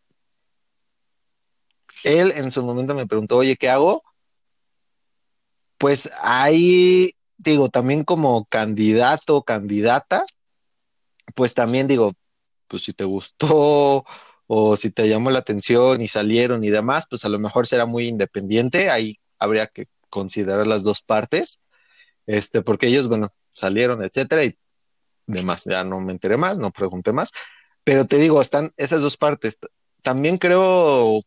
Él 2.04 2.32
en 2.36 2.52
su 2.52 2.64
momento 2.64 2.94
me 2.94 3.08
preguntó, 3.08 3.38
oye, 3.38 3.58
¿qué 3.58 3.70
hago? 3.70 4.04
Pues 5.78 6.10
ahí, 6.22 7.12
digo, 7.38 7.70
también 7.70 8.04
como 8.04 8.46
candidato, 8.46 9.44
candidata, 9.44 10.26
pues 11.36 11.54
también 11.54 11.88
digo, 11.88 12.14
pues 12.68 12.84
si 12.84 12.94
te 12.94 13.04
gustó 13.04 14.06
o 14.52 14.76
si 14.76 14.90
te 14.90 15.08
llamó 15.08 15.30
la 15.30 15.38
atención 15.38 16.02
y 16.02 16.08
salieron 16.08 16.64
y 16.64 16.72
demás, 16.72 17.06
pues 17.08 17.24
a 17.24 17.30
lo 17.30 17.38
mejor 17.38 17.68
será 17.68 17.86
muy 17.86 18.08
independiente, 18.08 18.90
ahí 18.90 19.20
habría 19.38 19.68
que 19.68 19.86
considerar 20.10 20.66
las 20.66 20.82
dos 20.82 21.04
partes, 21.04 21.60
este, 22.26 22.64
porque 22.64 22.88
ellos, 22.88 23.08
bueno, 23.08 23.30
salieron, 23.52 24.04
etcétera, 24.04 24.46
y 24.46 24.58
demás, 25.28 25.66
ya 25.66 25.84
no 25.84 26.00
me 26.00 26.14
enteré 26.14 26.36
más, 26.36 26.58
no 26.58 26.72
pregunté 26.72 27.14
más, 27.14 27.30
pero 27.84 28.08
te 28.08 28.18
digo, 28.18 28.42
están 28.42 28.72
esas 28.76 29.02
dos 29.02 29.18
partes. 29.18 29.60
También 30.02 30.40
creo, 30.40 31.22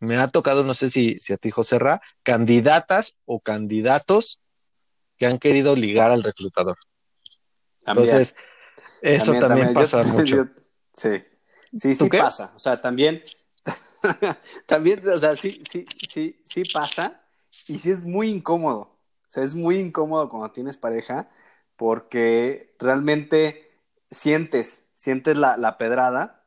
me 0.00 0.16
ha 0.16 0.26
tocado, 0.26 0.64
no 0.64 0.74
sé 0.74 0.90
si, 0.90 1.20
si 1.20 1.32
a 1.32 1.36
ti, 1.36 1.52
José 1.52 1.78
Ra, 1.78 2.02
candidatas 2.24 3.14
o 3.24 3.38
candidatos 3.38 4.40
que 5.16 5.26
han 5.26 5.38
querido 5.38 5.76
ligar 5.76 6.10
al 6.10 6.24
reclutador. 6.24 6.76
Entonces, 7.86 8.34
eso 9.00 9.32
también, 9.38 9.72
pasa 9.74 10.02
mucho. 10.12 10.48
sí, 10.96 11.22
sí, 11.78 11.94
sí 11.94 12.08
pasa. 12.08 12.52
O 12.56 12.58
sea, 12.58 12.80
también, 12.80 13.22
también, 14.66 15.06
o 15.08 15.16
sea, 15.16 15.36
sí, 15.36 15.62
sí, 15.70 15.86
sí, 16.08 16.42
sí 16.44 16.62
pasa. 16.72 17.20
Y 17.68 17.78
sí 17.78 17.90
es 17.90 18.02
muy 18.02 18.28
incómodo. 18.28 18.80
O 18.80 19.28
sea, 19.28 19.44
es 19.44 19.54
muy 19.54 19.76
incómodo 19.76 20.28
cuando 20.28 20.50
tienes 20.50 20.76
pareja 20.76 21.30
porque 21.76 22.74
realmente 22.78 23.72
sientes, 24.10 24.86
sientes 24.94 25.38
la, 25.38 25.56
la 25.56 25.78
pedrada, 25.78 26.44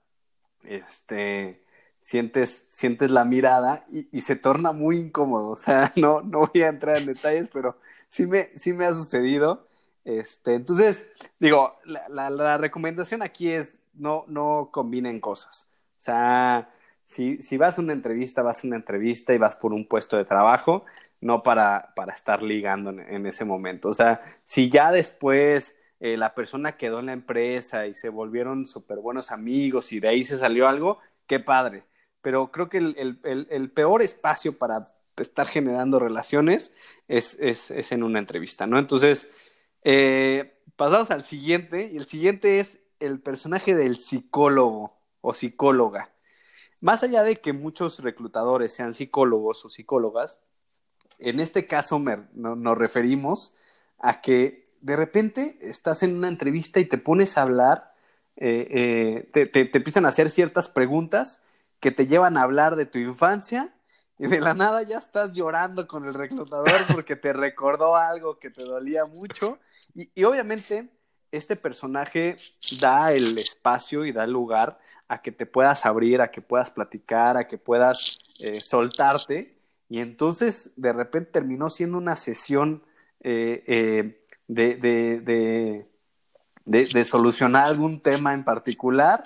este, 0.64 1.66
sientes, 2.00 2.68
sientes 2.70 3.12
la 3.12 3.26
mirada 3.26 3.84
y, 3.92 4.08
y, 4.16 4.22
se 4.22 4.36
torna 4.36 4.72
muy 4.72 4.98
incómodo. 4.98 5.50
O 5.50 5.56
sea, 5.56 5.92
no, 5.98 6.22
no 6.22 6.48
voy 6.48 6.62
a 6.62 6.70
entrar 6.70 6.98
en 6.98 7.08
detalles, 7.08 7.50
pero 7.52 7.78
sí 8.08 8.28
me, 8.28 8.44
sí 8.56 8.74
me 8.74 8.86
ha 8.86 8.94
sucedido. 8.94 9.68
Este, 10.04 10.54
entonces, 10.54 11.10
digo, 11.40 11.76
la, 11.84 12.08
la, 12.10 12.30
la 12.30 12.58
recomendación 12.58 13.24
aquí 13.24 13.50
es 13.52 13.78
no, 13.98 14.26
no 14.28 14.70
combinen 14.72 15.20
cosas. 15.20 15.68
O 15.98 16.02
sea, 16.02 16.70
si, 17.04 17.42
si 17.42 17.58
vas 17.58 17.78
a 17.78 17.82
una 17.82 17.94
entrevista, 17.94 18.42
vas 18.42 18.64
a 18.64 18.68
una 18.68 18.76
entrevista 18.76 19.34
y 19.34 19.38
vas 19.38 19.56
por 19.56 19.74
un 19.74 19.88
puesto 19.88 20.18
de 20.18 20.26
trabajo, 20.26 20.86
no 21.22 21.44
para, 21.44 21.94
para 21.96 22.14
estar 22.14 22.44
ligando 22.44 22.92
en, 22.92 23.26
ese 23.26 23.46
momento. 23.46 23.90
O 23.90 23.94
sea, 23.94 24.22
si 24.44 24.70
ya 24.70 24.92
después 24.92 25.76
eh, 26.00 26.18
la 26.18 26.36
persona 26.36 26.78
quedó 26.78 27.00
en 27.00 27.08
la 27.08 27.14
empresa 27.14 27.88
y 27.88 27.94
se 27.94 28.10
volvieron 28.10 28.66
súper 28.66 29.00
buenos 29.00 29.32
amigos 29.32 29.92
y 29.92 30.00
de 30.00 30.10
ahí 30.10 30.24
se 30.24 30.38
salió 30.38 30.68
algo, 30.68 31.00
qué 31.28 31.40
padre. 31.40 31.84
Pero 32.22 32.52
creo 32.52 32.70
que 32.70 32.78
el, 32.80 33.20
el, 33.24 33.48
el 33.50 33.72
peor 33.72 34.02
espacio 34.02 34.58
para 34.58 34.86
estar 35.18 35.48
generando 35.48 36.00
relaciones 36.00 36.74
es, 37.08 37.38
es, 37.40 37.72
es 37.72 37.92
en 37.92 38.04
una 38.04 38.20
entrevista, 38.20 38.68
¿no? 38.68 38.78
Entonces, 38.78 39.30
eh, 39.84 40.60
pasamos 40.76 41.12
al 41.12 41.24
siguiente, 41.24 41.90
y 41.94 41.98
el 41.98 42.08
siguiente 42.08 42.60
es 42.60 42.80
el 43.00 43.20
personaje 43.20 43.76
del 43.76 43.98
psicólogo 43.98 44.98
o 45.22 45.34
psicóloga. 45.34 46.12
Más 46.82 47.04
allá 47.04 47.24
de 47.24 47.38
que 47.38 47.54
muchos 47.54 48.00
reclutadores 48.00 48.74
sean 48.74 48.94
psicólogos 48.94 49.66
o 49.66 49.70
psicólogas, 49.70 50.40
en 51.20 51.40
este 51.40 51.68
caso 51.68 52.00
no, 52.34 52.56
nos 52.56 52.78
referimos 52.78 53.54
a 54.00 54.22
que 54.22 54.66
de 54.82 54.96
repente 54.96 55.58
estás 55.62 56.04
en 56.04 56.16
una 56.16 56.28
entrevista 56.28 56.80
y 56.80 56.86
te 56.86 56.98
pones 56.98 57.38
a 57.38 57.44
hablar, 57.44 57.94
eh, 58.36 58.68
eh, 58.70 59.30
te, 59.32 59.46
te, 59.46 59.66
te, 59.66 59.78
empiezan 59.78 60.06
a 60.06 60.10
hacer 60.10 60.30
ciertas 60.30 60.70
preguntas 60.70 61.42
que 61.80 61.92
te 61.92 62.08
llevan 62.08 62.38
a 62.38 62.42
hablar 62.42 62.76
de 62.76 62.86
tu 62.86 63.00
infancia 63.00 63.74
y 64.18 64.28
de 64.28 64.42
la 64.42 64.54
nada 64.54 64.84
ya 64.84 64.98
estás 64.98 65.34
llorando 65.34 65.88
con 65.88 66.06
el 66.06 66.14
reclutador 66.14 66.72
porque 66.94 67.16
te 67.16 67.34
recordó 67.34 67.96
algo 67.96 68.40
que 68.40 68.50
te 68.50 68.64
dolía 68.64 69.06
mucho. 69.06 69.60
Y, 69.94 70.10
y 70.14 70.24
obviamente 70.24 70.90
este 71.32 71.56
personaje 71.56 72.38
da 72.80 73.12
el 73.12 73.38
espacio 73.38 74.06
y 74.06 74.12
da 74.12 74.24
el 74.24 74.32
lugar 74.32 74.80
a 75.08 75.22
que 75.22 75.32
te 75.32 75.46
puedas 75.46 75.86
abrir, 75.86 76.22
a 76.22 76.32
que 76.32 76.42
puedas 76.42 76.72
platicar, 76.72 77.38
a 77.38 77.48
que 77.48 77.58
puedas 77.58 78.20
eh, 78.40 78.60
soltarte 78.60 79.56
y 79.90 80.00
entonces, 80.00 80.72
de 80.76 80.94
repente 80.94 81.32
terminó 81.32 81.70
siendo 81.70 81.98
una 81.98 82.16
sesión 82.16 82.84
eh, 83.22 83.64
eh, 83.68 84.22
de, 84.48 84.76
de, 84.76 85.20
de, 86.66 86.86
de, 86.86 87.06
solucionar 87.06 87.66
algún 87.66 88.02
tema 88.02 88.34
en 88.34 88.44
particular. 88.44 89.24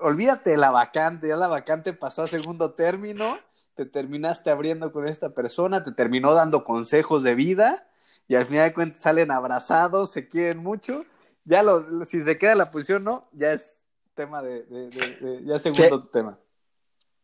Olvídate 0.00 0.50
de 0.50 0.56
la 0.56 0.70
vacante, 0.70 1.28
ya 1.28 1.36
la 1.36 1.48
vacante 1.48 1.92
pasó 1.92 2.22
a 2.22 2.26
segundo 2.26 2.72
término, 2.72 3.38
te 3.74 3.84
terminaste 3.84 4.50
abriendo 4.50 4.92
con 4.92 5.06
esta 5.06 5.30
persona, 5.30 5.84
te 5.84 5.92
terminó 5.92 6.32
dando 6.32 6.64
consejos 6.64 7.22
de 7.22 7.34
vida 7.34 7.87
y 8.28 8.34
al 8.34 8.44
final 8.44 8.68
de 8.68 8.74
cuentas 8.74 9.00
salen 9.00 9.30
abrazados, 9.30 10.10
se 10.10 10.28
quieren 10.28 10.58
mucho. 10.58 11.04
Ya 11.44 11.62
lo, 11.62 12.04
si 12.04 12.22
se 12.22 12.38
queda 12.38 12.54
la 12.54 12.70
posición, 12.70 13.02
no, 13.02 13.28
ya 13.32 13.52
es 13.52 13.78
tema 14.14 14.42
de, 14.42 14.64
de 14.64 15.42
ya 15.44 15.56
es 15.56 15.62
segundo 15.62 16.02
te, 16.02 16.08
tema. 16.10 16.38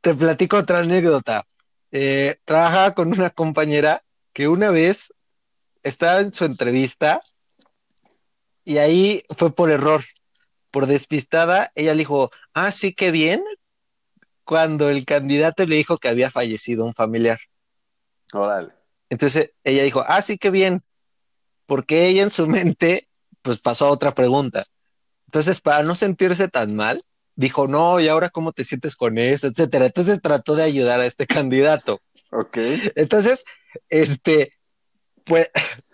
Te 0.00 0.14
platico 0.14 0.56
otra 0.56 0.78
anécdota 0.78 1.44
eh, 1.96 2.40
trabajaba 2.44 2.92
con 2.92 3.06
una 3.12 3.30
compañera 3.30 4.02
que 4.32 4.48
una 4.48 4.70
vez 4.70 5.14
estaba 5.84 6.18
en 6.18 6.34
su 6.34 6.44
entrevista 6.44 7.22
y 8.64 8.78
ahí 8.78 9.22
fue 9.36 9.54
por 9.54 9.70
error, 9.70 10.02
por 10.72 10.88
despistada, 10.88 11.70
ella 11.76 11.92
le 11.92 11.98
dijo, 11.98 12.32
ah, 12.52 12.72
sí, 12.72 12.92
qué 12.92 13.12
bien, 13.12 13.44
cuando 14.42 14.90
el 14.90 15.04
candidato 15.04 15.64
le 15.66 15.76
dijo 15.76 15.98
que 15.98 16.08
había 16.08 16.32
fallecido 16.32 16.84
un 16.84 16.94
familiar. 16.94 17.38
Órale. 18.32 18.72
Entonces 19.08 19.52
ella 19.62 19.84
dijo, 19.84 20.02
ah, 20.04 20.20
sí, 20.20 20.36
qué 20.36 20.50
bien, 20.50 20.82
porque 21.66 22.06
ella 22.06 22.22
en 22.22 22.30
su 22.30 22.46
mente, 22.46 23.08
pues 23.42 23.58
pasó 23.58 23.86
a 23.86 23.90
otra 23.90 24.14
pregunta. 24.14 24.64
Entonces, 25.26 25.60
para 25.60 25.82
no 25.82 25.94
sentirse 25.94 26.48
tan 26.48 26.74
mal, 26.76 27.02
dijo, 27.36 27.66
no, 27.66 28.00
¿y 28.00 28.08
ahora 28.08 28.28
cómo 28.28 28.52
te 28.52 28.64
sientes 28.64 28.96
con 28.96 29.18
eso? 29.18 29.46
Etcétera. 29.46 29.86
Entonces 29.86 30.20
trató 30.22 30.54
de 30.54 30.62
ayudar 30.62 31.00
a 31.00 31.06
este 31.06 31.26
candidato. 31.26 32.00
Ok. 32.30 32.58
Entonces, 32.94 33.44
este, 33.88 34.52
pues, 35.24 35.48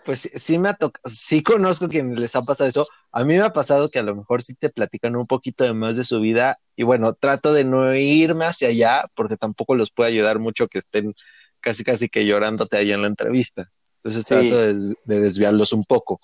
pues 0.05 0.29
sí 0.35 0.59
me 0.59 0.69
ha 0.69 0.73
tocado, 0.73 1.01
sí 1.09 1.41
conozco 1.41 1.89
quienes 1.89 2.17
les 2.17 2.35
ha 2.35 2.41
pasado 2.43 2.69
eso. 2.69 2.87
A 3.11 3.23
mí 3.23 3.35
me 3.35 3.41
ha 3.41 3.53
pasado 3.53 3.89
que 3.89 3.99
a 3.99 4.03
lo 4.03 4.15
mejor 4.15 4.43
sí 4.43 4.53
te 4.53 4.69
platican 4.69 5.15
un 5.15 5.27
poquito 5.27 5.63
de 5.63 5.73
más 5.73 5.95
de 5.95 6.03
su 6.03 6.19
vida 6.19 6.59
y 6.75 6.83
bueno, 6.83 7.13
trato 7.13 7.53
de 7.53 7.63
no 7.63 7.95
irme 7.95 8.45
hacia 8.45 8.69
allá 8.69 9.05
porque 9.15 9.37
tampoco 9.37 9.75
los 9.75 9.91
puede 9.91 10.11
ayudar 10.11 10.39
mucho 10.39 10.67
que 10.67 10.79
estén 10.79 11.13
casi 11.59 11.83
casi 11.83 12.09
que 12.09 12.25
llorándote 12.25 12.77
ahí 12.77 12.91
en 12.91 13.01
la 13.01 13.07
entrevista. 13.07 13.71
Entonces 14.03 14.23
sí. 14.23 14.29
trato 14.29 14.57
de, 14.57 14.95
de 15.05 15.19
desviarlos 15.19 15.73
un 15.73 15.85
poco. 15.85 16.19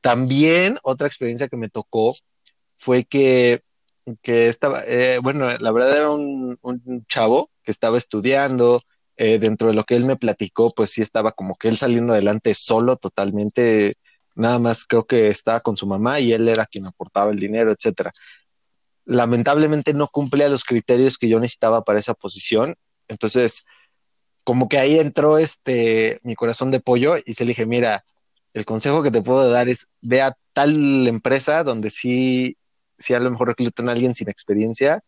También 0.00 0.78
otra 0.82 1.06
experiencia 1.06 1.48
que 1.48 1.56
me 1.56 1.68
tocó 1.68 2.14
fue 2.76 3.04
que 3.04 3.62
que 4.22 4.48
estaba, 4.48 4.82
eh, 4.86 5.18
bueno, 5.22 5.48
la 5.58 5.72
verdad 5.72 5.96
era 5.96 6.10
un, 6.10 6.58
un, 6.62 7.06
chavo 7.06 7.50
que 7.62 7.70
estaba 7.70 7.98
estudiando, 7.98 8.80
eh, 9.16 9.38
dentro 9.38 9.68
de 9.68 9.74
lo 9.74 9.84
que 9.84 9.96
él 9.96 10.04
me 10.04 10.16
platicó, 10.16 10.70
pues 10.70 10.90
sí 10.90 11.02
estaba 11.02 11.32
como 11.32 11.56
que 11.56 11.68
él 11.68 11.76
saliendo 11.76 12.12
adelante 12.12 12.54
solo, 12.54 12.96
totalmente, 12.96 13.94
nada 14.34 14.58
más 14.58 14.84
creo 14.84 15.04
que 15.06 15.28
estaba 15.28 15.60
con 15.60 15.76
su 15.76 15.86
mamá 15.86 16.20
y 16.20 16.32
él 16.32 16.48
era 16.48 16.66
quien 16.66 16.86
aportaba 16.86 17.30
el 17.32 17.38
dinero, 17.38 17.72
etcétera. 17.72 18.12
Lamentablemente 19.04 19.94
no 19.94 20.08
cumplía 20.08 20.48
los 20.48 20.64
criterios 20.64 21.18
que 21.18 21.28
yo 21.28 21.40
necesitaba 21.40 21.82
para 21.82 21.98
esa 21.98 22.14
posición, 22.14 22.76
entonces 23.08 23.64
como 24.48 24.66
que 24.66 24.78
ahí 24.78 24.98
entró 24.98 25.36
este 25.36 26.20
mi 26.22 26.34
corazón 26.34 26.70
de 26.70 26.80
pollo 26.80 27.16
y 27.22 27.34
se 27.34 27.44
le 27.44 27.50
dije, 27.50 27.66
mira, 27.66 28.02
el 28.54 28.64
consejo 28.64 29.02
que 29.02 29.10
te 29.10 29.20
puedo 29.20 29.50
dar 29.50 29.68
es 29.68 29.88
ve 30.00 30.22
a 30.22 30.34
tal 30.54 31.06
empresa 31.06 31.64
donde 31.64 31.90
sí 31.90 32.56
si 32.96 33.12
a 33.12 33.20
lo 33.20 33.30
mejor 33.30 33.48
reclutan 33.48 33.90
a 33.90 33.92
alguien 33.92 34.14
sin 34.14 34.30
experiencia 34.30 35.02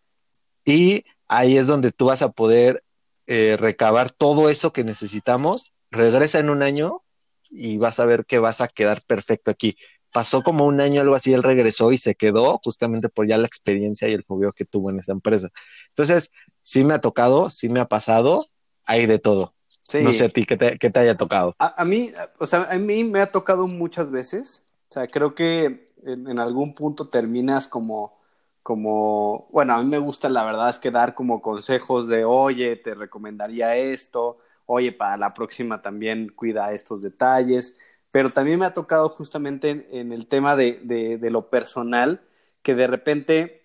y 0.62 1.06
ahí 1.26 1.56
es 1.56 1.66
donde 1.68 1.90
tú 1.90 2.04
vas 2.04 2.20
a 2.20 2.32
poder 2.32 2.84
eh, 3.28 3.56
recabar 3.58 4.10
todo 4.10 4.50
eso 4.50 4.74
que 4.74 4.84
necesitamos, 4.84 5.72
regresa 5.90 6.38
en 6.38 6.50
un 6.50 6.62
año 6.62 7.00
y 7.48 7.78
vas 7.78 7.98
a 7.98 8.04
ver 8.04 8.26
que 8.26 8.40
vas 8.40 8.60
a 8.60 8.68
quedar 8.68 9.00
perfecto 9.06 9.50
aquí. 9.50 9.74
Pasó 10.12 10.42
como 10.42 10.66
un 10.66 10.82
año, 10.82 11.00
algo 11.00 11.14
así, 11.14 11.32
él 11.32 11.42
regresó 11.42 11.92
y 11.92 11.96
se 11.96 12.14
quedó 12.14 12.60
justamente 12.62 13.08
por 13.08 13.26
ya 13.26 13.38
la 13.38 13.46
experiencia 13.46 14.06
y 14.06 14.12
el 14.12 14.24
fogueo 14.24 14.52
que 14.52 14.66
tuvo 14.66 14.90
en 14.90 14.98
esa 14.98 15.12
empresa. 15.12 15.48
Entonces, 15.88 16.30
sí 16.60 16.84
me 16.84 16.92
ha 16.92 17.00
tocado, 17.00 17.48
sí 17.48 17.70
me 17.70 17.80
ha 17.80 17.86
pasado, 17.86 18.44
hay 18.90 19.06
de 19.06 19.18
todo. 19.18 19.54
Sí. 19.88 20.02
No 20.02 20.12
sé 20.12 20.24
a 20.24 20.28
ti, 20.28 20.44
¿qué 20.44 20.56
te, 20.56 20.78
qué 20.78 20.90
te 20.90 21.00
haya 21.00 21.16
tocado? 21.16 21.54
A, 21.58 21.80
a, 21.80 21.84
mí, 21.84 22.12
o 22.38 22.46
sea, 22.46 22.68
a 22.70 22.78
mí 22.78 23.04
me 23.04 23.20
ha 23.20 23.30
tocado 23.30 23.66
muchas 23.66 24.10
veces. 24.10 24.64
O 24.88 24.92
sea, 24.92 25.06
creo 25.06 25.34
que 25.34 25.86
en, 26.04 26.28
en, 26.28 26.38
algún 26.38 26.74
punto 26.74 27.08
terminas 27.08 27.66
como, 27.68 28.18
como, 28.62 29.48
bueno, 29.50 29.74
a 29.74 29.82
mí 29.82 29.88
me 29.88 29.98
gusta 29.98 30.28
la 30.28 30.44
verdad 30.44 30.70
es 30.70 30.78
que 30.78 30.90
dar 30.90 31.14
como 31.14 31.40
consejos 31.40 32.08
de, 32.08 32.24
oye, 32.24 32.76
te 32.76 32.94
recomendaría 32.94 33.76
esto, 33.76 34.38
oye, 34.66 34.92
para 34.92 35.16
la 35.16 35.30
próxima 35.30 35.82
también 35.82 36.32
cuida 36.34 36.72
estos 36.72 37.02
detalles, 37.02 37.76
pero 38.10 38.30
también 38.30 38.58
me 38.58 38.66
ha 38.66 38.74
tocado 38.74 39.08
justamente 39.08 39.70
en, 39.70 39.86
en 39.90 40.12
el 40.12 40.26
tema 40.26 40.56
de, 40.56 40.80
de, 40.82 41.18
de, 41.18 41.30
lo 41.30 41.48
personal, 41.50 42.20
que 42.62 42.74
de 42.74 42.86
repente, 42.86 43.62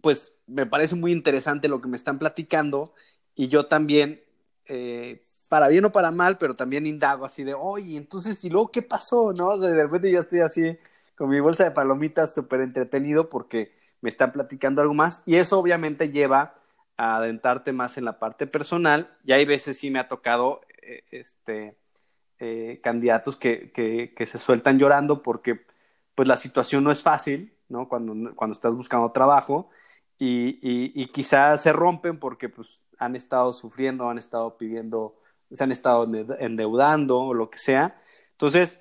pues 0.00 0.32
me 0.46 0.66
parece 0.66 0.96
muy 0.96 1.12
interesante 1.12 1.68
lo 1.68 1.80
que 1.80 1.88
me 1.88 1.96
están 1.96 2.18
platicando 2.18 2.92
y 3.34 3.48
yo 3.48 3.66
también, 3.66 4.22
eh, 4.70 5.20
para 5.48 5.66
bien 5.66 5.84
o 5.84 5.90
para 5.90 6.12
mal, 6.12 6.38
pero 6.38 6.54
también 6.54 6.86
indago 6.86 7.24
así 7.24 7.42
de, 7.42 7.54
oye, 7.54 7.96
entonces, 7.96 8.44
¿y 8.44 8.50
luego 8.50 8.70
qué 8.70 8.82
pasó? 8.82 9.32
¿No? 9.32 9.58
de 9.58 9.74
repente 9.74 10.10
yo 10.10 10.20
estoy 10.20 10.40
así 10.40 10.78
con 11.16 11.28
mi 11.28 11.40
bolsa 11.40 11.64
de 11.64 11.72
palomitas 11.72 12.32
súper 12.32 12.60
entretenido 12.60 13.28
porque 13.28 13.72
me 14.00 14.08
están 14.08 14.30
platicando 14.30 14.80
algo 14.80 14.94
más 14.94 15.22
y 15.26 15.36
eso 15.36 15.58
obviamente 15.58 16.10
lleva 16.10 16.54
a 16.96 17.16
adentrarte 17.16 17.72
más 17.72 17.98
en 17.98 18.04
la 18.04 18.20
parte 18.20 18.46
personal 18.46 19.10
y 19.24 19.32
hay 19.32 19.44
veces 19.44 19.76
sí 19.76 19.90
me 19.90 19.98
ha 19.98 20.06
tocado 20.06 20.60
eh, 20.82 21.02
este, 21.10 21.76
eh, 22.38 22.80
candidatos 22.82 23.34
que, 23.34 23.72
que, 23.72 24.26
se 24.26 24.38
sueltan 24.38 24.78
llorando 24.78 25.20
porque 25.22 25.66
pues 26.14 26.28
la 26.28 26.36
situación 26.36 26.84
no 26.84 26.92
es 26.92 27.02
fácil, 27.02 27.52
¿no? 27.68 27.88
Cuando, 27.88 28.34
cuando 28.36 28.54
estás 28.54 28.76
buscando 28.76 29.10
trabajo 29.10 29.68
y, 30.22 30.58
y, 31.02 31.06
quizás 31.06 31.62
se 31.62 31.72
rompen 31.72 32.18
porque 32.18 32.50
pues 32.50 32.82
han 32.98 33.16
estado 33.16 33.54
sufriendo, 33.54 34.10
han 34.10 34.18
estado 34.18 34.58
pidiendo, 34.58 35.16
se 35.50 35.64
han 35.64 35.72
estado 35.72 36.06
endeudando 36.38 37.20
o 37.20 37.34
lo 37.34 37.48
que 37.48 37.58
sea. 37.58 37.98
Entonces, 38.32 38.78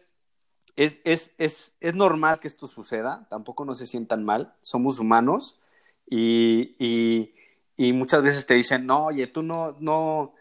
es, 0.76 1.00
es, 1.06 1.32
es, 1.38 1.74
es 1.80 1.96
normal 1.96 2.42
que 2.42 2.50
esto 2.50 2.68
suceda, 2.68 3.26
tampoco 3.30 3.64
no 3.64 3.74
se 3.74 3.88
sientan 3.88 4.26
mal, 4.26 4.54
somos 4.62 5.00
humanos 5.00 5.62
y, 6.10 6.76
y, 6.78 7.34
y 7.78 7.94
muchas 7.94 8.22
veces 8.22 8.46
te 8.46 8.56
dicen, 8.56 8.86
no, 8.86 9.06
oye, 9.06 9.28
tú 9.28 9.42
no, 9.42 9.78
no, 9.80 10.34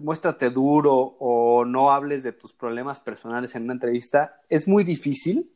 muéstrate 0.00 0.50
duro 0.50 1.16
o 1.20 1.64
no 1.64 1.92
hables 1.92 2.24
de 2.24 2.32
tus 2.32 2.52
problemas 2.52 2.98
personales 2.98 3.54
en 3.54 3.62
una 3.62 3.74
entrevista, 3.74 4.40
es 4.48 4.66
muy 4.66 4.82
difícil 4.82 5.52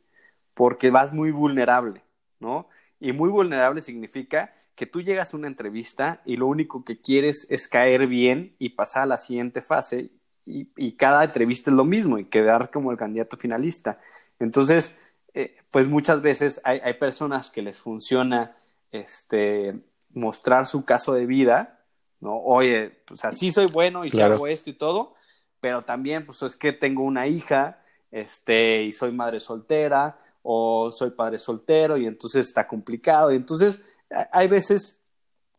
porque 0.55 0.91
vas 0.91 1.13
muy 1.13 1.33
vulnerable, 1.33 2.05
¿no? 2.39 2.69
Y 3.01 3.13
muy 3.13 3.31
vulnerable 3.31 3.81
significa 3.81 4.55
que 4.77 4.87
tú 4.87 5.03
llegas 5.03 5.35
a 5.35 5.37
una 5.37 5.49
entrevista 5.49 6.23
y 6.25 6.37
lo 6.37 6.47
único 6.47 6.85
que 6.85 7.01
quieres 7.01 7.47
es 7.51 7.67
caer 7.67 8.07
bien 8.07 8.55
y 8.59 8.71
pasar 8.71 9.03
a 9.03 9.07
la 9.07 9.19
siguiente 9.19 9.61
fase 9.61 10.11
y, 10.45 10.93
cada 10.93 11.25
entrevista 11.25 11.71
es 11.71 11.77
lo 11.77 11.85
mismo 11.85 12.19
y 12.19 12.27
quedar 12.27 12.71
como 12.71 12.93
el 12.93 12.97
candidato 12.97 13.37
finalista. 13.37 13.99
Entonces, 14.39 14.97
eh, 15.35 15.57
pues 15.73 15.89
muchas 15.89 16.23
veces 16.23 16.61
hay, 16.63 16.79
hay, 16.85 16.95
personas 16.95 17.51
que 17.51 17.63
les 17.63 17.81
funciona 17.81 18.57
este, 18.93 19.75
mostrar 20.13 20.67
su 20.67 20.85
caso 20.85 21.15
de 21.15 21.27
vida 21.27 21.77
¿no? 22.21 22.39
Oye, 22.39 23.03
pues 23.07 23.25
así 23.25 23.51
soy 23.51 23.67
bueno 23.67 24.05
y 24.05 24.11
si 24.11 24.21
hago 24.21 24.47
esto 24.47 24.71
y 24.71 24.75
todo, 24.75 25.15
pero 25.61 25.85
también, 25.85 26.25
pues 26.25 26.43
es 26.43 26.57
que 26.57 26.73
tengo 26.73 27.03
una 27.03 27.27
hija, 27.27 27.83
este, 28.11 28.85
y 28.85 28.93
soy 28.93 29.13
madre 29.13 29.41
soltera, 29.41 30.19
o 30.43 30.91
soy 30.91 31.11
padre 31.11 31.39
soltero, 31.39 31.97
y 31.97 32.07
entonces 32.07 32.47
está 32.47 32.67
complicado, 32.67 33.33
y 33.33 33.37
entonces 33.37 33.85
hay 34.33 34.49
veces 34.49 35.01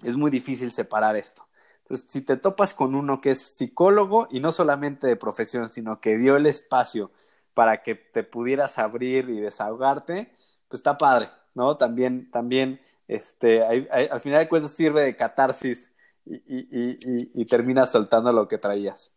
es 0.04 0.16
muy 0.16 0.32
difícil 0.32 0.72
separar 0.72 1.16
esto. 1.16 1.48
Entonces, 1.80 2.06
si 2.10 2.22
te 2.22 2.38
topas 2.38 2.74
con 2.74 2.96
uno 2.96 3.22
que 3.22 3.32
es 3.32 3.42
psicólogo 3.42 4.28
y 4.30 4.40
no 4.40 4.52
solamente 4.52 5.08
de 5.08 5.16
profesión, 5.16 5.72
sino 5.72 6.02
que 6.02 6.18
dio 6.18 6.36
el 6.36 6.46
espacio 6.46 7.12
para 7.54 7.82
que 7.82 7.96
te 7.96 8.24
pudieras 8.24 8.78
abrir 8.78 9.30
y 9.30 9.40
desahogarte, 9.40 10.32
pues 10.68 10.80
está 10.80 10.98
padre, 10.98 11.30
¿no? 11.56 11.78
También, 11.78 12.30
también, 12.30 12.82
este, 13.08 13.64
al 13.64 14.20
final 14.20 14.40
de 14.40 14.50
cuentas 14.50 14.72
sirve 14.72 15.02
de 15.02 15.16
catarsis 15.16 15.92
y, 16.26 17.46
terminas 17.46 17.92
soltando 17.92 18.34
lo 18.34 18.48
que 18.48 18.58
traías. 18.58 19.12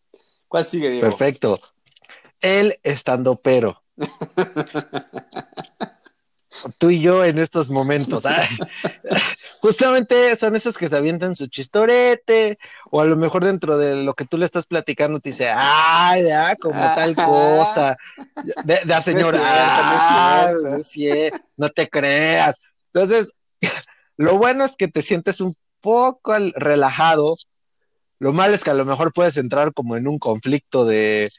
¿Cuál 0.47 0.67
sigue, 0.67 0.91
Diego? 0.91 1.09
Perfecto. 1.09 1.59
El 2.41 2.79
estando 2.83 3.37
pero. 3.37 3.83
Tú 6.79 6.91
y 6.91 7.01
yo 7.01 7.25
en 7.25 7.39
estos 7.39 7.71
momentos. 7.71 8.25
Justamente 9.61 10.37
son 10.37 10.57
esos 10.57 10.77
que 10.77 10.89
se 10.89 10.97
avientan 10.97 11.35
su 11.35 11.47
chistorete, 11.47 12.59
o 12.91 13.01
a 13.01 13.05
lo 13.05 13.17
mejor 13.17 13.45
dentro 13.45 13.79
de 13.79 14.03
lo 14.03 14.15
que 14.15 14.25
tú 14.25 14.39
le 14.39 14.45
estás 14.45 14.67
platicando 14.67 15.21
te 15.21 15.31
dice, 15.31 15.51
ay, 15.55 16.25
ya, 16.25 16.57
como 16.57 16.81
tal 16.81 17.15
cosa. 17.15 17.97
De, 18.65 18.81
la 18.85 19.01
señora, 19.01 20.53
no 21.57 21.69
te 21.69 21.89
creas. 21.89 22.57
Entonces, 22.93 23.33
lo 24.17 24.39
bueno 24.39 24.65
es 24.65 24.77
que 24.77 24.89
te 24.89 25.03
sientes 25.03 25.41
un 25.41 25.55
poco 25.81 26.35
relajado. 26.55 27.37
Lo 28.19 28.33
malo 28.33 28.55
es 28.55 28.65
que 28.65 28.71
a 28.71 28.75
lo 28.75 28.85
mejor 28.85 29.13
puedes 29.13 29.37
entrar 29.37 29.73
como 29.73 29.97
en 29.97 30.09
un 30.09 30.19
conflicto 30.19 30.85
de, 30.85 31.31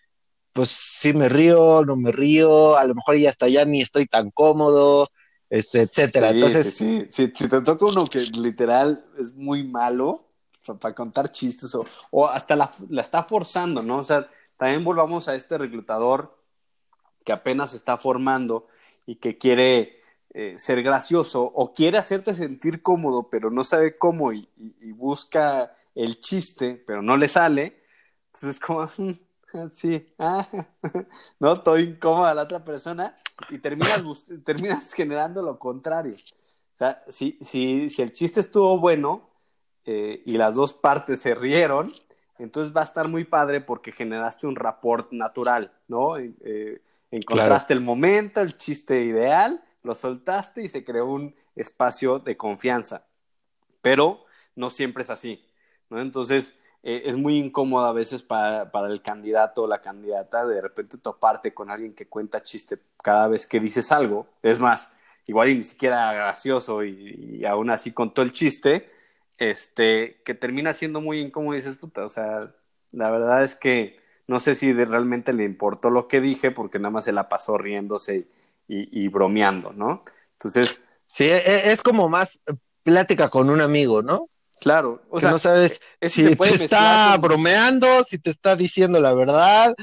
pues 0.53 0.69
si 0.69 1.13
me 1.13 1.29
río, 1.29 1.83
no 1.85 1.95
me 1.95 2.11
río, 2.11 2.77
a 2.77 2.85
lo 2.85 2.95
mejor 2.95 3.17
ya 3.17 3.29
hasta 3.29 3.47
ya 3.47 3.65
ni 3.65 3.81
estoy 3.81 4.05
tan 4.05 4.31
cómodo, 4.31 5.07
este, 5.49 5.81
etcétera. 5.81 6.31
Entonces, 6.31 6.75
sí, 6.75 7.07
Si 7.11 7.27
te 7.29 7.61
toca 7.61 7.85
uno 7.85 8.05
que 8.05 8.19
literal 8.19 9.05
es 9.19 9.33
muy 9.33 9.63
malo 9.63 10.27
para 10.79 10.93
contar 10.93 11.31
chistes 11.31 11.73
o, 11.75 11.85
o 12.11 12.27
hasta 12.27 12.55
la, 12.55 12.69
la, 12.89 13.01
está 13.01 13.23
forzando, 13.23 13.81
¿no? 13.81 13.97
O 13.97 14.03
sea, 14.03 14.29
también 14.57 14.83
volvamos 14.83 15.27
a 15.27 15.35
este 15.35 15.57
reclutador 15.57 16.37
que 17.25 17.31
apenas 17.31 17.71
se 17.71 17.77
está 17.77 17.97
formando 17.97 18.67
y 19.05 19.15
que 19.15 19.37
quiere 19.37 20.01
eh, 20.33 20.55
ser 20.57 20.81
gracioso 20.81 21.43
o 21.43 21.73
quiere 21.73 21.97
hacerte 21.97 22.33
sentir 22.35 22.81
cómodo, 22.81 23.27
pero 23.29 23.51
no 23.51 23.65
sabe 23.65 23.97
cómo 23.97 24.31
y, 24.31 24.47
busca 24.93 25.73
el 25.93 26.21
chiste, 26.21 26.81
pero 26.87 27.01
no 27.01 27.17
le 27.17 27.27
sale, 27.27 27.81
entonces 28.27 28.51
es 28.51 28.59
como, 28.59 28.87
sí, 29.73 30.05
ah, 30.19 30.47
no, 31.39 31.53
estoy 31.53 31.83
incómoda 31.83 32.31
a 32.31 32.33
la 32.33 32.43
otra 32.43 32.63
persona 32.63 33.15
y 33.49 33.57
terminas, 33.59 34.03
terminas 34.45 34.93
generando 34.93 35.41
lo 35.41 35.59
contrario. 35.59 36.15
O 36.15 36.77
sea, 36.77 37.03
si, 37.07 37.37
si, 37.41 37.89
si 37.89 38.01
el 38.01 38.11
chiste 38.13 38.39
estuvo 38.39 38.79
bueno 38.79 39.29
eh, 39.85 40.23
y 40.25 40.33
las 40.33 40.55
dos 40.55 40.73
partes 40.73 41.19
se 41.19 41.35
rieron, 41.35 41.91
entonces 42.39 42.75
va 42.75 42.81
a 42.81 42.85
estar 42.85 43.07
muy 43.07 43.23
padre 43.23 43.61
porque 43.61 43.91
generaste 43.91 44.47
un 44.47 44.55
rapport 44.55 45.11
natural, 45.11 45.71
¿no? 45.87 46.17
Eh, 46.17 46.81
encontraste 47.11 47.73
el 47.73 47.81
momento, 47.81 48.41
el 48.41 48.57
chiste 48.57 49.03
ideal 49.03 49.63
lo 49.83 49.95
soltaste 49.95 50.63
y 50.63 50.69
se 50.69 50.83
creó 50.83 51.05
un 51.07 51.35
espacio 51.55 52.19
de 52.19 52.37
confianza. 52.37 53.05
Pero 53.81 54.25
no 54.55 54.69
siempre 54.69 55.03
es 55.03 55.09
así, 55.09 55.45
¿no? 55.89 55.99
Entonces, 55.99 56.57
eh, 56.83 57.03
es 57.05 57.15
muy 57.15 57.37
incómodo 57.37 57.85
a 57.85 57.93
veces 57.93 58.23
para, 58.23 58.69
el 58.87 59.01
candidato 59.01 59.63
o 59.63 59.67
la 59.67 59.81
candidata 59.81 60.47
de 60.47 60.61
repente 60.61 60.97
toparte 60.97 61.53
con 61.53 61.69
alguien 61.69 61.93
que 61.93 62.07
cuenta 62.07 62.41
chiste 62.41 62.79
cada 63.03 63.27
vez 63.27 63.45
que 63.45 63.59
dices 63.59 63.91
algo. 63.91 64.27
Es 64.41 64.59
más, 64.59 64.91
igual 65.27 65.49
y 65.49 65.55
ni 65.57 65.63
siquiera 65.63 66.11
gracioso 66.13 66.83
y, 66.83 67.45
aún 67.45 67.69
así 67.69 67.91
contó 67.91 68.21
el 68.23 68.31
chiste, 68.31 68.89
este, 69.37 70.21
que 70.25 70.33
termina 70.33 70.73
siendo 70.73 71.01
muy 71.01 71.19
incómodo 71.19 71.53
y 71.53 71.57
dices, 71.57 71.77
puta, 71.77 72.03
o 72.05 72.09
sea, 72.09 72.53
la 72.91 73.11
verdad 73.11 73.43
es 73.43 73.55
que 73.55 73.99
no 74.27 74.39
sé 74.39 74.55
si 74.55 74.73
realmente 74.73 75.33
le 75.33 75.43
importó 75.43 75.89
lo 75.89 76.07
que 76.07 76.21
dije 76.21 76.51
porque 76.51 76.79
nada 76.79 76.91
más 76.91 77.03
se 77.03 77.11
la 77.11 77.29
pasó 77.29 77.57
riéndose 77.57 78.27
y, 78.67 79.07
bromeando, 79.09 79.73
¿no? 79.73 80.03
Entonces... 80.33 80.87
Sí, 81.05 81.25
e, 81.25 81.35
e, 81.35 81.71
es 81.73 81.83
como 81.83 82.07
más 82.07 82.39
plática 82.83 83.29
con 83.29 83.49
un 83.49 83.59
amigo, 83.59 84.01
¿no? 84.01 84.29
Claro, 84.61 85.01
o 85.09 85.19
sea, 85.19 85.31
no 85.31 85.39
sabes 85.39 85.81
e, 85.99 86.07
si 86.07 86.35
te 86.35 86.53
está 86.53 87.17
bromeando, 87.17 88.03
si 88.03 88.19
te 88.19 88.29
está 88.29 88.55
diciendo 88.55 89.01
la 89.01 89.11
verdad, 89.13 89.75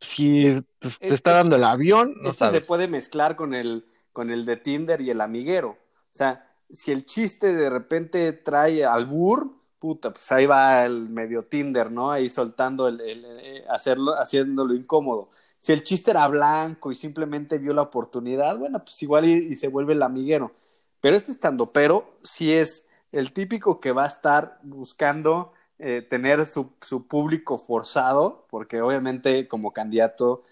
si 0.00 0.62
te 1.00 1.14
está 1.14 1.32
dando 1.32 1.56
el 1.56 1.64
avión, 1.64 2.14
no 2.20 2.34
sabes. 2.34 2.62
se 2.62 2.68
puede 2.68 2.88
mezclar 2.88 3.36
con 3.36 3.54
el, 3.54 3.86
con 4.12 4.30
el 4.30 4.44
de 4.44 4.58
Tinder 4.58 5.00
y 5.00 5.08
el 5.08 5.22
amiguero. 5.22 5.70
O 5.70 6.14
sea, 6.14 6.46
si 6.70 6.92
el 6.92 7.06
chiste 7.06 7.54
de 7.54 7.70
repente 7.70 8.32
trae 8.34 8.84
albur, 8.84 9.56
puta, 9.78 10.12
pues 10.12 10.30
ahí 10.30 10.44
va 10.44 10.84
el 10.84 11.08
medio 11.08 11.46
Tinder, 11.46 11.90
¿no? 11.90 12.10
Ahí 12.10 12.28
soltando 12.28 12.88
el, 12.88 13.00
el 13.00 13.64
hacerlo, 13.70 14.14
haciéndolo 14.18 14.74
incómodo. 14.74 15.30
Si 15.58 15.72
el 15.72 15.84
chiste 15.84 16.10
era 16.10 16.28
blanco 16.28 16.92
y 16.92 16.94
simplemente 16.94 17.58
vio 17.58 17.72
la 17.72 17.82
oportunidad, 17.82 18.58
bueno, 18.58 18.84
pues 18.84 19.02
igual 19.02 19.24
y, 19.24 19.56
se 19.56 19.68
vuelve 19.68 19.94
el 19.94 20.02
amiguero. 20.02 20.52
Pero 21.00 21.16
este 21.16 21.32
estando 21.32 21.72
pero 21.72 22.18
sí 22.22 22.52
es 22.52 22.85
el 23.12 23.32
típico 23.32 23.80
que 23.80 23.92
va 23.92 24.04
a 24.04 24.08
estar 24.08 24.58
buscando 24.62 25.52
eh, 25.78 26.02
tener 26.08 26.46
su, 26.46 26.72
su 26.80 27.06
público 27.06 27.58
forzado, 27.58 28.46
porque 28.48 28.80
obviamente 28.80 29.46
como 29.48 29.72
candidato 29.72 30.44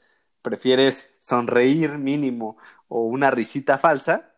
prefieres 0.43 1.17
sonreír 1.21 1.97
mínimo 1.97 2.59
o 2.89 3.05
una 3.05 3.31
risita 3.31 3.79
falsa 3.79 4.35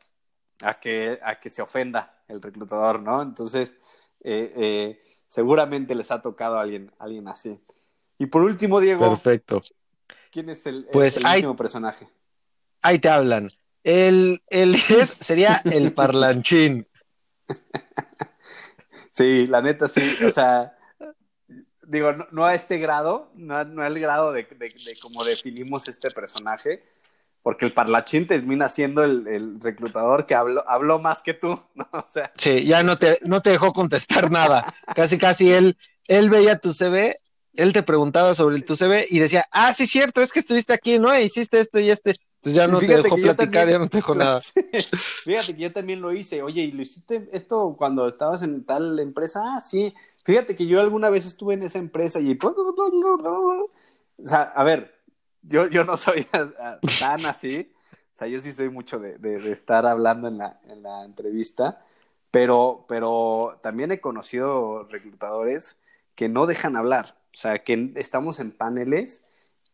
a 0.62 0.78
que, 0.78 1.18
a 1.22 1.40
que 1.40 1.50
se 1.50 1.62
ofenda 1.62 2.22
el 2.28 2.40
reclutador, 2.40 3.00
¿no? 3.00 3.20
Entonces, 3.22 3.76
eh, 4.22 4.52
eh, 4.56 5.02
seguramente 5.26 5.94
les 5.94 6.10
ha 6.10 6.22
tocado 6.22 6.58
a 6.58 6.62
alguien, 6.62 6.92
alguien 6.98 7.28
así. 7.28 7.58
Y 8.18 8.26
por 8.26 8.42
último, 8.42 8.80
Diego. 8.80 9.08
Perfecto. 9.10 9.62
¿Quién 10.30 10.48
es 10.48 10.66
el, 10.66 10.86
pues 10.92 11.18
último 11.18 11.56
personaje? 11.56 12.08
Ahí 12.82 12.98
te 12.98 13.08
hablan. 13.08 13.50
El, 13.82 14.42
el 14.48 14.74
es, 14.90 15.10
sería 15.10 15.60
el 15.64 15.92
parlanchín. 15.94 16.86
Sí, 19.16 19.46
la 19.46 19.62
neta 19.62 19.88
sí. 19.88 20.14
O 20.26 20.30
sea, 20.30 20.76
digo, 21.86 22.12
no, 22.32 22.44
a 22.44 22.54
este 22.54 22.76
grado, 22.76 23.30
no, 23.34 23.64
no 23.64 23.82
al 23.82 23.98
grado 23.98 24.30
de, 24.32 24.42
de, 24.42 24.72
cómo 25.00 25.24
definimos 25.24 25.88
este 25.88 26.10
personaje, 26.10 26.84
porque 27.42 27.64
el 27.64 27.72
parlanchín 27.72 28.26
termina 28.26 28.68
siendo 28.68 29.04
el, 29.04 29.58
reclutador 29.60 30.26
que 30.26 30.34
habló, 30.34 30.68
habló 30.68 30.98
más 30.98 31.22
que 31.22 31.32
tú, 31.32 31.58
¿no? 31.74 31.88
O 31.92 32.04
sea. 32.06 32.30
Sí, 32.36 32.66
ya 32.66 32.82
no 32.82 32.98
te, 32.98 33.18
no 33.24 33.40
te 33.40 33.50
dejó 33.50 33.72
contestar 33.72 34.30
nada. 34.30 34.74
casi, 34.94 35.16
casi 35.16 35.50
él, 35.50 35.78
él 36.08 36.28
veía 36.28 36.58
tu 36.58 36.74
CV 36.74 37.16
él 37.56 37.72
te 37.72 37.82
preguntaba 37.82 38.34
sobre 38.34 38.56
el 38.56 38.66
tu 38.66 38.76
CV 38.76 39.06
y 39.08 39.18
decía, 39.18 39.46
ah, 39.50 39.72
sí, 39.72 39.86
cierto, 39.86 40.20
es 40.20 40.32
que 40.32 40.40
estuviste 40.40 40.72
aquí, 40.72 40.98
¿no? 40.98 41.18
Hiciste 41.18 41.58
esto 41.58 41.78
y 41.78 41.90
este. 41.90 42.14
Entonces 42.36 42.54
ya 42.54 42.68
no 42.68 42.78
te 42.78 42.86
dejó 42.86 43.16
platicar, 43.16 43.68
ya 43.68 43.78
no 43.78 43.88
te 43.88 43.98
dejó 43.98 44.14
nada. 44.14 44.40
Fíjate 45.24 45.54
que 45.54 45.62
yo 45.62 45.72
también 45.72 46.00
lo 46.00 46.12
hice. 46.12 46.42
Oye, 46.42 46.62
¿y 46.62 46.72
lo 46.72 46.82
hiciste 46.82 47.28
esto 47.32 47.74
cuando 47.76 48.06
estabas 48.06 48.42
en 48.42 48.64
tal 48.64 48.98
empresa? 48.98 49.42
Ah, 49.44 49.60
sí. 49.60 49.94
Fíjate 50.24 50.54
que 50.54 50.66
yo 50.66 50.80
alguna 50.80 51.08
vez 51.08 51.26
estuve 51.26 51.54
en 51.54 51.62
esa 51.62 51.78
empresa 51.78 52.20
y... 52.20 52.38
O 52.42 53.70
sea, 54.24 54.42
a 54.42 54.64
ver, 54.64 54.94
yo, 55.42 55.66
yo 55.68 55.84
no 55.84 55.96
soy 55.96 56.26
tan 57.00 57.26
así. 57.26 57.72
O 58.14 58.18
sea, 58.18 58.28
yo 58.28 58.40
sí 58.40 58.52
soy 58.52 58.70
mucho 58.70 58.98
de, 58.98 59.18
de, 59.18 59.52
estar 59.52 59.86
hablando 59.86 60.28
en 60.28 60.38
la, 60.38 60.58
en 60.68 60.82
la 60.82 61.04
entrevista, 61.04 61.84
pero, 62.30 62.86
pero 62.88 63.58
también 63.62 63.92
he 63.92 64.00
conocido 64.00 64.84
reclutadores 64.84 65.76
que 66.14 66.28
no 66.28 66.46
dejan 66.46 66.76
hablar. 66.76 67.18
O 67.34 67.38
sea, 67.38 67.62
que 67.62 67.92
estamos 67.96 68.40
en 68.40 68.52
paneles 68.52 69.26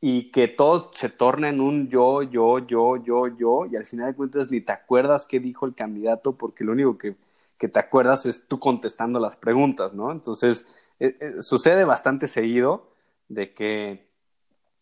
y 0.05 0.33
que 0.33 0.49
todo 0.49 0.91
se 0.93 1.09
torna 1.09 1.49
en 1.49 1.61
un 1.61 1.89
yo, 1.89 2.23
yo, 2.25 2.59
yo, 2.67 2.97
yo, 2.97 3.29
yo, 3.29 3.67
y 3.71 3.77
al 3.77 3.87
final 3.87 4.09
de 4.09 4.17
cuentas 4.17 4.51
ni 4.51 4.61
te 4.61 4.73
acuerdas 4.73 5.27
qué 5.27 5.39
dijo 5.39 5.65
el 5.65 5.77
candidato 5.77 6.37
porque 6.37 6.65
lo 6.65 6.73
único 6.73 6.99
que, 6.99 7.15
que 7.57 7.69
te 7.69 7.79
acuerdas 7.79 8.27
es 8.27 8.49
tú 8.49 8.59
contestando 8.59 9.21
las 9.21 9.37
preguntas, 9.37 9.95
¿no? 9.95 10.11
Entonces, 10.11 10.67
eh, 10.99 11.17
eh, 11.21 11.43
sucede 11.43 11.85
bastante 11.85 12.27
seguido 12.27 12.91
de 13.29 13.55
que 13.55 14.09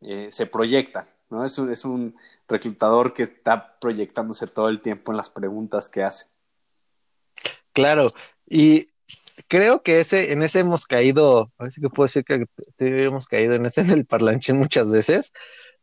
eh, 0.01 0.31
se 0.33 0.47
proyecta, 0.47 1.07
¿no? 1.29 1.45
Es 1.45 1.59
un, 1.59 1.71
es 1.71 1.85
un 1.85 2.17
reclutador 2.49 3.13
que 3.13 3.25
está 3.25 3.79
proyectándose 3.79 4.47
todo 4.47 4.71
el 4.71 4.81
tiempo 4.81 5.13
en 5.13 5.19
las 5.19 5.29
preguntas 5.29 5.91
que 5.91 6.03
hace. 6.03 6.29
Claro, 7.75 8.09
y 8.49 8.89
creo 9.49 9.83
que 9.83 10.01
ese, 10.01 10.33
en 10.33 10.43
ese 10.43 10.61
hemos 10.61 10.87
caído, 10.87 11.53
a 11.59 11.65
ver 11.65 11.73
si 11.73 11.81
que 11.81 11.89
puedo 11.89 12.07
decir 12.07 12.25
que 12.25 12.47
hemos 12.79 13.27
caído 13.27 13.55
en 13.55 13.67
ese 13.67 13.83
en 13.83 13.91
el 13.91 14.07
parlanchín 14.07 14.57
muchas 14.57 14.91
veces, 14.91 15.33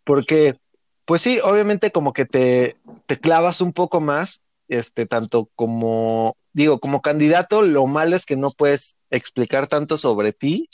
porque, 0.04 0.58
pues 1.06 1.22
sí, 1.22 1.40
obviamente 1.44 1.92
como 1.92 2.14
que 2.14 2.26
te, 2.26 2.76
te 3.06 3.18
clavas 3.18 3.62
un 3.62 3.74
poco 3.74 4.02
más, 4.02 4.42
este, 4.68 5.06
tanto 5.06 5.50
como, 5.56 6.36
digo, 6.54 6.80
como 6.80 7.02
candidato, 7.02 7.62
lo 7.62 7.86
malo 7.88 8.16
es 8.16 8.26
que 8.26 8.36
no 8.36 8.52
puedes 8.52 8.98
explicar 9.10 9.68
tanto 9.68 9.98
sobre 9.98 10.34
ti. 10.34 10.70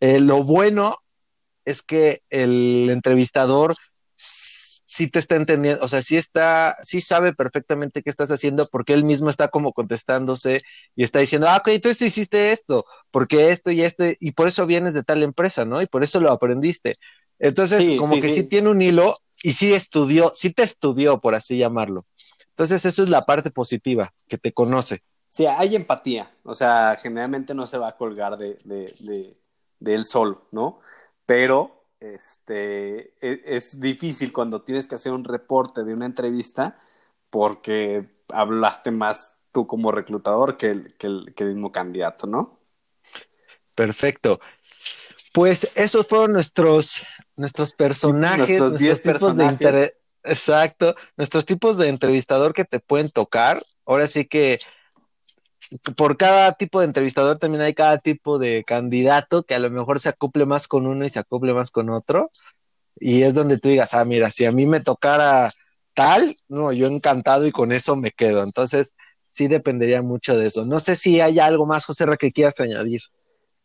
Eh, 0.00 0.20
lo 0.20 0.44
bueno 0.44 0.98
es 1.64 1.82
que 1.82 2.22
el 2.30 2.88
entrevistador 2.90 3.74
sí 4.94 5.08
te 5.08 5.18
está 5.18 5.34
entendiendo, 5.34 5.84
o 5.84 5.88
sea, 5.88 6.02
sí 6.02 6.16
está, 6.16 6.76
sí 6.84 7.00
sabe 7.00 7.34
perfectamente 7.34 8.00
qué 8.00 8.10
estás 8.10 8.30
haciendo 8.30 8.68
porque 8.70 8.92
él 8.92 9.02
mismo 9.02 9.28
está 9.28 9.48
como 9.48 9.72
contestándose 9.72 10.60
y 10.94 11.02
está 11.02 11.18
diciendo, 11.18 11.48
ah, 11.48 11.56
ok, 11.56 11.68
entonces 11.68 12.06
hiciste 12.06 12.52
esto, 12.52 12.86
porque 13.10 13.50
esto 13.50 13.72
y 13.72 13.82
este, 13.82 14.16
y 14.20 14.32
por 14.32 14.46
eso 14.46 14.66
vienes 14.66 14.94
de 14.94 15.02
tal 15.02 15.24
empresa, 15.24 15.64
¿no? 15.64 15.82
Y 15.82 15.86
por 15.86 16.04
eso 16.04 16.20
lo 16.20 16.30
aprendiste. 16.30 16.94
Entonces, 17.40 17.90
como 17.98 18.20
que 18.20 18.28
sí. 18.30 18.44
tiene 18.44 18.70
un 18.70 18.80
hilo 18.80 19.18
y 19.42 19.54
sí 19.54 19.72
estudió, 19.72 20.30
sí 20.32 20.52
te 20.52 20.62
estudió, 20.62 21.20
por 21.20 21.34
así 21.34 21.58
llamarlo. 21.58 22.06
Entonces, 22.50 22.86
eso 22.86 23.02
es 23.02 23.08
la 23.08 23.22
parte 23.22 23.50
positiva, 23.50 24.14
que 24.28 24.38
te 24.38 24.52
conoce. 24.52 25.00
Sí, 25.28 25.44
hay 25.44 25.74
empatía, 25.74 26.30
o 26.44 26.54
sea, 26.54 26.96
generalmente 27.02 27.52
no 27.52 27.66
se 27.66 27.78
va 27.78 27.88
a 27.88 27.96
colgar 27.96 28.38
de, 28.38 28.58
de, 28.64 28.94
de, 29.00 29.36
de 29.80 29.94
él 29.96 30.04
solo, 30.04 30.46
¿no? 30.52 30.78
Pero 31.26 31.73
este, 32.12 33.14
e, 33.20 33.42
es, 33.44 33.80
difícil 33.80 34.32
cuando 34.32 34.62
tienes 34.62 34.86
que 34.86 34.96
hacer 34.96 35.12
un 35.12 35.24
reporte 35.24 35.84
de 35.84 35.94
una 35.94 36.06
entrevista 36.06 36.78
porque 37.30 38.08
hablaste 38.28 38.90
más 38.90 39.32
tú 39.52 39.66
como 39.66 39.92
reclutador 39.92 40.56
que 40.56 40.70
el, 40.70 40.94
que 40.98 41.06
el, 41.06 41.34
que 41.34 41.44
el 41.44 41.50
mismo 41.50 41.72
candidato, 41.72 42.26
¿no? 42.26 42.58
Perfecto. 43.76 44.40
Pues 45.32 45.72
esos 45.74 46.06
fueron 46.06 46.32
nuestros, 46.32 47.02
nuestros 47.36 47.72
personajes, 47.72 48.58
nuestros, 48.60 48.80
tipos 48.80 49.00
personajes. 49.00 49.58
de 49.58 49.92
Exacto, 50.24 50.94
nuestros 51.18 51.44
tipos 51.44 51.76
de 51.76 51.88
entrevistador 51.88 52.54
que 52.54 52.64
te 52.64 52.80
pueden 52.80 53.10
tocar. 53.10 53.62
Ahora 53.84 54.06
sí 54.06 54.24
que 54.24 54.58
por 55.96 56.16
cada 56.16 56.52
tipo 56.52 56.80
de 56.80 56.86
entrevistador 56.86 57.38
también 57.38 57.62
hay 57.62 57.74
cada 57.74 57.98
tipo 57.98 58.38
de 58.38 58.64
candidato 58.64 59.42
que 59.42 59.54
a 59.54 59.58
lo 59.58 59.70
mejor 59.70 60.00
se 60.00 60.08
acople 60.08 60.46
más 60.46 60.68
con 60.68 60.86
uno 60.86 61.04
y 61.04 61.10
se 61.10 61.18
acople 61.18 61.54
más 61.54 61.70
con 61.70 61.90
otro. 61.90 62.30
Y 62.96 63.22
es 63.22 63.34
donde 63.34 63.58
tú 63.58 63.68
digas, 63.68 63.94
ah, 63.94 64.04
mira, 64.04 64.30
si 64.30 64.44
a 64.44 64.52
mí 64.52 64.66
me 64.66 64.80
tocara 64.80 65.50
tal, 65.94 66.36
no, 66.48 66.72
yo 66.72 66.86
encantado 66.86 67.46
y 67.46 67.52
con 67.52 67.72
eso 67.72 67.96
me 67.96 68.10
quedo. 68.10 68.42
Entonces, 68.42 68.94
sí 69.34 69.48
dependería 69.48 70.02
mucho 70.02 70.36
de 70.36 70.46
eso. 70.46 70.64
No 70.64 70.78
sé 70.78 70.96
si 70.96 71.20
hay 71.20 71.38
algo 71.38 71.66
más, 71.66 71.86
José, 71.86 72.06
que 72.18 72.30
quieras 72.30 72.60
añadir. 72.60 73.00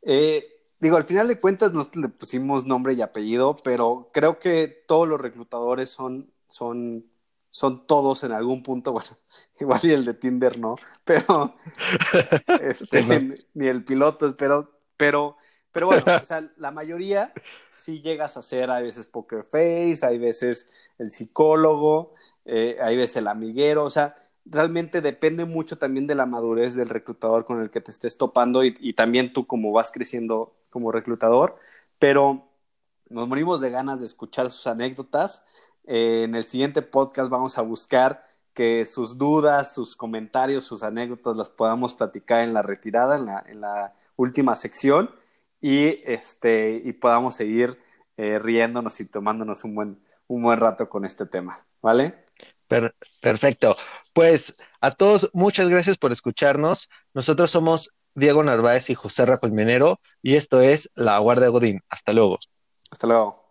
Eh, 0.02 0.44
digo, 0.80 0.98
al 0.98 1.04
final 1.04 1.28
de 1.28 1.40
cuentas 1.40 1.74
nosotros 1.74 2.04
le 2.04 2.10
pusimos 2.10 2.66
nombre 2.66 2.94
y 2.94 3.02
apellido, 3.02 3.56
pero 3.64 4.10
creo 4.14 4.40
que 4.40 4.84
todos 4.88 5.08
los 5.08 5.20
reclutadores 5.20 5.90
son, 5.90 6.32
son 6.48 7.06
son 7.60 7.86
todos 7.86 8.24
en 8.24 8.32
algún 8.32 8.64
punto, 8.64 8.94
bueno, 8.94 9.18
igual 9.60 9.82
y 9.84 9.92
el 9.92 10.06
de 10.06 10.14
Tinder 10.14 10.58
no, 10.58 10.76
pero 11.04 11.56
este, 12.62 13.04
Ni, 13.54 13.68
el 13.68 13.84
piloto, 13.84 14.34
pero, 14.38 14.80
pero, 14.96 15.36
pero 15.74 15.88
bueno, 15.88 16.04
o 16.22 16.24
sea, 16.26 16.50
la 16.56 16.72
mayoría 16.72 17.34
sí 17.70 18.02
llegas 18.02 18.38
a 18.38 18.44
ser, 18.44 18.72
hay 18.72 18.84
veces 18.84 19.08
poker 19.08 19.44
face, 19.44 20.00
hay 20.04 20.18
veces 20.18 20.70
el 21.00 21.12
psicólogo, 21.12 22.14
eh, 22.46 22.78
hay 22.82 22.96
veces 22.96 23.18
el 23.18 23.28
amiguero, 23.28 23.84
o 23.84 23.90
sea, 23.90 24.16
realmente 24.46 25.02
depende 25.02 25.44
mucho 25.44 25.78
también 25.78 26.08
de 26.08 26.16
la 26.16 26.26
madurez 26.26 26.76
del 26.76 26.88
reclutador 26.88 27.44
con 27.44 27.62
el 27.62 27.70
que 27.70 27.82
te 27.82 27.92
estés 27.92 28.16
topando 28.16 28.64
y, 28.64 28.74
y 28.80 28.94
también 28.94 29.34
tú 29.34 29.46
como 29.46 29.74
vas 29.74 29.92
creciendo 29.92 30.56
como 30.70 30.94
reclutador, 30.94 31.58
pero 32.00 32.48
nos 33.10 33.28
morimos 33.28 33.60
de 33.60 33.70
ganas 33.70 34.00
de 34.00 34.06
escuchar 34.06 34.50
sus 34.50 34.66
anécdotas 34.66 35.44
eh, 35.86 36.24
en 36.24 36.36
el 36.36 36.46
siguiente 36.46 36.82
podcast 36.82 37.30
vamos 37.30 37.58
a 37.58 37.62
buscar 37.62 38.26
que 38.54 38.86
sus 38.86 39.18
dudas, 39.18 39.74
sus 39.74 39.96
comentarios, 39.96 40.66
sus 40.66 40.84
anécdotas 40.84 41.38
las 41.38 41.50
podamos 41.50 41.94
platicar 41.94 42.42
en 42.42 42.54
la 42.54 42.62
retirada, 42.62 43.18
en 43.18 43.26
la, 43.26 43.44
en 43.48 43.62
la 43.62 43.94
última 44.16 44.56
sección 44.56 45.12
y, 45.62 46.02
este, 46.06 46.82
y 46.84 46.94
podamos 46.94 47.36
seguir 47.36 47.80
eh, 48.18 48.40
riéndonos 48.40 49.00
y 49.00 49.06
tomándonos 49.06 49.64
un 49.64 49.76
buen, 49.76 50.00
un 50.28 50.44
buen 50.44 50.60
rato 50.60 50.90
con 50.90 51.06
este 51.06 51.26
tema, 51.26 51.66
¿vale? 51.82 52.26
perfecto. 53.22 53.76
Pues 54.14 54.56
a 54.82 54.92
todos, 54.92 55.32
muchas 55.34 55.70
gracias 55.70 55.98
por 55.98 56.12
escucharnos. 56.12 56.90
Nosotros 57.14 57.50
somos 57.50 57.96
Diego 58.14 58.44
Narváez 58.44 58.90
y 58.90 58.96
José 58.96 59.26
Racolmenero 59.26 60.00
y 60.22 60.36
esto 60.36 60.62
es 60.62 60.92
La 60.96 61.18
Guardia 61.20 61.50
Godín. 61.50 61.82
Hasta 61.90 62.14
luego. 62.14 62.38
Hasta 62.92 63.08
luego. 63.08 63.49